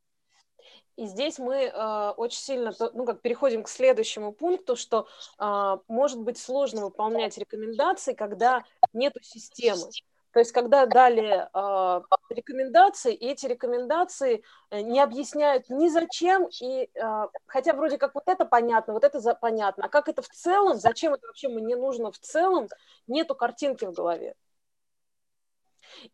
И, 0.96 1.06
здесь 1.06 1.38
мы 1.38 1.64
э, 1.64 2.10
очень 2.16 2.38
сильно, 2.38 2.72
ну, 2.94 3.04
как 3.04 3.20
переходим 3.20 3.62
к 3.62 3.68
следующему 3.68 4.32
пункту, 4.32 4.76
что 4.76 5.06
э, 5.38 5.76
может 5.88 6.20
быть 6.20 6.38
сложно 6.38 6.86
выполнять 6.86 7.36
рекомендации, 7.36 8.14
когда 8.14 8.64
нету 8.92 9.22
системы. 9.22 9.90
То 10.36 10.40
есть, 10.40 10.52
когда 10.52 10.84
дали 10.84 11.48
э, 11.50 12.00
рекомендации, 12.28 13.14
и 13.14 13.26
эти 13.26 13.46
рекомендации 13.46 14.44
э, 14.68 14.82
не 14.82 15.00
объясняют 15.00 15.70
ни 15.70 15.88
зачем, 15.88 16.46
и 16.60 16.90
э, 16.92 17.28
хотя 17.46 17.72
вроде 17.72 17.96
как 17.96 18.14
вот 18.14 18.24
это 18.26 18.44
понятно, 18.44 18.92
вот 18.92 19.02
это 19.02 19.18
за, 19.18 19.34
понятно, 19.34 19.86
а 19.86 19.88
как 19.88 20.10
это 20.10 20.20
в 20.20 20.28
целом, 20.28 20.76
зачем 20.76 21.14
это 21.14 21.26
вообще 21.26 21.48
мне 21.48 21.74
нужно 21.74 22.12
в 22.12 22.18
целом, 22.18 22.68
нету 23.06 23.34
картинки 23.34 23.86
в 23.86 23.92
голове. 23.92 24.34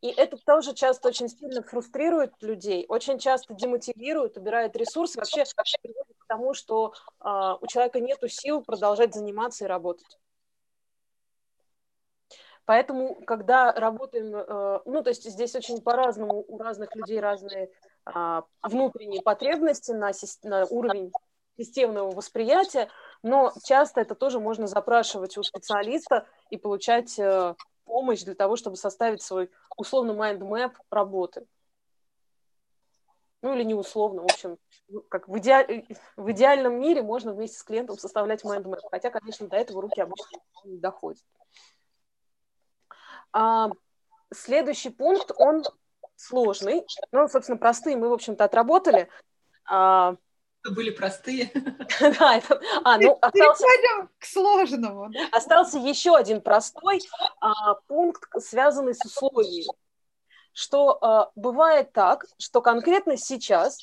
И 0.01 0.07
это 0.07 0.37
тоже 0.37 0.73
часто 0.73 1.09
очень 1.09 1.29
сильно 1.29 1.65
фрустрирует 1.65 2.33
людей, 2.43 2.87
очень 2.89 3.19
часто 3.19 3.55
демотивирует, 3.55 4.37
убирает 4.37 4.77
ресурсы, 4.77 5.19
вообще, 5.19 5.43
вообще 5.57 5.79
приводит 5.83 6.17
к 6.17 6.27
тому, 6.29 6.55
что 6.55 6.95
э, 7.19 7.55
у 7.61 7.67
человека 7.67 7.99
нет 7.99 8.21
сил 8.29 8.63
продолжать 8.63 9.15
заниматься 9.15 9.65
и 9.65 9.67
работать. 9.67 10.17
Поэтому, 12.65 13.17
когда 13.27 13.73
работаем, 13.73 14.35
э, 14.35 14.81
ну, 14.85 15.03
то 15.03 15.11
есть 15.11 15.29
здесь 15.29 15.55
очень 15.55 15.81
по-разному, 15.81 16.45
у 16.47 16.59
разных 16.59 16.95
людей 16.95 17.19
разные 17.19 17.71
а, 18.05 18.45
внутренние 18.63 19.23
потребности 19.23 19.93
на, 19.93 20.11
на 20.43 20.67
уровень 20.67 21.13
системного 21.57 22.11
восприятия, 22.11 22.89
но 23.23 23.53
часто 23.65 24.01
это 24.01 24.15
тоже 24.15 24.41
можно 24.41 24.67
запрашивать 24.67 25.37
у 25.39 25.43
специалиста 25.43 26.27
и 26.51 26.57
получать 26.57 27.19
э, 27.19 27.55
помощь 27.85 28.23
для 28.23 28.35
того, 28.35 28.57
чтобы 28.57 28.77
составить 28.77 29.23
свой 29.23 29.51
условно 29.77 30.13
map 30.13 30.73
работы. 30.91 31.47
Ну 33.43 33.55
или 33.55 33.65
не 33.65 33.75
условно, 33.75 34.23
в 34.23 34.27
общем, 34.27 34.57
как 35.09 35.29
в, 35.29 35.37
иде... 35.37 35.85
в 36.17 36.31
идеальном 36.31 36.81
мире 36.81 37.03
можно 37.03 37.33
вместе 37.33 37.59
с 37.59 37.63
клиентом 37.63 37.99
составлять 37.99 38.45
map, 38.45 38.65
хотя, 38.91 39.11
конечно, 39.11 39.49
до 39.49 39.57
этого 39.57 39.83
руки 39.83 40.01
обычно 40.01 40.39
не 40.65 40.79
доходят. 40.79 41.23
А, 43.33 43.71
следующий 44.33 44.91
пункт, 44.91 45.33
он 45.37 45.65
сложный. 46.17 46.87
Ну, 47.11 47.29
собственно, 47.29 47.59
простые 47.59 47.97
мы, 47.97 48.09
в 48.09 48.13
общем-то, 48.13 48.45
отработали. 48.45 49.09
А, 49.65 50.17
были 50.71 50.91
простые. 50.91 51.51
Да, 52.19 52.37
это... 52.37 52.61
А, 52.85 52.99
ну, 52.99 53.19
остался... 53.21 53.65
к 54.19 54.25
сложному. 54.25 55.11
Да? 55.11 55.29
Остался 55.33 55.79
еще 55.79 56.17
один 56.17 56.41
простой 56.41 57.01
а, 57.41 57.75
пункт, 57.87 58.29
связанный 58.39 58.95
с 58.95 59.05
условиями. 59.05 59.73
Что 60.53 60.99
а, 61.01 61.33
бывает 61.35 61.93
так, 61.93 62.27
что 62.39 62.61
конкретно 62.61 63.17
сейчас, 63.17 63.79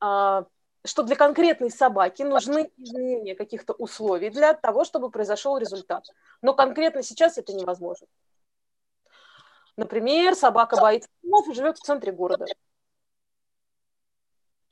а, 0.00 0.44
что 0.84 1.02
для 1.02 1.16
конкретной 1.16 1.70
собаки 1.70 2.22
нужны 2.22 2.70
изменения 2.76 3.34
каких-то 3.34 3.72
условий 3.74 4.30
для 4.30 4.54
того, 4.54 4.84
чтобы 4.84 5.10
произошел 5.10 5.56
результат. 5.58 6.04
Но 6.42 6.54
конкретно 6.54 7.02
сейчас 7.02 7.38
это 7.38 7.52
невозможно. 7.52 8.06
Например, 9.80 10.34
собака 10.34 10.76
боится 10.78 11.08
домов 11.22 11.48
и 11.48 11.54
живет 11.54 11.78
в 11.78 11.80
центре 11.80 12.12
города. 12.12 12.44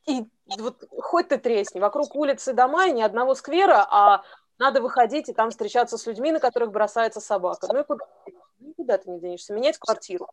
И 0.07 0.27
вот 0.59 0.85
хоть 1.01 1.29
ты 1.29 1.39
тресни, 1.39 1.81
вокруг 1.81 2.15
улицы 2.15 2.53
дома 2.53 2.89
и 2.89 2.93
ни 2.93 3.01
одного 3.01 3.35
сквера, 3.35 3.87
а 3.89 4.23
надо 4.59 4.83
выходить 4.83 5.31
и 5.31 5.33
там 5.33 5.49
встречаться 5.49 5.97
с 5.97 6.07
людьми, 6.07 6.31
на 6.31 6.41
которых 6.41 6.73
бросается 6.73 7.23
собака. 7.23 7.69
Ну 7.73 7.81
и 7.81 7.85
куда, 7.85 8.05
никуда 8.59 8.99
ты 8.99 9.09
не 9.11 9.19
денешься? 9.19 9.55
Менять 9.55 9.79
квартиру. 9.79 10.29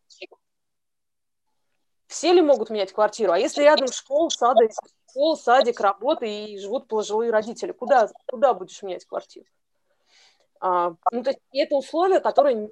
Все 2.06 2.34
ли 2.34 2.42
могут 2.42 2.68
менять 2.68 2.92
квартиру? 2.92 3.32
А 3.32 3.38
если 3.38 3.62
рядом 3.62 3.90
школа, 3.90 4.28
сады, 4.28 4.68
школ, 5.08 5.38
садик, 5.38 5.80
работа 5.80 6.26
и 6.26 6.58
живут 6.58 6.86
пожилые 6.86 7.30
родители, 7.30 7.72
куда, 7.72 8.10
куда 8.26 8.52
будешь 8.52 8.82
менять 8.82 9.06
квартиру? 9.06 9.46
А, 10.60 10.92
ну, 11.12 11.22
то 11.22 11.30
есть 11.30 11.40
это 11.52 11.76
условия, 11.76 12.20
которые, 12.20 12.68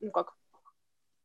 ну 0.00 0.10
как, 0.10 0.34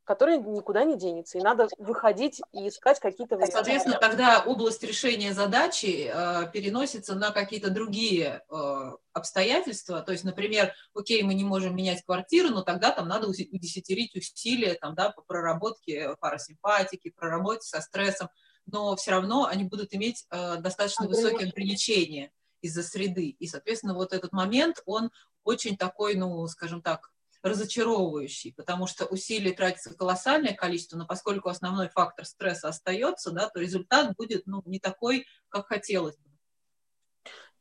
который 0.08 0.38
никуда 0.38 0.86
не 0.86 0.98
денется. 0.98 1.38
И 1.38 1.42
надо 1.42 1.68
выходить 1.78 2.42
и 2.54 2.70
искать 2.70 2.98
какие-то 3.02 3.36
варианты. 3.36 3.54
Соответственно, 3.54 3.98
тогда 4.00 4.42
область 4.42 4.82
решения 4.82 5.34
задачи 5.34 6.10
э, 6.10 6.50
переносится 6.54 7.14
на 7.14 7.32
какие-то 7.32 7.70
другие 7.70 8.42
э, 8.50 8.92
обстоятельства. 9.12 10.02
То 10.02 10.14
есть, 10.14 10.24
например, 10.24 10.74
окей, 10.96 11.24
мы 11.24 11.34
не 11.34 11.44
можем 11.44 11.76
менять 11.76 12.06
квартиру, 12.06 12.50
но 12.52 12.62
тогда 12.62 12.92
там 12.92 13.10
надо 13.10 13.28
удесятерить 13.28 14.16
усилия 14.16 14.76
там, 14.76 14.96
да, 14.96 15.10
по 15.10 15.24
проработке 15.24 16.16
парасимпатики, 16.22 17.10
проработке 17.10 17.68
со 17.68 17.82
стрессом, 17.82 18.30
но 18.66 18.96
все 18.96 19.12
равно 19.12 19.46
они 19.46 19.66
будут 19.66 19.94
иметь 19.94 20.26
э, 20.30 20.56
достаточно 20.60 21.06
высокие 21.06 21.50
ограничения 21.50 22.32
из-за 22.62 22.82
среды. 22.82 23.36
И, 23.40 23.48
соответственно, 23.48 23.94
вот 23.94 24.14
этот 24.14 24.32
момент, 24.32 24.82
он 24.86 25.12
очень 25.44 25.76
такой, 25.76 26.16
ну, 26.16 26.48
скажем 26.48 26.82
так, 26.82 27.12
разочаровывающий, 27.48 28.54
потому 28.54 28.88
что 28.88 29.06
усилий 29.06 29.54
тратится 29.54 29.96
колоссальное 29.96 30.54
количество, 30.54 30.98
но 30.98 31.06
поскольку 31.06 31.50
основной 31.50 31.90
фактор 31.90 32.26
стресса 32.26 32.70
остается, 32.70 33.32
да, 33.32 33.50
то 33.50 33.60
результат 33.60 34.16
будет 34.16 34.48
ну, 34.48 34.62
не 34.66 34.80
такой, 34.80 35.26
как 35.50 35.68
хотелось 35.68 36.18
бы. 36.18 36.24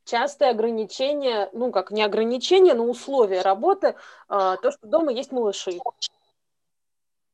Частое 0.03 0.51
ограничение, 0.51 1.49
ну 1.51 1.71
как 1.71 1.91
не 1.91 2.01
ограничение, 2.01 2.73
но 2.73 2.85
условия 2.85 3.41
работы, 3.41 3.95
а, 4.29 4.55
то, 4.57 4.71
что 4.71 4.87
дома 4.87 5.11
есть 5.11 5.31
малыши. 5.31 5.79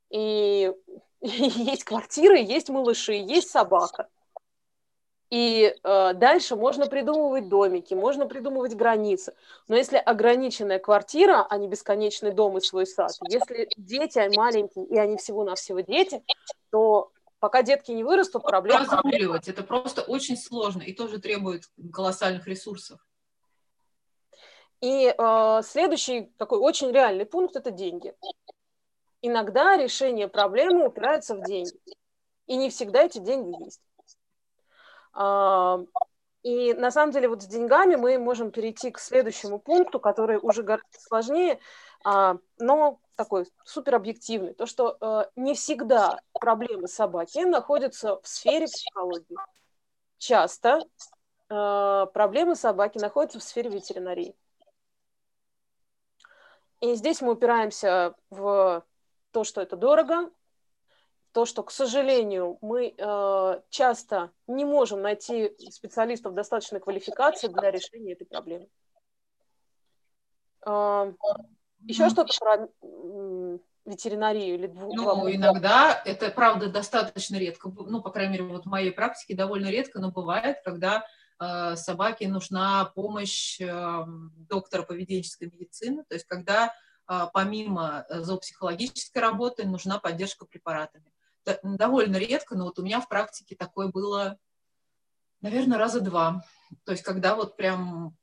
И 0.09 0.71
есть 1.21 1.83
квартиры, 1.83 2.37
есть 2.39 2.69
малыши, 2.69 3.13
есть 3.13 3.49
собака. 3.49 4.09
И 5.33 5.75
э, 5.83 6.13
дальше 6.13 6.55
можно 6.55 6.85
придумывать 6.85 7.49
домики, 7.49 7.95
можно 7.95 8.27
придумывать 8.27 8.75
границы. 8.75 9.33
Но 9.67 9.75
если 9.75 9.97
ограниченная 9.97 10.77
квартира, 10.77 11.43
а 11.49 11.57
не 11.57 11.67
бесконечный 11.67 12.31
дом 12.33 12.59
и 12.59 12.61
свой 12.61 12.85
сад, 12.85 13.13
если 13.27 13.67
дети 13.75 14.19
маленькие, 14.37 14.85
и 14.85 14.95
они 14.95 15.17
всего-навсего 15.17 15.79
дети, 15.79 16.23
то 16.69 17.11
пока 17.39 17.63
детки 17.63 17.89
не 17.89 18.03
вырастут, 18.03 18.43
проблема... 18.43 18.81
Разруливать, 18.81 19.47
это 19.47 19.63
просто 19.63 20.03
очень 20.03 20.37
сложно 20.37 20.83
и 20.83 20.93
тоже 20.93 21.17
требует 21.17 21.63
колоссальных 21.91 22.47
ресурсов. 22.47 22.99
И 24.81 25.15
э, 25.17 25.61
следующий 25.63 26.31
такой 26.37 26.59
очень 26.59 26.91
реальный 26.91 27.25
пункт– 27.25 27.55
это 27.57 27.71
деньги. 27.71 28.13
Иногда 29.23 29.77
решение 29.77 30.27
проблемы 30.27 30.85
упирается 30.85 31.33
в 31.33 31.43
деньги. 31.43 31.79
И 32.45 32.55
не 32.55 32.69
всегда 32.69 33.01
эти 33.01 33.17
деньги 33.17 33.63
есть. 33.63 33.81
И 36.43 36.73
на 36.73 36.91
самом 36.91 37.11
деле 37.13 37.29
вот 37.29 37.41
с 37.41 37.45
деньгами 37.45 37.95
мы 37.95 38.17
можем 38.19 38.51
перейти 38.51 38.91
к 38.91 38.99
следующему 38.99 39.59
пункту, 39.59 39.99
который 39.99 40.37
уже 40.41 40.61
гораздо 40.61 40.99
сложнее, 40.99 41.59
а, 42.03 42.37
но 42.59 42.99
такой 43.15 43.47
супер 43.63 43.95
объективный. 43.95 44.53
То, 44.53 44.65
что 44.65 44.97
э, 44.99 45.29
не 45.35 45.53
всегда 45.53 46.19
проблемы 46.33 46.87
собаки 46.87 47.39
находятся 47.39 48.19
в 48.19 48.27
сфере 48.27 48.65
психологии. 48.65 49.37
Часто 50.17 50.81
э, 51.49 52.05
проблемы 52.13 52.55
собаки 52.55 52.97
находятся 52.97 53.39
в 53.39 53.43
сфере 53.43 53.69
ветеринарии. 53.69 54.35
И 56.81 56.95
здесь 56.95 57.21
мы 57.21 57.33
упираемся 57.33 58.15
в 58.29 58.83
то, 59.31 59.43
что 59.43 59.61
это 59.61 59.77
дорого, 59.77 60.29
то, 61.33 61.45
что, 61.45 61.63
к 61.63 61.71
сожалению, 61.71 62.59
мы 62.61 62.93
э, 62.95 63.61
часто 63.69 64.31
не 64.45 64.65
можем 64.65 65.01
найти 65.01 65.51
специалистов 65.71 66.35
достаточной 66.35 66.79
квалификации 66.79 67.47
для 67.47 67.71
решения 67.71 68.13
этой 68.13 68.25
проблемы. 68.25 68.69
Э, 70.65 71.11
еще 71.81 72.09
что-то 72.09 72.31
про 72.39 72.69
ветеринарию 73.85 74.55
или 74.55 74.67
двух? 74.67 74.95
Ну, 74.95 75.31
иногда 75.31 76.01
это, 76.05 76.29
правда, 76.29 76.69
достаточно 76.69 77.35
редко. 77.35 77.69
Ну, 77.69 78.01
по 78.01 78.11
крайней 78.11 78.33
мере, 78.33 78.43
вот 78.45 78.65
в 78.65 78.69
моей 78.69 78.91
практике 78.91 79.35
довольно 79.35 79.67
редко, 79.67 79.99
но 79.99 80.11
бывает, 80.11 80.57
когда 80.63 81.03
э, 81.39 81.75
собаке 81.75 82.27
нужна 82.27 82.85
помощь 82.93 83.59
э, 83.59 84.03
доктора 84.47 84.83
поведенческой 84.83 85.47
медицины, 85.47 86.03
то 86.07 86.13
есть 86.13 86.27
когда 86.27 86.75
э, 87.09 87.21
помимо 87.33 88.05
зоопсихологической 88.07 89.19
работы 89.19 89.65
нужна 89.65 89.97
поддержка 89.97 90.45
препаратами. 90.45 91.11
Довольно 91.63 92.17
редко, 92.17 92.55
но 92.55 92.65
вот 92.65 92.79
у 92.79 92.83
меня 92.83 93.01
в 93.01 93.09
практике 93.09 93.55
такое 93.55 93.87
было, 93.89 94.37
наверное, 95.41 95.77
раза 95.77 96.01
два. 96.01 96.43
То 96.85 96.91
есть 96.91 97.03
когда 97.03 97.35
вот 97.35 97.57
прям 97.57 98.15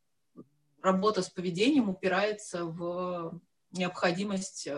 работа 0.82 1.22
с 1.22 1.30
поведением 1.30 1.88
упирается 1.90 2.64
в 2.64 3.40
необходимость 3.72 4.68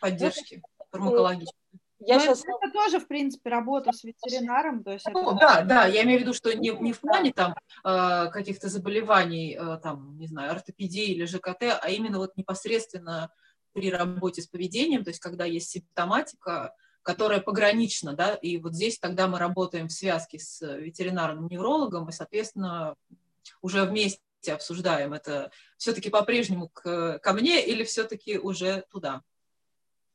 поддержки 0.00 0.62
фармакологической. 0.90 1.60
Я 2.00 2.14
Но 2.14 2.20
сейчас... 2.20 2.42
Это 2.44 2.72
тоже, 2.72 2.98
в 2.98 3.06
принципе, 3.06 3.50
работа 3.50 3.92
с 3.92 4.04
ветеринаром. 4.04 4.82
То 4.82 4.92
есть 4.92 5.06
ну, 5.12 5.36
это... 5.36 5.38
Да, 5.38 5.62
да, 5.62 5.86
я 5.86 6.02
имею 6.02 6.20
в 6.20 6.22
виду, 6.22 6.32
что 6.32 6.56
не, 6.56 6.70
не 6.70 6.94
в 6.94 7.00
плане 7.00 7.32
там 7.32 7.54
э, 7.84 8.30
каких-то 8.30 8.68
заболеваний, 8.68 9.54
э, 9.60 9.78
там, 9.82 10.16
не 10.16 10.26
знаю, 10.26 10.52
ортопедии 10.52 11.12
или 11.12 11.26
ЖКТ, 11.26 11.78
а 11.80 11.90
именно 11.90 12.16
вот 12.16 12.36
непосредственно 12.36 13.30
при 13.72 13.90
работе 13.90 14.40
с 14.40 14.46
поведением, 14.46 15.04
то 15.04 15.10
есть 15.10 15.20
когда 15.20 15.44
есть 15.44 15.70
симптоматика, 15.70 16.74
которая 17.02 17.40
погранична, 17.40 18.14
да, 18.14 18.34
и 18.34 18.58
вот 18.58 18.74
здесь 18.74 18.98
тогда 18.98 19.26
мы 19.26 19.38
работаем 19.38 19.88
в 19.88 19.92
связке 19.92 20.38
с 20.38 20.60
ветеринарным 20.76 21.48
неврологом 21.48 22.08
и, 22.08 22.12
соответственно, 22.12 22.94
уже 23.62 23.84
вместе 23.84 24.20
обсуждаем 24.52 25.12
это 25.12 25.50
все-таки 25.76 26.10
по-прежнему 26.10 26.68
к, 26.68 27.18
ко 27.18 27.32
мне 27.32 27.64
или 27.66 27.84
все-таки 27.84 28.38
уже 28.38 28.84
туда 28.90 29.22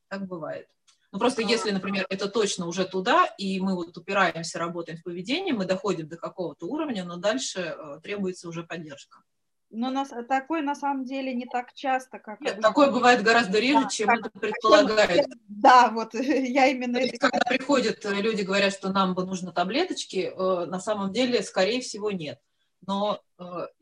так 0.08 0.28
бывает. 0.28 0.68
Ну, 1.12 1.20
просто 1.20 1.42
а. 1.42 1.46
если, 1.46 1.72
например, 1.72 2.06
это 2.10 2.28
точно 2.28 2.68
уже 2.68 2.86
туда, 2.86 3.26
и 3.38 3.60
мы 3.60 3.76
вот 3.76 3.98
упираемся, 3.98 4.60
работаем 4.60 4.98
в 4.98 5.04
поведении, 5.04 5.52
мы 5.52 5.66
доходим 5.66 6.08
до 6.08 6.18
какого-то 6.18 6.66
уровня, 6.68 7.06
но 7.06 7.18
дальше 7.18 7.60
э, 7.78 8.00
требуется 8.04 8.50
уже 8.50 8.64
поддержка. 8.64 9.24
Но 9.72 9.90
нас, 9.90 10.12
такое 10.30 10.62
на 10.62 10.76
самом 10.76 11.06
деле 11.06 11.34
не 11.34 11.46
так 11.46 11.74
часто, 11.74 12.20
как... 12.20 12.40
Нет, 12.40 12.62
такое 12.62 12.92
бывает 12.92 13.24
гораздо 13.24 13.60
реже, 13.60 13.84
да, 13.84 13.90
чем 13.90 14.10
это 14.10 14.30
предполагает. 14.30 15.28
Да, 15.48 15.90
вот 15.90 16.14
я 16.14 16.68
именно... 16.68 16.98
это... 16.98 17.18
Когда 17.18 17.40
приходят 17.46 18.06
э, 18.06 18.14
люди, 18.22 18.44
говорят, 18.44 18.74
что 18.74 18.90
нам 18.90 19.16
бы 19.16 19.26
нужны 19.26 19.52
таблеточки, 19.52 20.34
э, 20.34 20.66
на 20.66 20.80
самом 20.80 21.12
деле, 21.12 21.42
скорее 21.42 21.82
всего, 21.82 22.12
нет. 22.12 22.40
Но, 22.88 23.20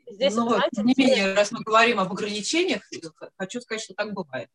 Здесь, 0.08 0.36
но 0.36 0.48
знаете, 0.48 0.70
тем 0.76 0.86
не 0.86 0.94
менее, 0.98 1.34
раз 1.34 1.52
мы 1.52 1.62
говорим 1.62 2.00
об 2.00 2.12
ограничениях, 2.12 2.82
хочу 3.38 3.60
сказать, 3.60 3.84
что 3.84 3.94
так 3.94 4.14
бывает. 4.14 4.50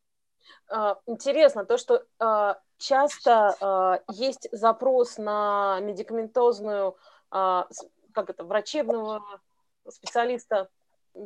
А, 0.70 0.99
интересно 1.07 1.64
то, 1.64 1.76
что 1.79 2.05
а, 2.18 2.59
часто 2.79 3.57
а, 3.61 4.01
есть 4.11 4.49
запрос 4.53 5.18
на 5.18 5.81
медикаментозную, 5.81 6.97
как 7.31 8.31
это, 8.31 8.45
врачебного 8.45 9.22
специалиста 9.87 10.68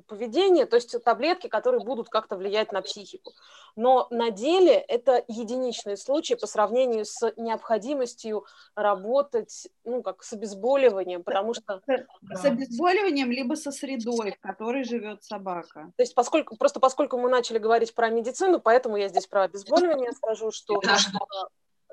поведения, 0.07 0.66
то 0.66 0.76
есть 0.76 0.95
таблетки, 1.05 1.49
которые 1.49 1.84
будут 1.84 2.09
как-то 2.09 2.36
влиять 2.36 2.72
на 2.72 2.82
психику. 2.82 3.32
Но 3.76 4.07
на 4.11 4.30
деле 4.30 4.74
это 4.74 5.24
единичные 5.28 5.97
случаи 5.97 6.34
по 6.34 6.47
сравнению 6.47 7.05
с 7.05 7.32
необходимостью 7.36 8.45
работать, 8.74 9.68
ну, 9.84 10.03
как 10.03 10.22
с 10.22 10.32
обезболиванием, 10.32 11.22
потому 11.22 11.55
что... 11.55 11.80
С 11.86 12.45
обезболиванием, 12.45 13.30
либо 13.30 13.55
со 13.55 13.70
средой, 13.70 14.32
в 14.32 14.40
которой 14.40 14.84
живет 14.84 15.22
собака. 15.24 15.93
То 15.97 16.03
есть 16.03 16.14
поскольку, 16.14 16.57
просто 16.57 16.80
поскольку 16.80 17.18
мы 17.18 17.28
начали 17.28 17.59
говорить 17.59 17.95
про 17.95 18.11
медицину, 18.11 18.61
поэтому 18.61 18.97
я 18.97 19.09
здесь 19.09 19.26
про 19.26 19.43
обезболивание 19.43 20.12
скажу, 20.12 20.51
что 20.51 20.80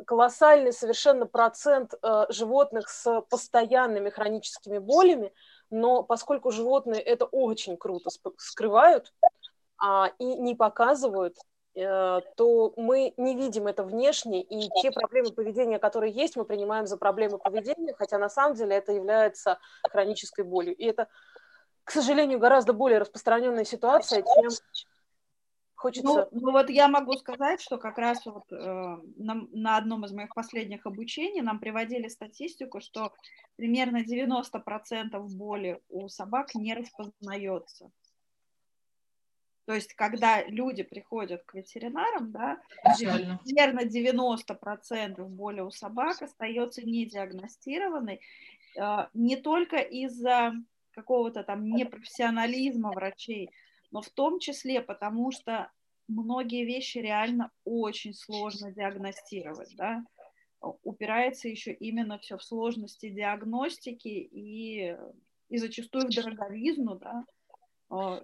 колоссальный 0.06 0.72
совершенно 0.72 1.26
процент 1.26 1.94
э, 2.02 2.26
животных 2.30 2.88
с 2.88 3.22
постоянными 3.30 4.10
хроническими 4.10 4.78
болями– 4.78 5.34
но 5.70 6.04
поскольку 6.04 6.52
животные 6.52 7.02
это 7.02 7.26
очень 7.26 7.78
круто 7.78 8.10
скрывают 8.38 9.14
а, 9.78 10.12
и 10.20 10.26
не 10.26 10.56
показывают, 10.56 11.38
э, 11.76 12.22
то 12.36 12.74
мы 12.76 13.14
не 13.18 13.36
видим 13.36 13.68
это 13.68 13.84
внешне, 13.84 14.42
и 14.42 14.70
те 14.82 14.92
проблемы 14.92 15.32
поведения, 15.32 15.80
которые 15.80 16.12
есть, 16.14 16.36
мы 16.36 16.46
принимаем 16.46 16.88
за 16.88 16.98
проблемы 16.98 17.38
поведения, 17.38 17.94
хотя 17.94 18.18
на 18.18 18.30
самом 18.30 18.56
деле 18.56 18.76
это 18.76 18.92
является 18.92 19.60
хронической 19.90 20.44
болью. 20.44 20.76
И 20.76 20.86
это, 20.86 21.08
к 21.84 21.92
сожалению, 21.92 22.40
гораздо 22.40 22.74
более 22.74 23.00
распространенная 23.00 23.66
ситуация, 23.66 24.22
чем 24.24 24.50
Хочется... 25.80 26.28
Ну, 26.34 26.42
ну 26.42 26.52
вот 26.52 26.70
я 26.70 26.90
могу 26.90 27.14
сказать, 27.14 27.62
что 27.62 27.78
как 27.78 27.98
раз 27.98 28.26
вот 28.26 28.52
э, 28.52 28.98
на, 29.16 29.48
на 29.54 29.78
одном 29.78 30.04
из 30.04 30.12
моих 30.12 30.36
последних 30.36 30.86
обучений 30.86 31.40
нам 31.40 31.58
приводили 31.58 32.10
статистику, 32.10 32.82
что 32.82 33.14
примерно 33.56 34.04
90% 34.04 35.18
боли 35.38 35.80
у 35.88 36.10
собак 36.10 36.54
не 36.54 36.74
распознается. 36.74 37.92
То 39.64 39.74
есть, 39.74 39.94
когда 39.94 40.44
люди 40.44 40.84
приходят 40.84 41.44
к 41.46 41.54
ветеринарам, 41.54 42.34
да, 42.34 42.60
Печально. 42.84 43.40
примерно 43.46 43.86
90% 43.86 45.24
боли 45.28 45.62
у 45.62 45.72
собак 45.72 46.22
остается 46.22 46.82
недиагностированной, 46.86 48.20
э, 48.76 49.08
не 49.14 49.38
только 49.38 49.78
из-за 49.78 50.52
какого-то 50.92 51.44
там 51.44 51.70
непрофессионализма 51.70 52.92
врачей, 52.92 53.50
но 53.92 54.02
в 54.02 54.10
том 54.10 54.40
числе 54.40 54.82
потому, 54.82 55.32
что 55.32 55.72
многие 56.08 56.66
вещи 56.66 56.98
реально 56.98 57.52
очень 57.64 58.14
сложно 58.14 58.72
диагностировать, 58.72 59.76
да, 59.76 60.04
упирается 60.84 61.48
еще 61.48 61.72
именно 61.72 62.18
все 62.20 62.38
в 62.38 62.44
сложности 62.44 63.10
диагностики 63.10 64.08
и, 64.08 64.98
и 65.50 65.58
зачастую 65.58 66.08
в 66.08 66.16
дороговизну, 66.16 66.96
да, 66.96 67.26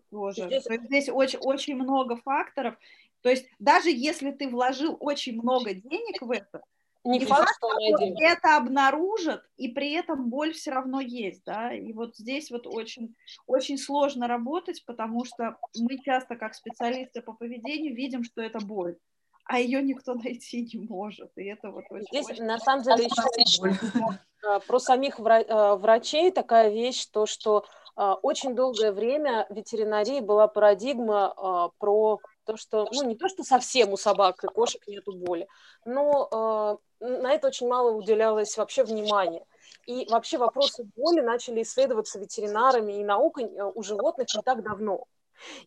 тоже. 0.10 0.46
Здесь, 0.46 0.66
здесь 0.86 1.10
очень, 1.10 1.40
очень 1.40 1.76
много 1.76 2.18
факторов. 2.18 2.78
То 3.22 3.30
есть 3.30 3.48
даже 3.58 3.90
если 3.90 4.32
ты 4.32 4.48
вложил 4.50 4.98
очень 5.00 5.34
много 5.42 5.74
денег 5.74 6.22
в 6.22 6.30
это, 6.30 6.62
не 7.06 7.26
факт, 7.26 7.54
что 7.58 7.70
это 8.20 8.58
обнаружат, 8.58 9.44
и 9.58 9.68
при 9.70 9.94
этом 9.94 10.30
боль 10.30 10.54
все 10.54 10.72
равно 10.72 11.00
есть, 11.00 11.44
да, 11.46 11.74
и 11.74 11.94
вот 11.94 12.18
здесь 12.18 12.52
вот 12.52 12.68
очень, 12.68 13.16
очень 13.48 13.78
сложно 13.78 14.28
работать, 14.28 14.84
потому 14.86 15.24
что 15.24 15.58
мы 15.78 16.00
часто, 16.00 16.36
как 16.36 16.56
специалисты 16.56 17.22
по 17.22 17.34
поведению, 17.34 17.96
видим, 17.96 18.24
что 18.24 18.42
это 18.42 18.60
боль, 18.60 18.98
а 19.46 19.60
ее 19.60 19.82
никто 19.82 20.14
найти 20.16 20.68
не 20.74 20.86
может, 20.88 21.32
и 21.36 21.46
это 21.46 21.72
вот 21.72 21.86
очень... 21.90 22.08
Здесь, 22.12 22.30
очень... 22.30 22.46
на 22.46 22.58
самом 22.60 22.84
деле, 22.84 23.06
еще 23.06 24.20
а, 24.44 24.60
про 24.60 24.80
самих 24.80 25.20
а, 25.20 25.76
врачей 25.76 26.32
такая 26.32 26.70
вещь, 26.70 27.06
то, 27.06 27.26
что 27.26 27.66
а, 27.96 28.16
очень 28.16 28.56
долгое 28.56 28.92
время 28.92 29.46
ветеринарии 29.50 30.20
была 30.20 30.48
парадигма 30.48 31.72
про 31.78 32.20
то, 32.46 32.58
что, 32.58 32.88
ну, 32.92 33.04
не 33.04 33.16
то, 33.16 33.28
что 33.28 33.44
совсем 33.44 33.92
у 33.92 33.98
собак 33.98 34.44
и 34.44 34.48
кошек 34.48 34.82
нету 34.88 35.14
боли, 35.14 35.48
но 35.84 36.80
э, 37.02 37.06
на 37.06 37.34
это 37.34 37.48
очень 37.48 37.68
мало 37.68 37.92
уделялось 37.92 38.58
вообще 38.58 38.84
внимания. 38.84 39.46
И 39.86 40.08
вообще 40.10 40.38
вопросы 40.38 40.88
боли 40.96 41.22
начали 41.22 41.62
исследоваться 41.62 42.20
ветеринарами 42.20 42.94
и 42.94 43.04
наукой 43.04 43.46
э, 43.46 43.64
у 43.64 43.84
животных 43.84 44.28
не 44.34 44.42
так 44.42 44.64
давно. 44.64 45.06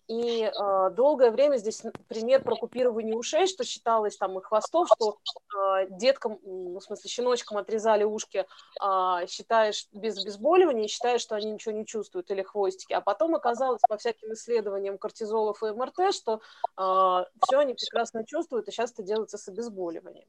И 0.06 0.42
э, 0.44 0.90
долгое 0.90 1.30
время 1.30 1.56
здесь 1.56 1.82
пример 2.08 2.42
про 2.42 2.56
купирование 2.56 3.16
ушей, 3.16 3.46
что 3.46 3.64
считалось 3.64 4.16
там 4.16 4.38
и 4.38 4.42
хвостов, 4.42 4.88
что 4.94 5.18
э, 5.54 5.86
деткам, 5.90 6.38
ну, 6.42 6.78
в 6.78 6.82
смысле 6.82 7.10
щеночкам 7.10 7.58
отрезали 7.58 8.04
ушки, 8.04 8.46
э, 8.80 9.26
считаешь 9.28 9.86
без 9.92 10.18
обезболивания, 10.18 10.88
считаешь, 10.88 11.20
что 11.20 11.34
они 11.36 11.52
ничего 11.52 11.74
не 11.74 11.86
чувствуют, 11.86 12.30
или 12.30 12.42
хвостики. 12.42 12.92
А 12.92 13.00
потом 13.00 13.34
оказалось 13.34 13.82
по 13.88 13.96
всяким 13.96 14.32
исследованиям 14.32 14.98
кортизолов 14.98 15.62
и 15.62 15.70
МРТ, 15.70 16.14
что 16.14 16.40
э, 16.76 17.24
все 17.46 17.58
они 17.58 17.74
прекрасно 17.74 18.24
чувствуют, 18.24 18.68
и 18.68 18.70
сейчас 18.70 18.92
это 18.92 19.02
делается 19.02 19.38
с 19.38 19.48
обезболиванием. 19.48 20.28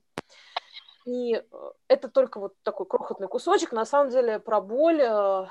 И 1.06 1.36
э, 1.36 1.42
это 1.88 2.10
только 2.10 2.40
вот 2.40 2.56
такой 2.64 2.86
крохотный 2.86 3.28
кусочек. 3.28 3.72
На 3.72 3.86
самом 3.86 4.12
деле 4.12 4.40
про 4.40 4.62
боль, 4.62 5.02
э, 5.02 5.48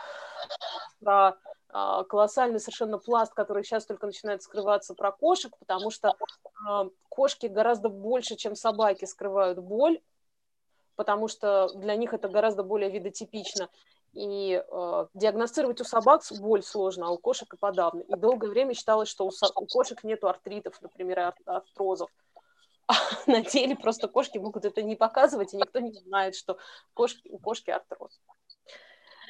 про 1.01 1.29
а, 1.29 1.37
колоссальный 1.71 2.61
совершенно 2.61 2.99
пласт, 2.99 3.35
который 3.35 3.63
сейчас 3.63 3.87
только 3.87 4.07
начинает 4.07 4.43
скрываться 4.43 4.95
про 4.95 5.13
кошек, 5.13 5.53
потому 5.59 5.91
что 5.91 6.15
а, 6.67 6.87
кошки 7.09 7.47
гораздо 7.47 7.89
больше, 7.89 8.37
чем 8.37 8.55
собаки, 8.55 9.05
скрывают 9.05 9.59
боль, 9.59 10.01
потому 10.97 11.29
что 11.29 11.69
для 11.75 11.95
них 11.97 12.15
это 12.15 12.29
гораздо 12.29 12.63
более 12.63 12.91
видотипично. 12.91 13.69
И 14.15 14.61
э, 14.67 15.07
диагностировать 15.15 15.81
у 15.81 15.85
собак 15.85 16.23
боль 16.41 16.63
сложно, 16.63 17.09
а 17.09 17.11
у 17.11 17.19
кошек 17.19 17.53
и 17.53 17.57
подавно. 17.57 18.01
И 18.01 18.17
долгое 18.17 18.49
время 18.49 18.75
считалось, 18.75 19.09
что 19.09 19.27
у, 19.27 19.31
со- 19.31 19.53
у 19.55 19.67
кошек 19.67 20.03
нет 20.03 20.25
артритов, 20.25 20.81
например, 20.81 21.21
ар- 21.21 21.35
артрозов. 21.45 22.11
А 22.87 22.95
на 23.27 23.43
деле 23.43 23.77
просто 23.77 24.09
кошки 24.09 24.39
могут 24.39 24.65
это 24.65 24.83
не 24.83 24.97
показывать, 24.97 25.53
и 25.53 25.57
никто 25.57 25.79
не 25.79 25.93
знает, 25.93 26.35
что 26.35 26.59
кошки, 26.95 27.29
у 27.29 27.39
кошки 27.39 27.71
артроз. 27.71 28.19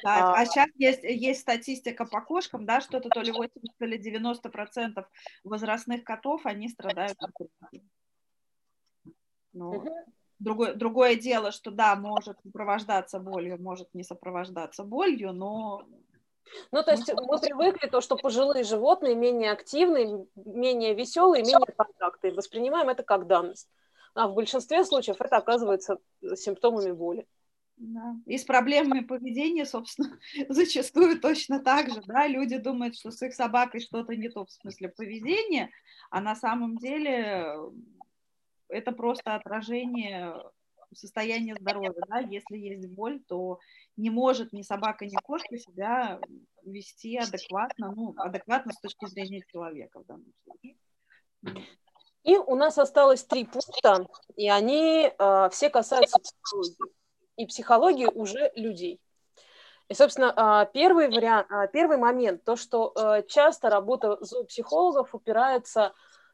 Так, 0.01 0.23
а, 0.23 0.33
а 0.41 0.45
сейчас 0.45 0.69
есть, 0.75 1.03
есть 1.03 1.41
статистика 1.41 2.05
по 2.05 2.21
кошкам, 2.21 2.65
да, 2.65 2.81
что-то 2.81 3.09
то 3.09 3.21
ли 3.21 3.31
80, 3.31 3.77
то 3.77 3.85
ли 3.85 3.97
90 3.97 4.49
процентов 4.49 5.09
возрастных 5.43 6.03
котов, 6.03 6.45
они 6.45 6.69
страдают. 6.69 7.17
Ну, 9.53 9.83
другое, 10.39 10.73
другое 10.73 11.15
дело, 11.15 11.51
что 11.51 11.71
да, 11.71 11.95
может 11.95 12.37
сопровождаться 12.43 13.19
болью, 13.19 13.61
может 13.61 13.93
не 13.93 14.03
сопровождаться 14.03 14.83
болью, 14.83 15.33
но 15.33 15.85
ну, 16.71 16.83
то 16.83 16.91
есть 16.91 17.11
мы 17.13 17.39
привыкли 17.39 17.87
то, 17.87 18.01
что 18.01 18.15
пожилые 18.15 18.63
животные 18.63 19.15
менее 19.15 19.51
активные, 19.51 20.25
менее 20.35 20.93
веселые, 20.93 21.43
менее 21.43 21.73
контактные. 21.75 22.33
Воспринимаем 22.33 22.89
это 22.89 23.03
как 23.03 23.27
данность. 23.27 23.69
А 24.15 24.27
в 24.27 24.33
большинстве 24.33 24.83
случаев 24.83 25.17
это 25.19 25.37
оказывается 25.37 25.99
симптомами 26.35 26.91
боли. 26.91 27.27
Да. 27.79 28.17
И 28.25 28.37
с 28.37 28.43
проблемами 28.43 28.99
поведения, 28.99 29.65
собственно, 29.65 30.19
зачастую 30.49 31.19
точно 31.19 31.59
так 31.59 31.89
же, 31.89 32.01
да, 32.05 32.27
люди 32.27 32.57
думают, 32.57 32.97
что 32.97 33.09
с 33.09 33.21
их 33.21 33.33
собакой 33.33 33.79
что-то 33.79 34.15
не 34.15 34.29
то 34.29 34.45
в 34.45 34.51
смысле 34.51 34.89
поведения, 34.89 35.69
а 36.11 36.19
на 36.19 36.35
самом 36.35 36.77
деле 36.77 37.55
это 38.67 38.91
просто 38.91 39.35
отражение 39.35 40.35
состояния 40.93 41.55
здоровья, 41.55 41.93
да, 42.09 42.19
если 42.19 42.57
есть 42.57 42.87
боль, 42.87 43.21
то 43.27 43.59
не 43.95 44.09
может 44.09 44.51
ни 44.51 44.61
собака, 44.61 45.05
ни 45.05 45.15
кошка 45.23 45.57
себя 45.57 46.19
вести 46.63 47.17
адекватно, 47.17 47.93
ну, 47.95 48.13
адекватно 48.17 48.73
с 48.73 48.79
точки 48.81 49.05
зрения 49.05 49.41
человека 49.47 50.01
в 50.01 50.05
данном 50.05 50.33
случае. 50.43 50.75
И 52.23 52.35
у 52.35 52.55
нас 52.55 52.77
осталось 52.77 53.23
три 53.23 53.45
пункта, 53.45 54.05
и 54.35 54.49
они 54.49 55.09
э, 55.17 55.49
все 55.51 55.69
касаются 55.69 56.19
психологии 56.19 56.98
и 57.39 57.45
психологии 57.45 58.05
уже 58.05 58.51
людей. 58.55 58.99
И, 59.87 59.93
собственно, 59.93 60.33
а, 60.35 60.65
первый, 60.65 61.07
вариант, 61.07 61.47
а, 61.49 61.67
первый 61.67 61.97
момент, 61.97 62.43
то, 62.43 62.55
что 62.55 62.93
э, 62.95 63.23
часто 63.27 63.69
работа 63.69 64.17
зоопсихологов 64.21 65.15
упирается 65.15 65.93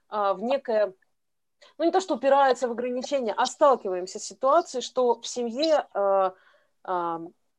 а, 0.09 0.33
в 0.33 0.41
некое, 0.41 0.93
ну 1.77 1.85
не 1.85 1.91
то, 1.91 2.01
что 2.01 2.15
упирается 2.15 2.67
в 2.67 2.71
ограничения, 2.71 3.33
а 3.37 3.45
сталкиваемся 3.45 4.19
с 4.19 4.25
ситуацией, 4.25 4.81
что 4.81 5.21
в 5.21 5.27
семье 5.27 5.87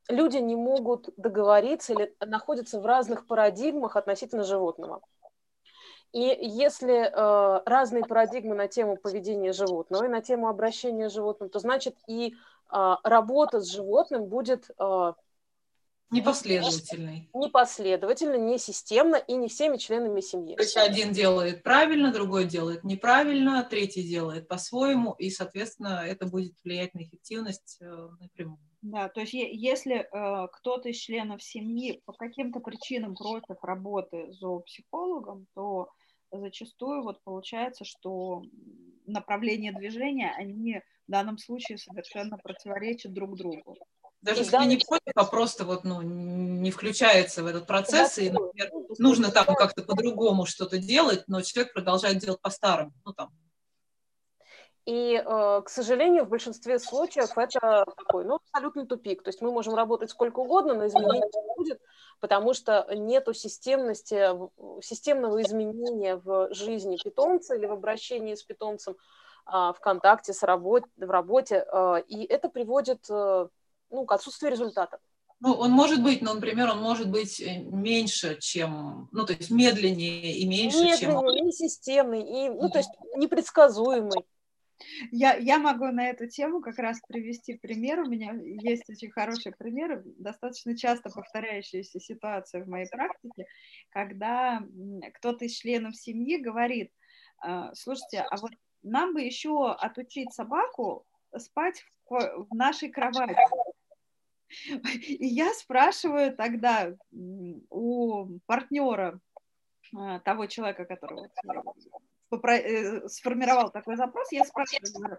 люди 0.09 0.37
не 0.37 0.55
могут 0.55 1.09
договориться 1.17 1.93
или 1.93 2.15
находятся 2.21 2.81
в 2.81 2.87
разных 2.87 3.27
парадигмах 3.27 3.97
относительно 3.97 4.45
животного. 4.45 5.01
И 6.13 6.39
если 6.41 7.11
э, 7.11 7.63
разные 7.67 8.05
парадигмы 8.05 8.55
на 8.55 8.69
тему 8.69 8.97
поведения 8.97 9.53
животного 9.53 10.05
и 10.05 10.09
на 10.09 10.23
тему 10.23 10.49
обращения 10.49 11.09
животным, 11.09 11.51
то 11.51 11.59
значит 11.59 11.97
и 12.07 12.35
а, 12.69 12.99
работа 13.05 13.61
с 13.61 13.71
животным 13.71 14.27
будет 14.27 14.71
а, 14.79 15.15
непоследовательной. 16.11 17.29
Непоследовательно, 17.33 18.37
не 18.37 18.59
системно 18.59 19.17
и 19.17 19.35
не 19.35 19.49
всеми 19.49 19.77
членами 19.77 20.21
семьи. 20.21 20.57
То 20.57 20.63
есть 20.63 20.77
один 20.77 21.13
делает 21.13 21.63
правильно, 21.63 22.13
другой 22.13 22.47
делает 22.47 22.85
неправильно, 22.85 23.63
третий 23.69 24.03
делает 24.03 24.49
по-своему, 24.49 25.13
и, 25.13 25.31
соответственно, 25.31 26.05
это 26.07 26.27
будет 26.27 26.55
влиять 26.65 26.95
на 26.95 27.03
эффективность 27.03 27.79
э, 27.81 28.09
напрямую. 28.21 28.59
Да, 28.87 29.09
то 29.09 29.21
есть 29.21 29.33
если 29.33 29.97
э, 29.97 30.49
кто-то 30.53 30.91
из 30.91 30.97
членов 30.97 31.43
семьи 31.43 32.01
по 32.05 32.13
каким-то 32.13 32.61
причинам 32.61 33.17
против 33.17 33.57
работы 33.63 34.33
с 34.33 34.39
зоопсихологом, 34.39 35.49
то 35.55 35.89
зачастую 36.31 37.03
вот 37.03 37.21
получается, 37.25 37.85
что 37.85 38.43
направление 39.05 39.73
движения, 39.73 40.33
они 40.37 40.83
в 41.09 41.11
данном 41.11 41.37
случае 41.37 41.79
совершенно 41.79 42.39
противоречат 42.39 43.13
друг 43.13 43.37
другу. 43.37 43.77
Даже 44.23 44.43
если 44.43 44.65
не 44.65 44.77
против, 44.77 45.13
а 45.17 45.25
просто 45.25 45.65
вот, 45.65 45.83
ну, 45.83 46.01
не 46.03 46.71
включается 46.71 47.43
в 47.43 47.47
этот 47.47 47.67
процесс, 47.67 48.19
и, 48.19 48.31
например, 48.31 48.71
нужно 48.99 49.33
там 49.33 49.47
как-то 49.47 49.83
по-другому 49.83 50.47
что-то 50.47 50.79
делать, 50.79 51.25
но 51.27 51.43
человек 51.43 51.73
продолжает 51.73 52.19
делать 52.19 52.41
по-старому. 52.41 52.93
Ну, 53.05 53.13
там. 53.13 53.31
И, 54.87 55.15
э, 55.17 55.63
к 55.65 55.69
сожалению, 55.69 56.25
в 56.25 56.29
большинстве 56.29 56.79
случаев 56.79 57.37
это 57.37 57.85
такой, 57.97 58.25
ну, 58.25 58.37
абсолютный 58.37 58.87
тупик. 58.87 59.25
То 59.25 59.31
есть 59.31 59.41
мы 59.41 59.51
можем 59.51 59.75
работать 59.75 60.11
сколько 60.11 60.39
угодно, 60.39 60.75
но 60.75 60.87
изменений 60.87 61.19
не 61.21 61.57
будет, 61.57 61.81
потому 62.21 62.55
что 62.55 62.87
нету 62.95 63.35
системности, 63.35 64.31
системного 64.81 65.43
изменения 65.43 66.17
в 66.17 66.55
жизни 66.55 66.99
питомца 67.03 67.57
или 67.57 67.67
в 67.67 67.73
обращении 67.73 68.37
с 68.37 68.45
питомцем, 68.45 68.97
а, 69.45 69.73
в 69.73 69.81
контакте 69.81 70.33
с 70.33 70.45
работ, 70.45 70.85
в 70.97 71.11
работе, 71.11 71.67
а, 71.73 71.97
и 71.97 72.25
это 72.25 72.49
приводит 72.49 73.07
э, 73.11 73.49
ну, 73.91 74.05
к 74.05 74.13
отсутствию 74.13 74.53
результата. 74.53 74.99
Ну, 75.41 75.53
он 75.53 75.71
может 75.71 76.03
быть, 76.03 76.23
но, 76.23 76.35
например, 76.35 76.71
он 76.71 76.81
может 76.81 77.11
быть 77.11 77.41
э, 77.41 77.59
меньше, 77.59 78.39
чем, 78.41 79.09
ну, 79.11 79.27
то 79.27 79.33
есть 79.33 79.51
медленнее 79.51 80.33
и 80.33 80.47
меньше, 80.47 80.79
медленнее, 80.79 80.99
чем... 80.99 81.11
Медленнее, 81.27 81.53
системный, 81.53 82.23
и, 82.23 82.49
ну, 82.51 82.71
то 82.71 82.79
есть 82.79 82.91
непредсказуемый. 83.17 84.25
Я, 85.11 85.35
я 85.37 85.59
могу 85.59 85.87
на 85.87 86.09
эту 86.09 86.29
тему 86.29 86.61
как 86.61 86.79
раз 86.79 87.01
привести 87.09 87.55
пример. 87.55 88.01
У 88.01 88.09
меня 88.09 88.33
есть 88.33 88.89
очень 88.89 89.11
хороший 89.11 89.53
пример, 89.53 90.03
достаточно 90.19 90.77
часто 90.77 91.11
повторяющаяся 91.11 91.99
ситуация 91.99 92.65
в 92.65 92.69
моей 92.69 92.89
практике, 92.89 93.47
когда 93.91 94.63
кто-то 95.15 95.47
из 95.47 95.53
членов 95.53 95.97
семьи 95.97 96.37
говорит, 96.37 96.93
«А, 97.39 97.75
слушайте, 97.75 98.21
а 98.21 98.37
вот 98.37 98.53
нам 98.83 99.15
бы 99.15 99.23
еще 99.23 99.73
отучить 99.73 100.33
собаку 100.33 101.07
спать 101.39 101.85
в, 102.09 102.47
в 102.51 102.55
нашей 102.55 102.91
кровати. 102.91 103.37
И 105.09 105.27
я 105.27 105.53
спрашиваю 105.55 106.35
тогда 106.35 106.95
у 107.11 108.39
партнера 108.47 109.21
а, 109.95 110.21
того 110.21 110.47
человека, 110.47 110.85
которого 110.85 111.29
э, 112.33 113.09
сформировал 113.09 113.71
такой 113.71 113.97
запрос, 113.97 114.33
я 114.33 114.45
спрашиваю, 114.45 115.19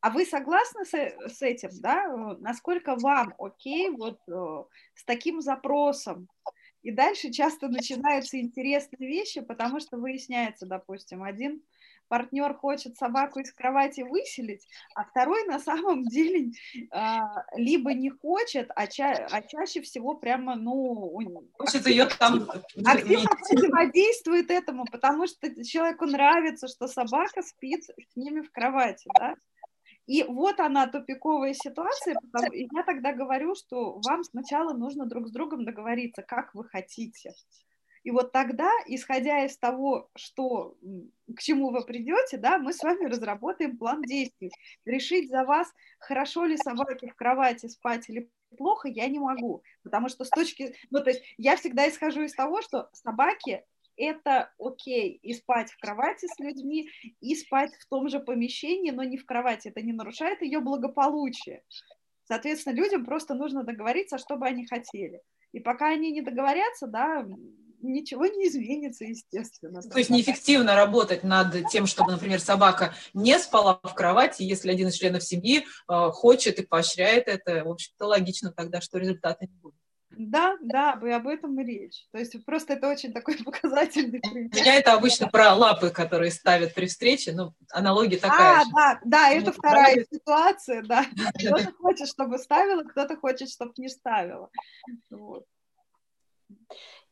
а 0.00 0.10
вы 0.10 0.24
согласны 0.24 0.84
с, 0.84 0.94
с 0.94 1.42
этим, 1.42 1.70
да? 1.80 2.36
Насколько 2.40 2.96
вам 2.96 3.34
окей 3.38 3.90
вот 3.90 4.18
э, 4.28 4.64
с 4.94 5.04
таким 5.04 5.40
запросом? 5.40 6.28
И 6.82 6.90
дальше 6.90 7.30
часто 7.30 7.68
начинаются 7.68 8.40
интересные 8.40 9.08
вещи, 9.08 9.42
потому 9.42 9.80
что 9.80 9.98
выясняется, 9.98 10.64
допустим, 10.64 11.22
один 11.22 11.62
партнер 12.10 12.54
хочет 12.54 12.98
собаку 12.98 13.38
из 13.38 13.52
кровати 13.52 14.00
выселить, 14.00 14.66
а 14.94 15.04
второй 15.04 15.46
на 15.46 15.60
самом 15.60 16.04
деле 16.04 16.50
а, 16.90 17.44
либо 17.54 17.94
не 17.94 18.10
хочет, 18.10 18.68
а, 18.74 18.88
ча 18.88 19.28
а 19.30 19.42
чаще 19.42 19.80
всего 19.80 20.14
прямо, 20.14 20.56
ну... 20.56 21.48
Хочет 21.56 21.86
ее 21.86 22.06
там... 22.06 22.50
Активно 22.84 23.30
противодействует 23.30 24.50
этому, 24.50 24.84
потому 24.90 25.28
что 25.28 25.64
человеку 25.64 26.06
нравится, 26.06 26.66
что 26.66 26.88
собака 26.88 27.42
спит 27.42 27.84
с 27.84 28.16
ними 28.16 28.40
в 28.40 28.50
кровати, 28.50 29.08
да? 29.18 29.36
И 30.06 30.24
вот 30.24 30.58
она 30.58 30.88
тупиковая 30.88 31.54
ситуация, 31.54 32.16
потому, 32.20 32.52
и 32.52 32.66
я 32.72 32.82
тогда 32.82 33.12
говорю, 33.12 33.54
что 33.54 34.00
вам 34.04 34.24
сначала 34.24 34.72
нужно 34.72 35.06
друг 35.06 35.28
с 35.28 35.30
другом 35.30 35.64
договориться, 35.64 36.22
как 36.22 36.52
вы 36.54 36.64
хотите. 36.64 37.32
И 38.02 38.10
вот 38.10 38.32
тогда, 38.32 38.70
исходя 38.86 39.44
из 39.44 39.58
того, 39.58 40.08
что, 40.16 40.76
к 41.34 41.40
чему 41.40 41.70
вы 41.70 41.84
придете, 41.84 42.38
да, 42.38 42.58
мы 42.58 42.72
с 42.72 42.82
вами 42.82 43.06
разработаем 43.06 43.76
план 43.76 44.02
действий. 44.02 44.50
Решить 44.84 45.28
за 45.28 45.44
вас, 45.44 45.70
хорошо 45.98 46.44
ли 46.46 46.56
собаке 46.56 47.08
в 47.08 47.14
кровати 47.14 47.66
спать 47.66 48.08
или 48.08 48.30
плохо, 48.56 48.88
я 48.88 49.06
не 49.08 49.18
могу. 49.18 49.62
Потому 49.82 50.08
что 50.08 50.24
с 50.24 50.30
точки... 50.30 50.74
Ну, 50.90 51.02
то 51.02 51.10
есть 51.10 51.22
я 51.36 51.56
всегда 51.56 51.88
исхожу 51.88 52.22
из 52.22 52.34
того, 52.34 52.62
что 52.62 52.88
собаки 52.92 53.64
это 53.96 54.50
окей, 54.58 55.18
и 55.22 55.34
спать 55.34 55.70
в 55.70 55.78
кровати 55.78 56.26
с 56.26 56.38
людьми, 56.38 56.88
и 57.20 57.34
спать 57.34 57.74
в 57.74 57.86
том 57.86 58.08
же 58.08 58.18
помещении, 58.18 58.90
но 58.90 59.02
не 59.02 59.18
в 59.18 59.26
кровати. 59.26 59.68
Это 59.68 59.82
не 59.82 59.92
нарушает 59.92 60.40
ее 60.40 60.60
благополучие. 60.60 61.62
Соответственно, 62.24 62.74
людям 62.74 63.04
просто 63.04 63.34
нужно 63.34 63.62
договориться, 63.62 64.16
что 64.16 64.36
бы 64.36 64.46
они 64.46 64.66
хотели. 64.66 65.20
И 65.52 65.60
пока 65.60 65.88
они 65.88 66.12
не 66.12 66.22
договорятся, 66.22 66.86
да, 66.86 67.26
ничего 67.82 68.26
не 68.26 68.48
изменится, 68.48 69.04
естественно. 69.04 69.82
То 69.82 69.98
есть 69.98 70.10
неэффективно 70.10 70.74
работать 70.74 71.24
над 71.24 71.68
тем, 71.70 71.86
чтобы, 71.86 72.12
например, 72.12 72.40
собака 72.40 72.94
не 73.14 73.38
спала 73.38 73.80
в 73.82 73.94
кровати, 73.94 74.42
если 74.42 74.70
один 74.70 74.88
из 74.88 74.94
членов 74.94 75.22
семьи 75.22 75.64
э, 75.88 76.10
хочет 76.10 76.58
и 76.58 76.66
поощряет 76.66 77.28
это, 77.28 77.64
в 77.64 77.70
общем-то, 77.70 78.06
логично 78.06 78.52
тогда, 78.52 78.80
что 78.80 78.98
результата 78.98 79.46
не 79.46 79.56
будет. 79.56 79.74
Да, 80.12 80.58
да, 80.60 81.00
и 81.02 81.10
об 81.10 81.28
этом 81.28 81.58
и 81.60 81.64
речь. 81.64 82.04
То 82.12 82.18
есть 82.18 82.44
просто 82.44 82.74
это 82.74 82.88
очень 82.88 83.12
такой 83.12 83.36
показательный 83.44 84.20
пример. 84.20 84.50
Меня 84.52 84.74
это 84.74 84.92
обычно 84.92 85.28
про 85.28 85.54
лапы, 85.54 85.90
которые 85.90 86.30
ставят 86.30 86.74
при 86.74 86.86
встрече, 86.86 87.32
ну, 87.32 87.54
аналогия 87.70 88.18
такая 88.18 88.60
А, 88.60 88.64
же. 88.64 88.70
да, 88.74 89.00
да, 89.04 89.28
Ну, 89.30 89.36
это 89.36 89.52
вторая 89.52 89.84
правильно. 89.84 90.06
ситуация, 90.12 90.82
да. 90.88 91.06
Кто-то 91.38 91.72
хочет, 91.74 92.08
чтобы 92.08 92.38
ставила, 92.38 92.82
кто-то 92.82 93.16
хочет, 93.16 93.50
чтобы 93.50 93.72
не 93.76 93.88
ставила. 93.88 94.50
Вот. 95.10 95.44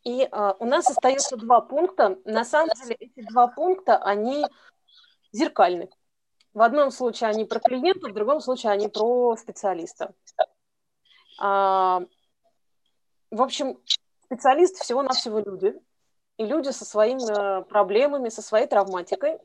И 0.09 0.26
а, 0.32 0.56
у 0.59 0.64
нас 0.64 0.88
остается 0.88 1.36
два 1.36 1.61
пункта. 1.61 2.18
На 2.24 2.42
самом 2.42 2.70
деле 2.80 2.96
эти 2.98 3.20
два 3.28 3.46
пункта, 3.46 3.98
они 3.98 4.42
зеркальны. 5.32 5.90
В 6.54 6.62
одном 6.62 6.90
случае 6.90 7.28
они 7.28 7.44
про 7.44 7.61
клиента, 7.61 8.09
в 8.09 8.14
другом 8.14 8.40
случае 8.40 8.72
они 8.72 8.88
про 8.88 9.36
специалиста. 9.36 10.14
А, 11.38 12.00
в 13.30 13.42
общем, 13.42 13.78
специалист 14.24 14.76
всего-навсего 14.76 15.40
люди. 15.40 15.74
И 16.38 16.46
люди 16.46 16.70
со 16.70 16.86
своими 16.86 17.61
э, 17.61 17.64
проблемами, 17.64 18.30
со 18.30 18.40
своей 18.40 18.66
травматикой, 18.66 19.38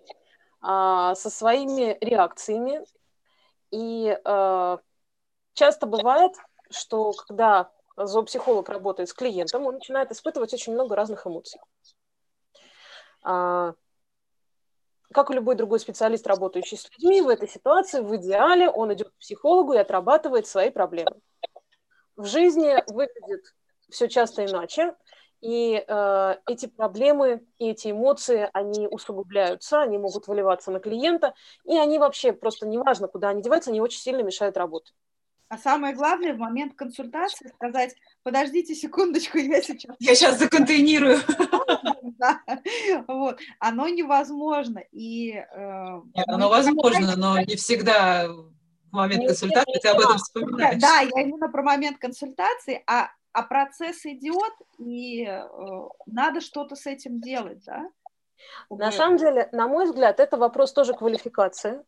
а, 0.61 1.13
со 1.15 1.29
своими 1.29 1.97
реакциями. 1.99 2.85
И 3.71 4.17
э, 4.17 4.77
часто 5.55 5.87
бывает, 5.87 6.31
что 6.69 7.11
когда 7.11 7.72
зоопсихолог 7.95 8.69
работает 8.69 9.09
с 9.09 9.13
клиентом, 9.13 9.65
он 9.65 9.75
начинает 9.75 10.11
испытывать 10.11 10.53
очень 10.53 10.73
много 10.73 10.95
разных 10.95 11.25
эмоций. 11.27 11.59
А, 13.23 13.73
Как 15.11 15.29
и 15.29 15.33
любой 15.33 15.55
другой 15.55 15.79
специалист, 15.79 16.25
работающий 16.27 16.77
с 16.77 16.89
людьми, 16.91 17.21
в 17.21 17.29
этой 17.29 17.47
ситуации 17.47 18.01
в 18.01 18.15
идеале 18.17 18.69
он 18.69 18.93
идет 18.93 19.09
к 19.09 19.17
психологу 19.17 19.73
и 19.73 19.77
отрабатывает 19.77 20.47
свои 20.47 20.69
проблемы. 20.69 21.19
В 22.15 22.25
жизни 22.25 22.83
выглядит 22.91 23.53
все 23.89 24.07
часто 24.07 24.45
иначе, 24.45 24.95
и 25.41 25.83
э, 25.85 26.35
эти 26.47 26.67
проблемы 26.67 27.45
и 27.57 27.69
эти 27.71 27.91
эмоции, 27.91 28.49
они 28.53 28.87
усугубляются, 28.87 29.81
они 29.81 29.97
могут 29.97 30.27
выливаться 30.27 30.71
на 30.71 30.79
клиента, 30.79 31.33
и 31.65 31.77
они 31.77 31.99
вообще 31.99 32.31
просто 32.31 32.65
неважно, 32.65 33.07
куда 33.07 33.29
они 33.29 33.41
деваются, 33.41 33.69
они 33.69 33.81
очень 33.81 33.99
сильно 33.99 34.21
мешают 34.21 34.55
работе. 34.55 34.93
А 35.53 35.57
самое 35.59 35.93
главное 35.93 36.33
в 36.33 36.39
момент 36.39 36.73
консультации 36.73 37.49
сказать, 37.49 37.95
подождите 38.23 38.73
секундочку, 38.73 39.37
я 39.37 39.61
сейчас... 39.61 39.95
Я 39.99 40.15
сейчас 40.15 40.39
законтейнирую. 40.39 41.19
Да. 42.17 42.41
Вот. 43.07 43.39
Оно 43.59 43.89
невозможно. 43.89 44.79
И, 44.91 45.31
э, 45.33 46.01
Нет, 46.15 46.25
оно 46.27 46.47
возможно, 46.47 47.15
но 47.17 47.37
не 47.39 47.55
всегда 47.55 48.27
в 48.29 48.51
момент 48.91 49.27
консультации 49.27 49.79
ты 49.81 49.89
об 49.89 49.99
этом 49.99 50.17
вспоминаешь. 50.17 50.81
Да, 50.81 51.01
я 51.01 51.21
именно 51.21 51.49
про 51.49 51.63
момент 51.63 51.97
консультации, 51.97 52.81
а, 52.87 53.09
а 53.33 53.43
процесс 53.43 54.05
идет, 54.05 54.53
и 54.77 55.25
э, 55.25 55.43
надо 56.05 56.39
что-то 56.39 56.75
с 56.75 56.85
этим 56.85 57.19
делать, 57.19 57.63
да? 57.65 57.89
На 58.69 58.91
самом 58.91 59.17
деле, 59.17 59.49
на 59.51 59.67
мой 59.67 59.85
взгляд, 59.85 60.19
это 60.19 60.37
вопрос 60.37 60.73
тоже 60.73 60.93
квалификации 60.93 61.83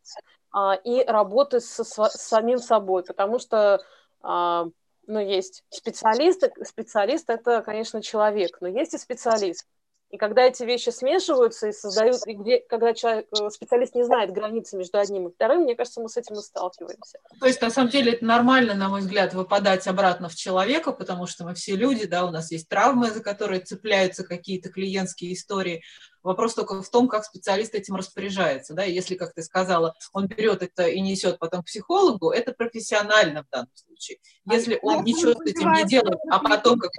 а, 0.50 0.74
и 0.74 1.04
работы 1.04 1.60
со, 1.60 1.82
сва- 1.82 2.10
с 2.10 2.22
самим 2.22 2.58
собой, 2.58 3.04
потому 3.04 3.38
что 3.38 3.80
а, 4.22 4.66
ну, 5.06 5.20
есть 5.20 5.64
специалисты, 5.70 6.52
специалист 6.64 7.28
это, 7.30 7.62
конечно, 7.62 8.02
человек, 8.02 8.58
но 8.60 8.68
есть 8.68 8.94
и 8.94 8.98
специалист. 8.98 9.66
И 10.10 10.18
когда 10.18 10.42
эти 10.42 10.62
вещи 10.62 10.90
смешиваются 10.90 11.66
и 11.66 11.72
создают, 11.72 12.24
и 12.28 12.34
где, 12.34 12.60
когда 12.60 12.94
человек, 12.94 13.26
э, 13.32 13.50
специалист 13.50 13.94
не 13.96 14.04
знает 14.04 14.30
границы 14.32 14.76
между 14.76 14.98
одним 14.98 15.26
и 15.26 15.32
вторым, 15.32 15.62
мне 15.62 15.74
кажется, 15.74 16.00
мы 16.00 16.08
с 16.08 16.16
этим 16.16 16.36
и 16.36 16.42
сталкиваемся. 16.42 17.18
То 17.40 17.46
есть, 17.46 17.60
на 17.60 17.70
самом 17.70 17.90
деле, 17.90 18.12
это 18.12 18.24
нормально, 18.24 18.74
на 18.74 18.88
мой 18.88 19.00
взгляд, 19.00 19.34
выпадать 19.34 19.86
обратно 19.88 20.28
в 20.28 20.36
человека, 20.36 20.92
потому 20.92 21.26
что 21.26 21.44
мы 21.44 21.54
все 21.54 21.74
люди, 21.74 22.06
да, 22.06 22.24
у 22.24 22.30
нас 22.30 22.52
есть 22.52 22.68
травмы, 22.68 23.10
за 23.10 23.20
которые 23.20 23.60
цепляются 23.60 24.22
какие-то 24.22 24.70
клиентские 24.70 25.32
истории. 25.32 25.82
Вопрос 26.26 26.54
только 26.54 26.82
в 26.82 26.88
том, 26.88 27.06
как 27.06 27.24
специалист 27.24 27.72
этим 27.76 27.94
распоряжается, 27.94 28.74
да, 28.74 28.82
если, 28.82 29.14
как 29.14 29.32
ты 29.32 29.42
сказала, 29.42 29.94
он 30.12 30.26
берет 30.26 30.60
это 30.60 30.88
и 30.88 31.00
несет 31.00 31.38
потом 31.38 31.62
к 31.62 31.66
психологу, 31.66 32.30
это 32.30 32.50
профессионально 32.52 33.44
в 33.44 33.48
данном 33.48 33.70
случае. 33.76 34.18
Если 34.44 34.76
он 34.82 35.04
ничего 35.04 35.34
с 35.34 35.46
этим 35.46 35.72
не 35.72 35.84
делает, 35.84 36.18
а 36.28 36.40
потом 36.40 36.80
как 36.80 36.90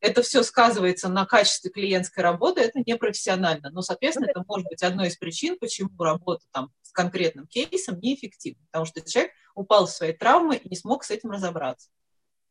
это 0.00 0.22
все 0.22 0.42
сказывается 0.42 1.10
на 1.10 1.26
качестве 1.26 1.70
клиентской 1.70 2.22
работы, 2.22 2.62
это 2.62 2.80
непрофессионально. 2.86 3.68
Но, 3.68 3.82
соответственно, 3.82 4.30
это 4.30 4.42
может 4.48 4.66
быть 4.68 4.82
одной 4.82 5.08
из 5.08 5.16
причин, 5.18 5.58
почему 5.58 5.90
работа 5.98 6.46
там 6.50 6.70
с 6.80 6.90
конкретным 6.90 7.46
кейсом 7.46 8.00
неэффективна, 8.00 8.64
потому 8.70 8.86
что 8.86 9.02
человек 9.02 9.32
упал 9.54 9.86
в 9.86 9.90
свои 9.90 10.14
травмы 10.14 10.56
и 10.56 10.70
не 10.70 10.76
смог 10.76 11.04
с 11.04 11.10
этим 11.10 11.30
разобраться. 11.30 11.90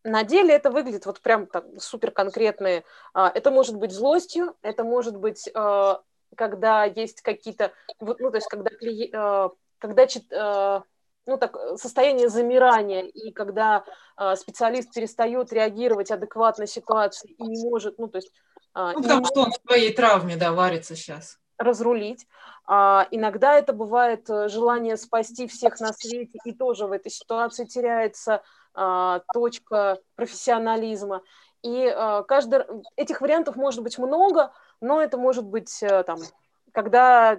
На 0.04 0.24
деле 0.24 0.54
это 0.54 0.70
выглядит 0.70 1.06
вот 1.06 1.22
прям 1.22 1.48
так 1.48 1.66
супер 1.80 2.12
конкретные. 2.12 2.84
а, 3.14 3.32
Это 3.34 3.52
может 3.52 3.78
быть 3.78 3.92
злостью, 3.92 4.56
это 4.62 4.84
может 4.84 5.16
быть, 5.18 5.50
а, 5.54 6.02
когда 6.36 6.84
есть 6.84 7.22
какие-то, 7.22 7.72
ну, 8.02 8.16
то 8.16 8.36
есть 8.36 8.48
когда, 8.48 8.70
а, 9.14 9.52
когда 9.80 10.06
ну, 11.26 11.38
так, 11.38 11.58
состояние 11.78 12.28
замирания, 12.28 13.04
и 13.04 13.32
когда 13.32 13.86
специалист 14.36 14.94
перестает 14.94 15.54
реагировать 15.54 16.12
адекватно 16.12 16.68
ситуации 16.68 17.32
и 17.32 17.44
не 17.44 17.64
может, 17.70 17.98
ну, 17.98 18.10
то 18.10 18.18
есть 18.18 18.32
Ну, 18.76 19.02
потому 19.02 19.26
что 19.26 19.42
он 19.44 19.52
в 19.52 19.66
своей 19.66 19.94
травме, 19.94 20.36
да, 20.36 20.52
варится 20.52 20.96
сейчас. 20.98 21.40
разрулить. 21.58 22.28
А, 22.66 23.08
иногда 23.12 23.58
это 23.58 23.74
бывает 23.74 24.30
э, 24.30 24.48
желание 24.50 24.98
спасти 24.98 25.48
всех 25.48 25.80
на 25.80 25.94
свете, 25.94 26.40
и 26.46 26.54
тоже 26.54 26.88
в 26.88 26.92
этой 26.92 27.12
ситуации 27.12 27.66
теряется 27.66 28.42
точка 29.34 30.00
профессионализма. 30.16 31.22
И 31.64 31.88
а, 31.88 32.24
каждый, 32.24 32.66
этих 32.98 33.22
вариантов 33.22 33.56
может 33.56 33.82
быть 33.82 33.98
много, 33.98 34.52
но 34.82 35.02
это 35.02 35.18
может 35.18 35.46
быть 35.46 35.82
э, 35.82 36.04
там, 36.04 36.20
когда 36.74 37.38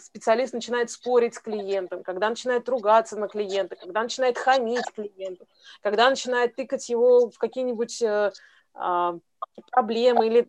специалист 0.00 0.54
начинает 0.54 0.90
спорить 0.90 1.34
с 1.34 1.38
клиентом, 1.38 2.02
когда 2.02 2.30
начинает 2.30 2.66
ругаться 2.68 3.18
на 3.18 3.28
клиента, 3.28 3.76
когда 3.76 4.02
начинает 4.02 4.38
хамить 4.38 4.90
клиенту, 4.94 5.46
когда 5.82 6.08
начинает 6.08 6.56
тыкать 6.56 6.88
его 6.88 7.30
в 7.30 7.36
какие-нибудь 7.36 8.00
э, 8.00 8.32
а, 8.72 9.18
проблемы 9.70 10.28
или 10.28 10.48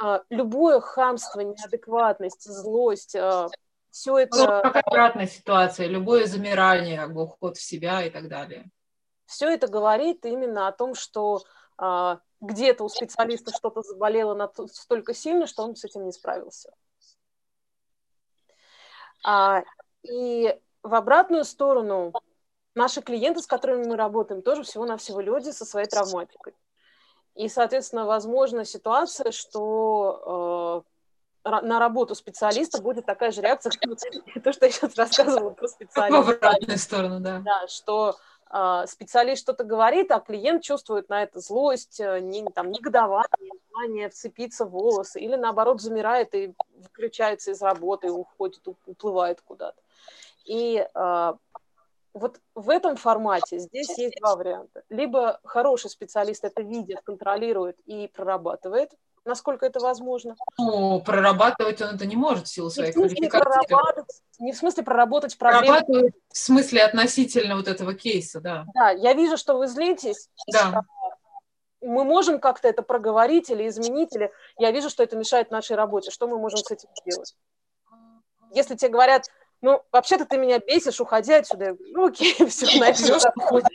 а, 0.00 0.22
любое 0.30 0.78
хамство, 0.78 1.40
неадекватность, 1.40 2.44
злость, 2.44 3.16
все 3.90 4.12
Ну, 4.12 4.18
это, 4.18 4.60
как 4.62 4.86
обратная 4.86 5.26
ситуация, 5.26 5.88
любое 5.88 6.26
замирание, 6.26 6.96
как 6.96 7.12
бы 7.12 7.24
уход 7.24 7.56
в 7.56 7.62
себя 7.62 8.06
и 8.06 8.10
так 8.10 8.28
далее. 8.28 8.70
Все 9.32 9.48
это 9.48 9.66
говорит 9.66 10.26
именно 10.26 10.68
о 10.68 10.72
том, 10.72 10.94
что 10.94 11.42
а, 11.78 12.20
где-то 12.42 12.84
у 12.84 12.88
специалиста 12.90 13.50
что-то 13.50 13.80
заболело 13.80 14.34
настолько 14.34 15.14
сильно, 15.14 15.46
что 15.46 15.62
он 15.62 15.74
с 15.74 15.84
этим 15.84 16.04
не 16.04 16.12
справился. 16.12 16.70
А, 19.24 19.62
и 20.02 20.54
в 20.82 20.94
обратную 20.94 21.44
сторону 21.44 22.12
наши 22.74 23.00
клиенты, 23.00 23.40
с 23.40 23.46
которыми 23.46 23.86
мы 23.86 23.96
работаем, 23.96 24.42
тоже 24.42 24.64
всего-навсего 24.64 25.20
люди 25.22 25.50
со 25.50 25.64
своей 25.64 25.86
травматикой. 25.86 26.54
И, 27.34 27.48
соответственно, 27.48 28.04
возможна 28.04 28.66
ситуация, 28.66 29.32
что 29.32 30.84
э, 30.84 31.48
на 31.62 31.78
работу 31.78 32.14
специалиста 32.14 32.82
будет 32.82 33.06
такая 33.06 33.32
же 33.32 33.40
реакция, 33.40 33.72
как 34.34 34.42
то, 34.44 34.52
что 34.52 34.66
я 34.66 34.72
сейчас 34.72 34.94
рассказывала 34.96 35.50
про 35.50 35.68
Как 35.68 35.70
в 35.70 35.72
специалиста. 35.72 36.32
обратную 36.34 36.78
сторону, 36.78 37.20
да. 37.20 37.40
Да, 37.40 37.66
что 37.68 38.18
специалист 38.86 39.42
что-то 39.42 39.64
говорит, 39.64 40.10
а 40.10 40.20
клиент 40.20 40.62
чувствует 40.62 41.08
на 41.08 41.22
это 41.22 41.40
злость, 41.40 42.00
э, 42.00 42.20
не, 42.20 42.44
там, 42.50 42.70
негодование, 42.70 43.52
желание 43.70 44.08
вцепиться 44.10 44.66
в 44.66 44.70
волосы, 44.70 45.20
или 45.20 45.36
наоборот 45.36 45.80
замирает 45.80 46.34
и 46.34 46.54
выключается 46.76 47.52
из 47.52 47.62
работы, 47.62 48.10
уходит, 48.10 48.66
уп- 48.66 48.76
уплывает 48.84 49.40
куда-то. 49.40 49.80
И 50.44 50.86
э, 50.94 51.32
вот 52.12 52.40
в 52.54 52.68
этом 52.68 52.96
формате 52.96 53.58
здесь 53.58 53.96
есть 53.96 54.20
два 54.20 54.36
варианта. 54.36 54.82
Либо 54.90 55.40
хороший 55.44 55.88
специалист 55.88 56.44
это 56.44 56.62
видит, 56.62 57.00
контролирует 57.00 57.78
и 57.86 58.08
прорабатывает, 58.08 58.90
насколько 59.24 59.66
это 59.66 59.80
возможно. 59.80 60.36
Ну, 60.58 61.00
прорабатывать 61.00 61.80
он 61.82 61.94
это 61.94 62.06
не 62.06 62.16
может 62.16 62.46
в 62.46 62.52
силу 62.52 62.68
Не 62.68 62.72
своей 62.74 62.92
смысле 62.92 63.28
квалификации. 63.28 63.66
прорабатывать, 63.68 64.22
не 64.38 64.52
в 64.52 64.56
смысле 64.56 64.82
проработать 64.82 65.38
проблему. 65.38 65.66
Прорабатывать 65.66 66.14
в 66.30 66.36
смысле 66.36 66.82
относительно 66.84 67.56
вот 67.56 67.68
этого 67.68 67.94
кейса, 67.94 68.40
да. 68.40 68.64
Да, 68.74 68.90
я 68.90 69.12
вижу, 69.14 69.36
что 69.36 69.56
вы 69.56 69.66
злитесь, 69.68 70.28
Да. 70.52 70.82
мы 71.80 72.04
можем 72.04 72.40
как-то 72.40 72.68
это 72.68 72.82
проговорить 72.82 73.50
или 73.50 73.68
изменить, 73.68 74.14
или 74.14 74.32
я 74.58 74.70
вижу, 74.70 74.90
что 74.90 75.02
это 75.02 75.16
мешает 75.16 75.50
нашей 75.50 75.76
работе. 75.76 76.10
Что 76.10 76.26
мы 76.28 76.38
можем 76.38 76.58
с 76.58 76.70
этим 76.70 76.88
сделать? 77.04 77.34
Если 78.54 78.76
тебе 78.76 78.90
говорят, 78.90 79.28
ну, 79.62 79.80
вообще-то 79.92 80.26
ты 80.26 80.36
меня 80.38 80.58
бесишь, 80.58 81.00
уходи 81.00 81.32
отсюда. 81.32 81.76
Ну, 81.92 82.06
окей, 82.06 82.34
все, 82.48 82.66
на 82.80 82.88
этом 82.88 83.04
Идёшь, 83.06 83.22
закончим. 83.22 83.68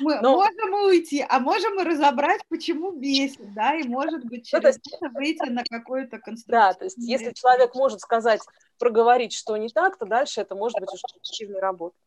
Мы 0.00 0.20
Но- 0.20 0.32
можем 0.36 0.68
и 0.76 0.86
уйти, 0.86 1.26
а 1.28 1.40
можем 1.40 1.80
и 1.80 1.84
разобрать, 1.84 2.42
почему 2.48 2.92
бесит, 2.92 3.52
да, 3.54 3.74
и 3.74 3.82
может 3.86 4.24
быть 4.24 4.48
Ну, 4.52 4.60
через 4.60 4.76
есть- 4.76 4.94
это 4.94 5.08
выйти 5.12 5.48
на 5.50 5.62
какой-то 5.64 6.16
Да, 6.16 6.18
конструктивный 6.22 6.74
то 6.74 6.84
есть 6.84 6.96
если 6.98 7.32
человек 7.32 7.74
может 7.74 8.00
сказать, 8.00 8.40
проговорить, 8.78 9.32
что 9.34 9.56
не 9.56 9.68
так, 9.68 9.98
то 9.98 10.06
дальше 10.06 10.40
это 10.40 10.54
может 10.54 10.78
быть 10.80 10.92
уже 10.92 11.02
эффективной 11.12 11.60
работой. 11.60 11.98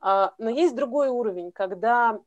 А, 0.00 0.32
Но 0.38 0.50
есть 0.50 0.74
другой 0.74 1.08
уровень, 1.08 1.52
когда 1.52 2.18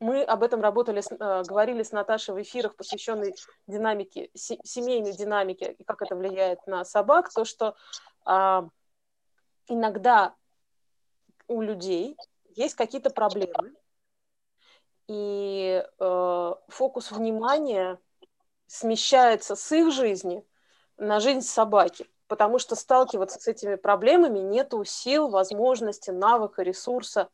мы 0.00 0.22
об 0.24 0.42
этом 0.42 0.60
работали, 0.60 1.00
э, 1.10 1.42
говорили 1.44 1.82
с 1.82 1.92
Наташей 1.92 2.34
в 2.34 2.42
эфирах, 2.42 2.74
посвященных 2.76 3.34
динамике, 3.68 4.30
семейной 4.34 5.12
динамике 5.12 5.76
и 5.78 5.84
как 5.84 6.02
это 6.02 6.16
влияет 6.16 6.58
на 6.66 6.84
собак, 6.84 7.32
то, 7.32 7.44
что 7.44 7.74
а, 8.24 8.68
иногда 9.68 10.34
у 11.48 11.60
людей 11.60 12.16
есть 12.54 12.74
какие-то 12.74 13.10
проблемы, 13.10 13.74
и 15.08 15.84
э, 15.98 16.54
фокус 16.68 17.10
внимания 17.10 17.98
смещается 18.66 19.56
с 19.56 19.72
их 19.72 19.92
жизни 19.92 20.44
на 20.96 21.20
жизнь 21.20 21.42
собаки, 21.42 22.08
потому 22.28 22.58
что 22.58 22.76
сталкиваться 22.76 23.40
с 23.40 23.48
этими 23.48 23.74
проблемами 23.74 24.38
нету 24.38 24.84
сил, 24.84 25.28
возможности, 25.28 26.10
навыка, 26.10 26.62
ресурса. 26.62 27.28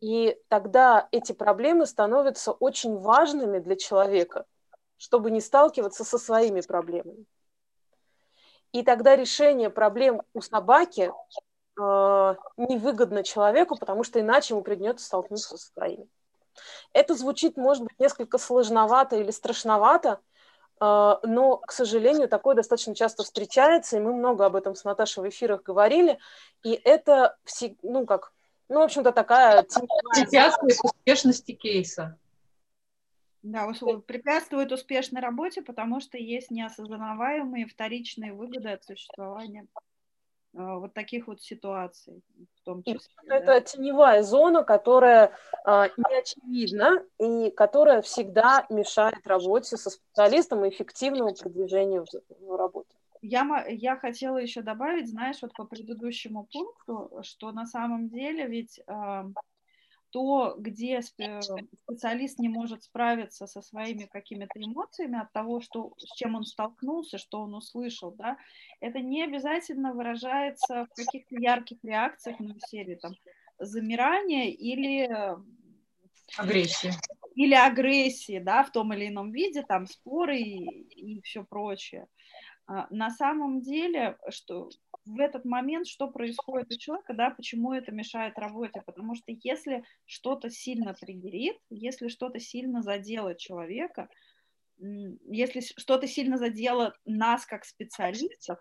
И 0.00 0.40
тогда 0.48 1.08
эти 1.10 1.32
проблемы 1.32 1.84
становятся 1.84 2.52
очень 2.52 2.96
важными 2.96 3.58
для 3.58 3.76
человека, 3.76 4.46
чтобы 4.96 5.30
не 5.30 5.40
сталкиваться 5.40 6.04
со 6.04 6.16
своими 6.16 6.62
проблемами. 6.62 7.26
И 8.72 8.82
тогда 8.82 9.16
решение 9.16 9.70
проблем 9.70 10.22
у 10.32 10.40
собаки 10.40 11.10
э, 11.78 12.34
невыгодно 12.56 13.24
человеку, 13.24 13.76
потому 13.76 14.04
что 14.04 14.20
иначе 14.20 14.54
ему 14.54 14.62
придется 14.62 15.06
столкнуться 15.06 15.56
со 15.56 15.72
своими. 15.72 16.06
Это 16.92 17.14
звучит, 17.14 17.56
может 17.56 17.82
быть, 17.84 17.98
несколько 17.98 18.38
сложновато 18.38 19.16
или 19.16 19.32
страшновато, 19.32 20.20
э, 20.80 21.14
но, 21.22 21.56
к 21.56 21.72
сожалению, 21.72 22.28
такое 22.28 22.54
достаточно 22.54 22.94
часто 22.94 23.24
встречается, 23.24 23.96
и 23.96 24.00
мы 24.00 24.12
много 24.12 24.46
об 24.46 24.54
этом 24.54 24.76
с 24.76 24.84
Наташей 24.84 25.24
в 25.24 25.28
эфирах 25.28 25.64
говорили, 25.64 26.18
и 26.62 26.72
это, 26.72 27.36
ну, 27.82 28.06
как, 28.06 28.32
ну, 28.68 28.80
в 28.80 28.84
общем-то, 28.84 29.10
такая... 29.10 29.66
Препятствует 30.14 30.78
успешности 30.84 31.52
кейса. 31.52 32.19
Да, 33.42 33.66
препятствует 34.06 34.70
успешной 34.70 35.22
работе, 35.22 35.62
потому 35.62 36.00
что 36.00 36.18
есть 36.18 36.50
неосознаваемые 36.50 37.66
вторичные 37.66 38.34
выгоды 38.34 38.68
от 38.68 38.84
существования 38.84 39.66
а, 40.54 40.78
вот 40.78 40.92
таких 40.92 41.26
вот 41.26 41.40
ситуаций 41.40 42.22
в 42.56 42.64
том 42.64 42.82
числе. 42.82 42.98
Это 43.26 43.46
да. 43.46 43.60
теневая 43.60 44.22
зона, 44.22 44.62
которая 44.62 45.32
а, 45.64 45.88
не 45.88 46.18
очевидна 46.18 47.04
и 47.18 47.50
которая 47.50 48.02
всегда 48.02 48.66
мешает 48.68 49.26
работе 49.26 49.76
со 49.76 49.90
специалистом 49.90 50.64
и 50.64 50.68
эффективному 50.68 51.34
продвижению 51.34 52.04
в, 52.04 52.46
в 52.46 52.56
работе. 52.56 52.94
Я, 53.22 53.66
я 53.68 53.96
хотела 53.96 54.38
еще 54.38 54.62
добавить, 54.62 55.08
знаешь, 55.08 55.40
вот 55.42 55.52
по 55.54 55.64
предыдущему 55.64 56.48
пункту, 56.50 57.22
что 57.22 57.52
на 57.52 57.66
самом 57.66 58.08
деле 58.08 58.46
ведь 58.46 58.80
э, 58.86 59.24
то, 60.10 60.54
где 60.58 61.00
специалист 61.02 62.38
не 62.38 62.48
может 62.48 62.84
справиться 62.84 63.46
со 63.46 63.62
своими 63.62 64.06
какими-то 64.06 64.58
эмоциями 64.58 65.20
от 65.20 65.32
того, 65.32 65.60
что, 65.60 65.92
с 65.98 66.14
чем 66.16 66.34
он 66.34 66.44
столкнулся, 66.44 67.18
что 67.18 67.40
он 67.40 67.54
услышал, 67.54 68.12
да, 68.12 68.36
это 68.80 69.00
не 69.00 69.22
обязательно 69.22 69.92
выражается 69.92 70.86
в 70.86 70.94
каких-то 70.94 71.36
ярких 71.36 71.78
реакциях 71.82 72.38
на 72.40 72.54
серии, 72.60 72.96
там, 72.96 73.12
замирания 73.58 74.50
или 74.50 75.08
агрессии. 76.36 76.92
Или 77.36 77.54
агрессии, 77.54 78.38
да, 78.38 78.64
в 78.64 78.72
том 78.72 78.92
или 78.92 79.08
ином 79.08 79.30
виде, 79.30 79.62
там, 79.62 79.86
споры 79.86 80.38
и, 80.38 81.16
и 81.16 81.22
все 81.22 81.44
прочее. 81.44 82.06
А, 82.66 82.86
на 82.90 83.10
самом 83.10 83.60
деле, 83.60 84.16
что 84.28 84.70
в 85.04 85.18
этот 85.18 85.44
момент, 85.44 85.86
что 85.86 86.08
происходит 86.08 86.72
у 86.72 86.78
человека, 86.78 87.14
да, 87.14 87.30
почему 87.30 87.72
это 87.72 87.92
мешает 87.92 88.38
работе, 88.38 88.82
потому 88.86 89.14
что 89.14 89.32
если 89.42 89.84
что-то 90.06 90.50
сильно 90.50 90.94
триггерит, 90.94 91.56
если 91.70 92.08
что-то 92.08 92.38
сильно 92.38 92.82
задело 92.82 93.34
человека, 93.34 94.08
если 94.78 95.60
что-то 95.60 96.06
сильно 96.06 96.36
задело 96.36 96.94
нас 97.04 97.44
как 97.44 97.64
специалистов, 97.64 98.58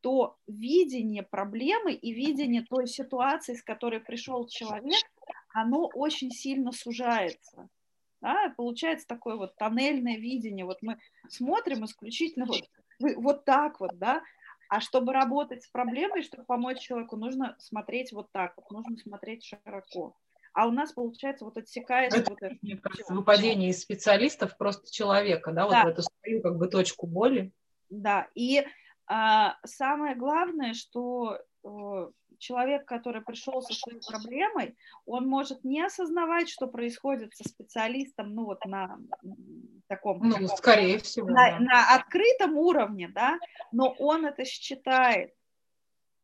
то 0.00 0.36
видение 0.46 1.22
проблемы 1.22 1.92
и 1.92 2.12
видение 2.12 2.62
той 2.62 2.86
ситуации, 2.86 3.54
с 3.54 3.62
которой 3.62 4.00
пришел 4.00 4.46
человек, 4.46 5.02
оно 5.52 5.90
очень 5.92 6.30
сильно 6.30 6.72
сужается. 6.72 7.68
Да? 8.20 8.52
Получается 8.56 9.06
такое 9.06 9.36
вот 9.36 9.56
тоннельное 9.56 10.16
видение. 10.16 10.64
Вот 10.64 10.78
мы 10.82 10.98
смотрим 11.28 11.84
исключительно 11.84 12.46
вот 12.46 12.62
вот 12.98 13.44
так 13.44 13.80
вот, 13.80 13.98
да, 13.98 14.22
а 14.68 14.80
чтобы 14.80 15.12
работать 15.12 15.62
с 15.62 15.68
проблемой, 15.68 16.22
чтобы 16.22 16.44
помочь 16.44 16.80
человеку, 16.80 17.16
нужно 17.16 17.56
смотреть 17.58 18.12
вот 18.12 18.30
так 18.32 18.54
вот, 18.56 18.70
нужно 18.70 18.96
смотреть 18.98 19.44
широко. 19.44 20.16
А 20.52 20.66
у 20.66 20.70
нас, 20.70 20.92
получается, 20.92 21.44
вот 21.44 21.56
отсекается 21.56 22.20
это, 22.20 22.30
вот 22.30 22.42
это. 22.42 22.56
Мне 22.62 22.76
кажется, 22.76 23.14
выпадение 23.14 23.70
из 23.70 23.80
специалистов 23.80 24.56
просто 24.56 24.92
человека, 24.92 25.52
да, 25.52 25.68
да. 25.68 25.84
вот 25.84 25.84
в 25.84 25.92
эту 25.92 26.02
свою 26.02 26.42
как 26.42 26.56
бы 26.56 26.68
точку 26.68 27.06
боли. 27.06 27.52
Да, 27.90 28.28
и 28.34 28.66
а, 29.06 29.56
самое 29.64 30.14
главное, 30.16 30.74
что 30.74 31.38
э, 31.64 32.10
человек, 32.38 32.84
который 32.86 33.22
пришел 33.22 33.60
со 33.62 33.74
своей 33.74 34.00
проблемой, 34.00 34.76
он 35.06 35.26
может 35.26 35.64
не 35.64 35.82
осознавать, 35.82 36.48
что 36.48 36.66
происходит 36.66 37.34
со 37.34 37.48
специалистом, 37.48 38.34
ну 38.34 38.44
вот 38.44 38.64
на 38.64 38.98
таком... 39.88 40.20
Ну, 40.20 40.32
таком, 40.32 40.48
скорее 40.48 40.98
всего. 40.98 41.28
На, 41.28 41.50
да. 41.50 41.58
на 41.60 41.94
открытом 41.94 42.56
уровне, 42.56 43.08
да, 43.08 43.38
но 43.72 43.94
он 43.98 44.26
это 44.26 44.44
считает. 44.44 45.34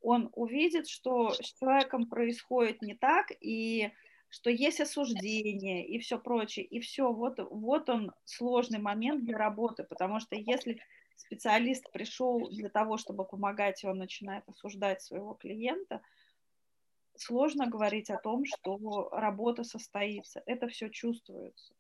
Он 0.01 0.31
увидит, 0.35 0.89
что 0.89 1.31
с 1.31 1.53
человеком 1.59 2.07
происходит 2.07 2.83
не 2.83 2.95
так, 2.95 3.27
и 3.41 3.91
что 4.29 4.51
есть 4.51 4.81
осуждение 4.81 5.87
и 5.87 5.99
все 5.99 6.19
прочее, 6.19 6.65
и 6.65 6.81
все, 6.81 7.13
вот, 7.13 7.39
вот 7.51 7.89
он 7.89 8.13
сложный 8.25 8.81
момент 8.81 9.25
для 9.25 9.39
работы, 9.39 9.85
потому 9.85 10.19
что 10.19 10.35
если 10.35 10.81
специалист 11.17 11.91
пришел 11.93 12.49
для 12.51 12.69
того, 12.69 12.97
чтобы 12.97 13.25
помогать, 13.25 13.83
и 13.83 13.87
он 13.87 13.99
начинает 13.99 14.49
осуждать 14.49 15.03
своего 15.03 15.35
клиента, 15.35 16.01
сложно 17.17 17.67
говорить 17.67 18.11
о 18.11 18.19
том, 18.19 18.45
что 18.45 19.09
работа 19.13 19.65
состоится. 19.65 20.43
Это 20.47 20.69
все 20.69 20.89
чувствуется. 20.89 21.75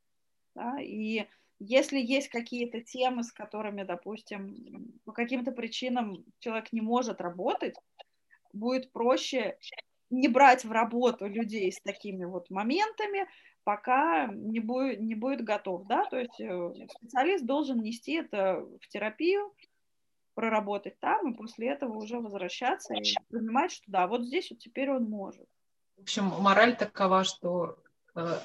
Да? 0.54 0.80
И 0.80 1.26
если 1.58 1.98
есть 1.98 2.28
какие-то 2.28 2.80
темы, 2.80 3.22
с 3.22 3.32
которыми, 3.32 3.82
допустим, 3.84 4.92
по 5.04 5.12
каким-то 5.12 5.52
причинам 5.52 6.24
человек 6.38 6.72
не 6.72 6.80
может 6.80 7.20
работать, 7.20 7.74
будет 8.52 8.92
проще 8.92 9.58
не 10.10 10.28
брать 10.28 10.64
в 10.64 10.70
работу 10.70 11.26
людей 11.26 11.72
с 11.72 11.80
такими 11.80 12.24
вот 12.24 12.50
моментами, 12.50 13.26
пока 13.64 14.26
не 14.26 14.60
будет, 14.60 15.00
не 15.00 15.14
будет 15.14 15.42
готов, 15.42 15.86
да, 15.86 16.04
то 16.04 16.18
есть 16.18 16.40
э, 16.40 16.72
специалист 16.96 17.44
должен 17.44 17.80
нести 17.80 18.12
это 18.12 18.64
в 18.80 18.88
терапию, 18.88 19.52
проработать 20.34 20.98
там, 21.00 21.32
и 21.32 21.36
после 21.36 21.70
этого 21.70 21.96
уже 21.96 22.18
возвращаться 22.18 22.94
и 22.94 23.02
понимать, 23.30 23.72
что 23.72 23.84
да, 23.86 24.06
вот 24.06 24.24
здесь 24.24 24.50
вот 24.50 24.58
теперь 24.58 24.90
он 24.90 25.04
может. 25.04 25.46
В 25.96 26.02
общем, 26.02 26.24
мораль 26.24 26.76
такова, 26.76 27.24
что 27.24 27.78
э, 28.14 28.38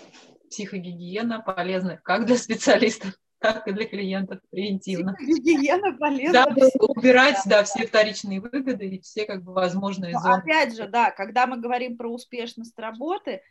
психогигиена 0.49 1.41
полезна 1.41 1.97
как 1.97 2.25
для 2.25 2.37
специалистов, 2.37 3.13
так 3.39 3.67
и 3.67 3.71
для 3.71 3.85
клиентов 3.85 4.39
превентивно. 4.51 5.13
Психогигиена 5.15 5.97
полезна. 5.99 6.45
Да, 6.45 6.67
убирать, 6.79 7.37
да, 7.45 7.63
все 7.63 7.87
вторичные 7.87 8.39
выгоды 8.39 8.87
и 8.87 9.01
все 9.01 9.25
как 9.25 9.43
бы 9.43 9.53
возможные 9.53 10.13
Но 10.13 10.19
зоны. 10.19 10.41
Опять 10.41 10.75
же, 10.75 10.87
да, 10.87 11.11
когда 11.11 11.47
мы 11.47 11.57
говорим 11.57 11.97
про 11.97 12.09
успешность 12.09 12.77
работы, 12.77 13.41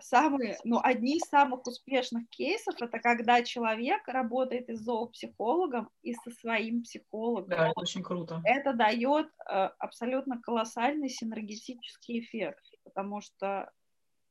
самые, 0.00 0.58
ну, 0.64 0.80
одни 0.82 1.16
из 1.16 1.22
самых 1.22 1.66
успешных 1.66 2.28
кейсов 2.30 2.74
это 2.80 2.98
когда 2.98 3.42
человек 3.42 4.06
работает 4.06 4.68
и 4.68 4.74
с 4.74 4.80
зоопсихологом, 4.80 5.90
и 6.02 6.14
со 6.14 6.30
своим 6.30 6.82
психологом. 6.82 7.48
Да, 7.48 7.68
это 7.68 7.80
очень 7.80 8.02
круто. 8.02 8.40
Это 8.44 8.72
дает 8.72 9.28
а, 9.46 9.72
абсолютно 9.78 10.40
колоссальный 10.40 11.08
синергетический 11.08 12.20
эффект, 12.20 12.64
потому 12.84 13.20
что 13.20 13.70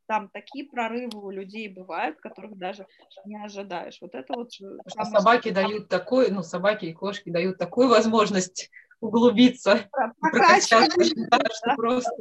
там 0.05 0.29
такие 0.29 0.65
прорывы 0.65 1.23
у 1.23 1.29
людей 1.29 1.69
бывают, 1.69 2.19
которых 2.19 2.57
даже 2.57 2.85
не 3.25 3.41
ожидаешь. 3.43 3.97
Вот 4.01 4.15
это 4.15 4.33
вот... 4.33 4.53
Что 4.53 5.05
собаки 5.05 5.49
что... 5.49 5.55
дают 5.55 5.87
такой, 5.87 6.29
ну, 6.29 6.43
собаки 6.43 6.85
и 6.85 6.93
кошки 6.93 7.29
дают 7.29 7.57
такую 7.57 7.87
возможность 7.87 8.69
углубиться, 8.99 9.89
прокачаться, 10.19 10.99
да, 11.29 11.39
что 11.51 11.75
просто 11.75 12.11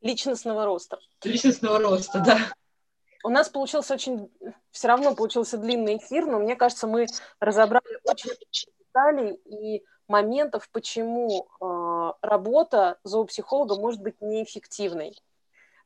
личностного 0.00 0.64
роста. 0.64 0.98
Личностного 1.24 1.78
роста, 1.78 2.22
да. 2.24 2.38
У 3.24 3.30
нас 3.30 3.48
получился 3.48 3.94
очень, 3.94 4.30
все 4.70 4.88
равно 4.88 5.14
получился 5.14 5.58
длинный 5.58 5.96
эфир, 5.96 6.26
но 6.26 6.38
мне 6.38 6.56
кажется, 6.56 6.86
мы 6.86 7.06
разобрали 7.40 7.98
очень 8.04 8.30
деталей 8.78 9.34
и 9.44 9.84
моментов, 10.06 10.68
почему 10.70 11.48
э, 11.60 12.12
работа 12.22 12.98
зоопсихолога 13.02 13.76
может 13.76 14.00
быть 14.00 14.20
неэффективной. 14.20 15.16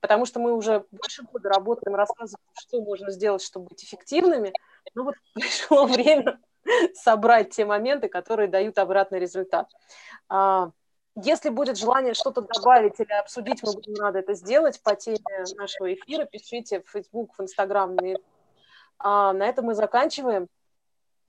Потому 0.00 0.26
что 0.26 0.40
мы 0.40 0.52
уже 0.52 0.84
больше 0.90 1.22
года 1.22 1.48
работаем, 1.48 1.94
рассказываем, 1.94 2.44
что 2.54 2.80
можно 2.82 3.10
сделать, 3.10 3.42
чтобы 3.42 3.68
быть 3.68 3.84
эффективными. 3.84 4.52
Но 4.94 5.04
вот 5.04 5.14
пришло 5.34 5.86
время 5.86 6.40
собрать 6.94 7.50
те 7.50 7.64
моменты, 7.64 8.08
которые 8.08 8.48
дают 8.48 8.78
обратный 8.78 9.18
результат. 9.18 9.68
А, 10.28 10.70
если 11.14 11.50
будет 11.50 11.76
желание 11.76 12.14
что-то 12.14 12.40
добавить 12.40 12.98
или 12.98 13.12
обсудить, 13.12 13.62
мы 13.62 13.72
будем 13.74 13.94
рады 13.96 14.20
это 14.20 14.32
сделать 14.34 14.82
по 14.82 14.96
теме 14.96 15.18
нашего 15.56 15.92
эфира. 15.92 16.24
Пишите 16.24 16.80
в 16.80 16.88
Facebook, 16.88 17.34
в 17.36 17.42
Instagram. 17.42 17.96
А 18.98 19.32
на 19.32 19.46
этом 19.46 19.66
мы 19.66 19.74
заканчиваем. 19.74 20.48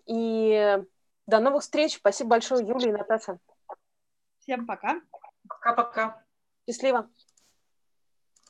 И 0.05 0.79
до 1.27 1.39
новых 1.39 1.63
встреч. 1.63 1.97
Спасибо 1.97 2.31
большое, 2.31 2.65
Юлия 2.65 2.89
и 2.89 2.93
Наташа. 2.93 3.39
Всем 4.39 4.65
пока. 4.65 5.01
Пока-пока. 5.47 6.23
Счастливо. 6.67 7.09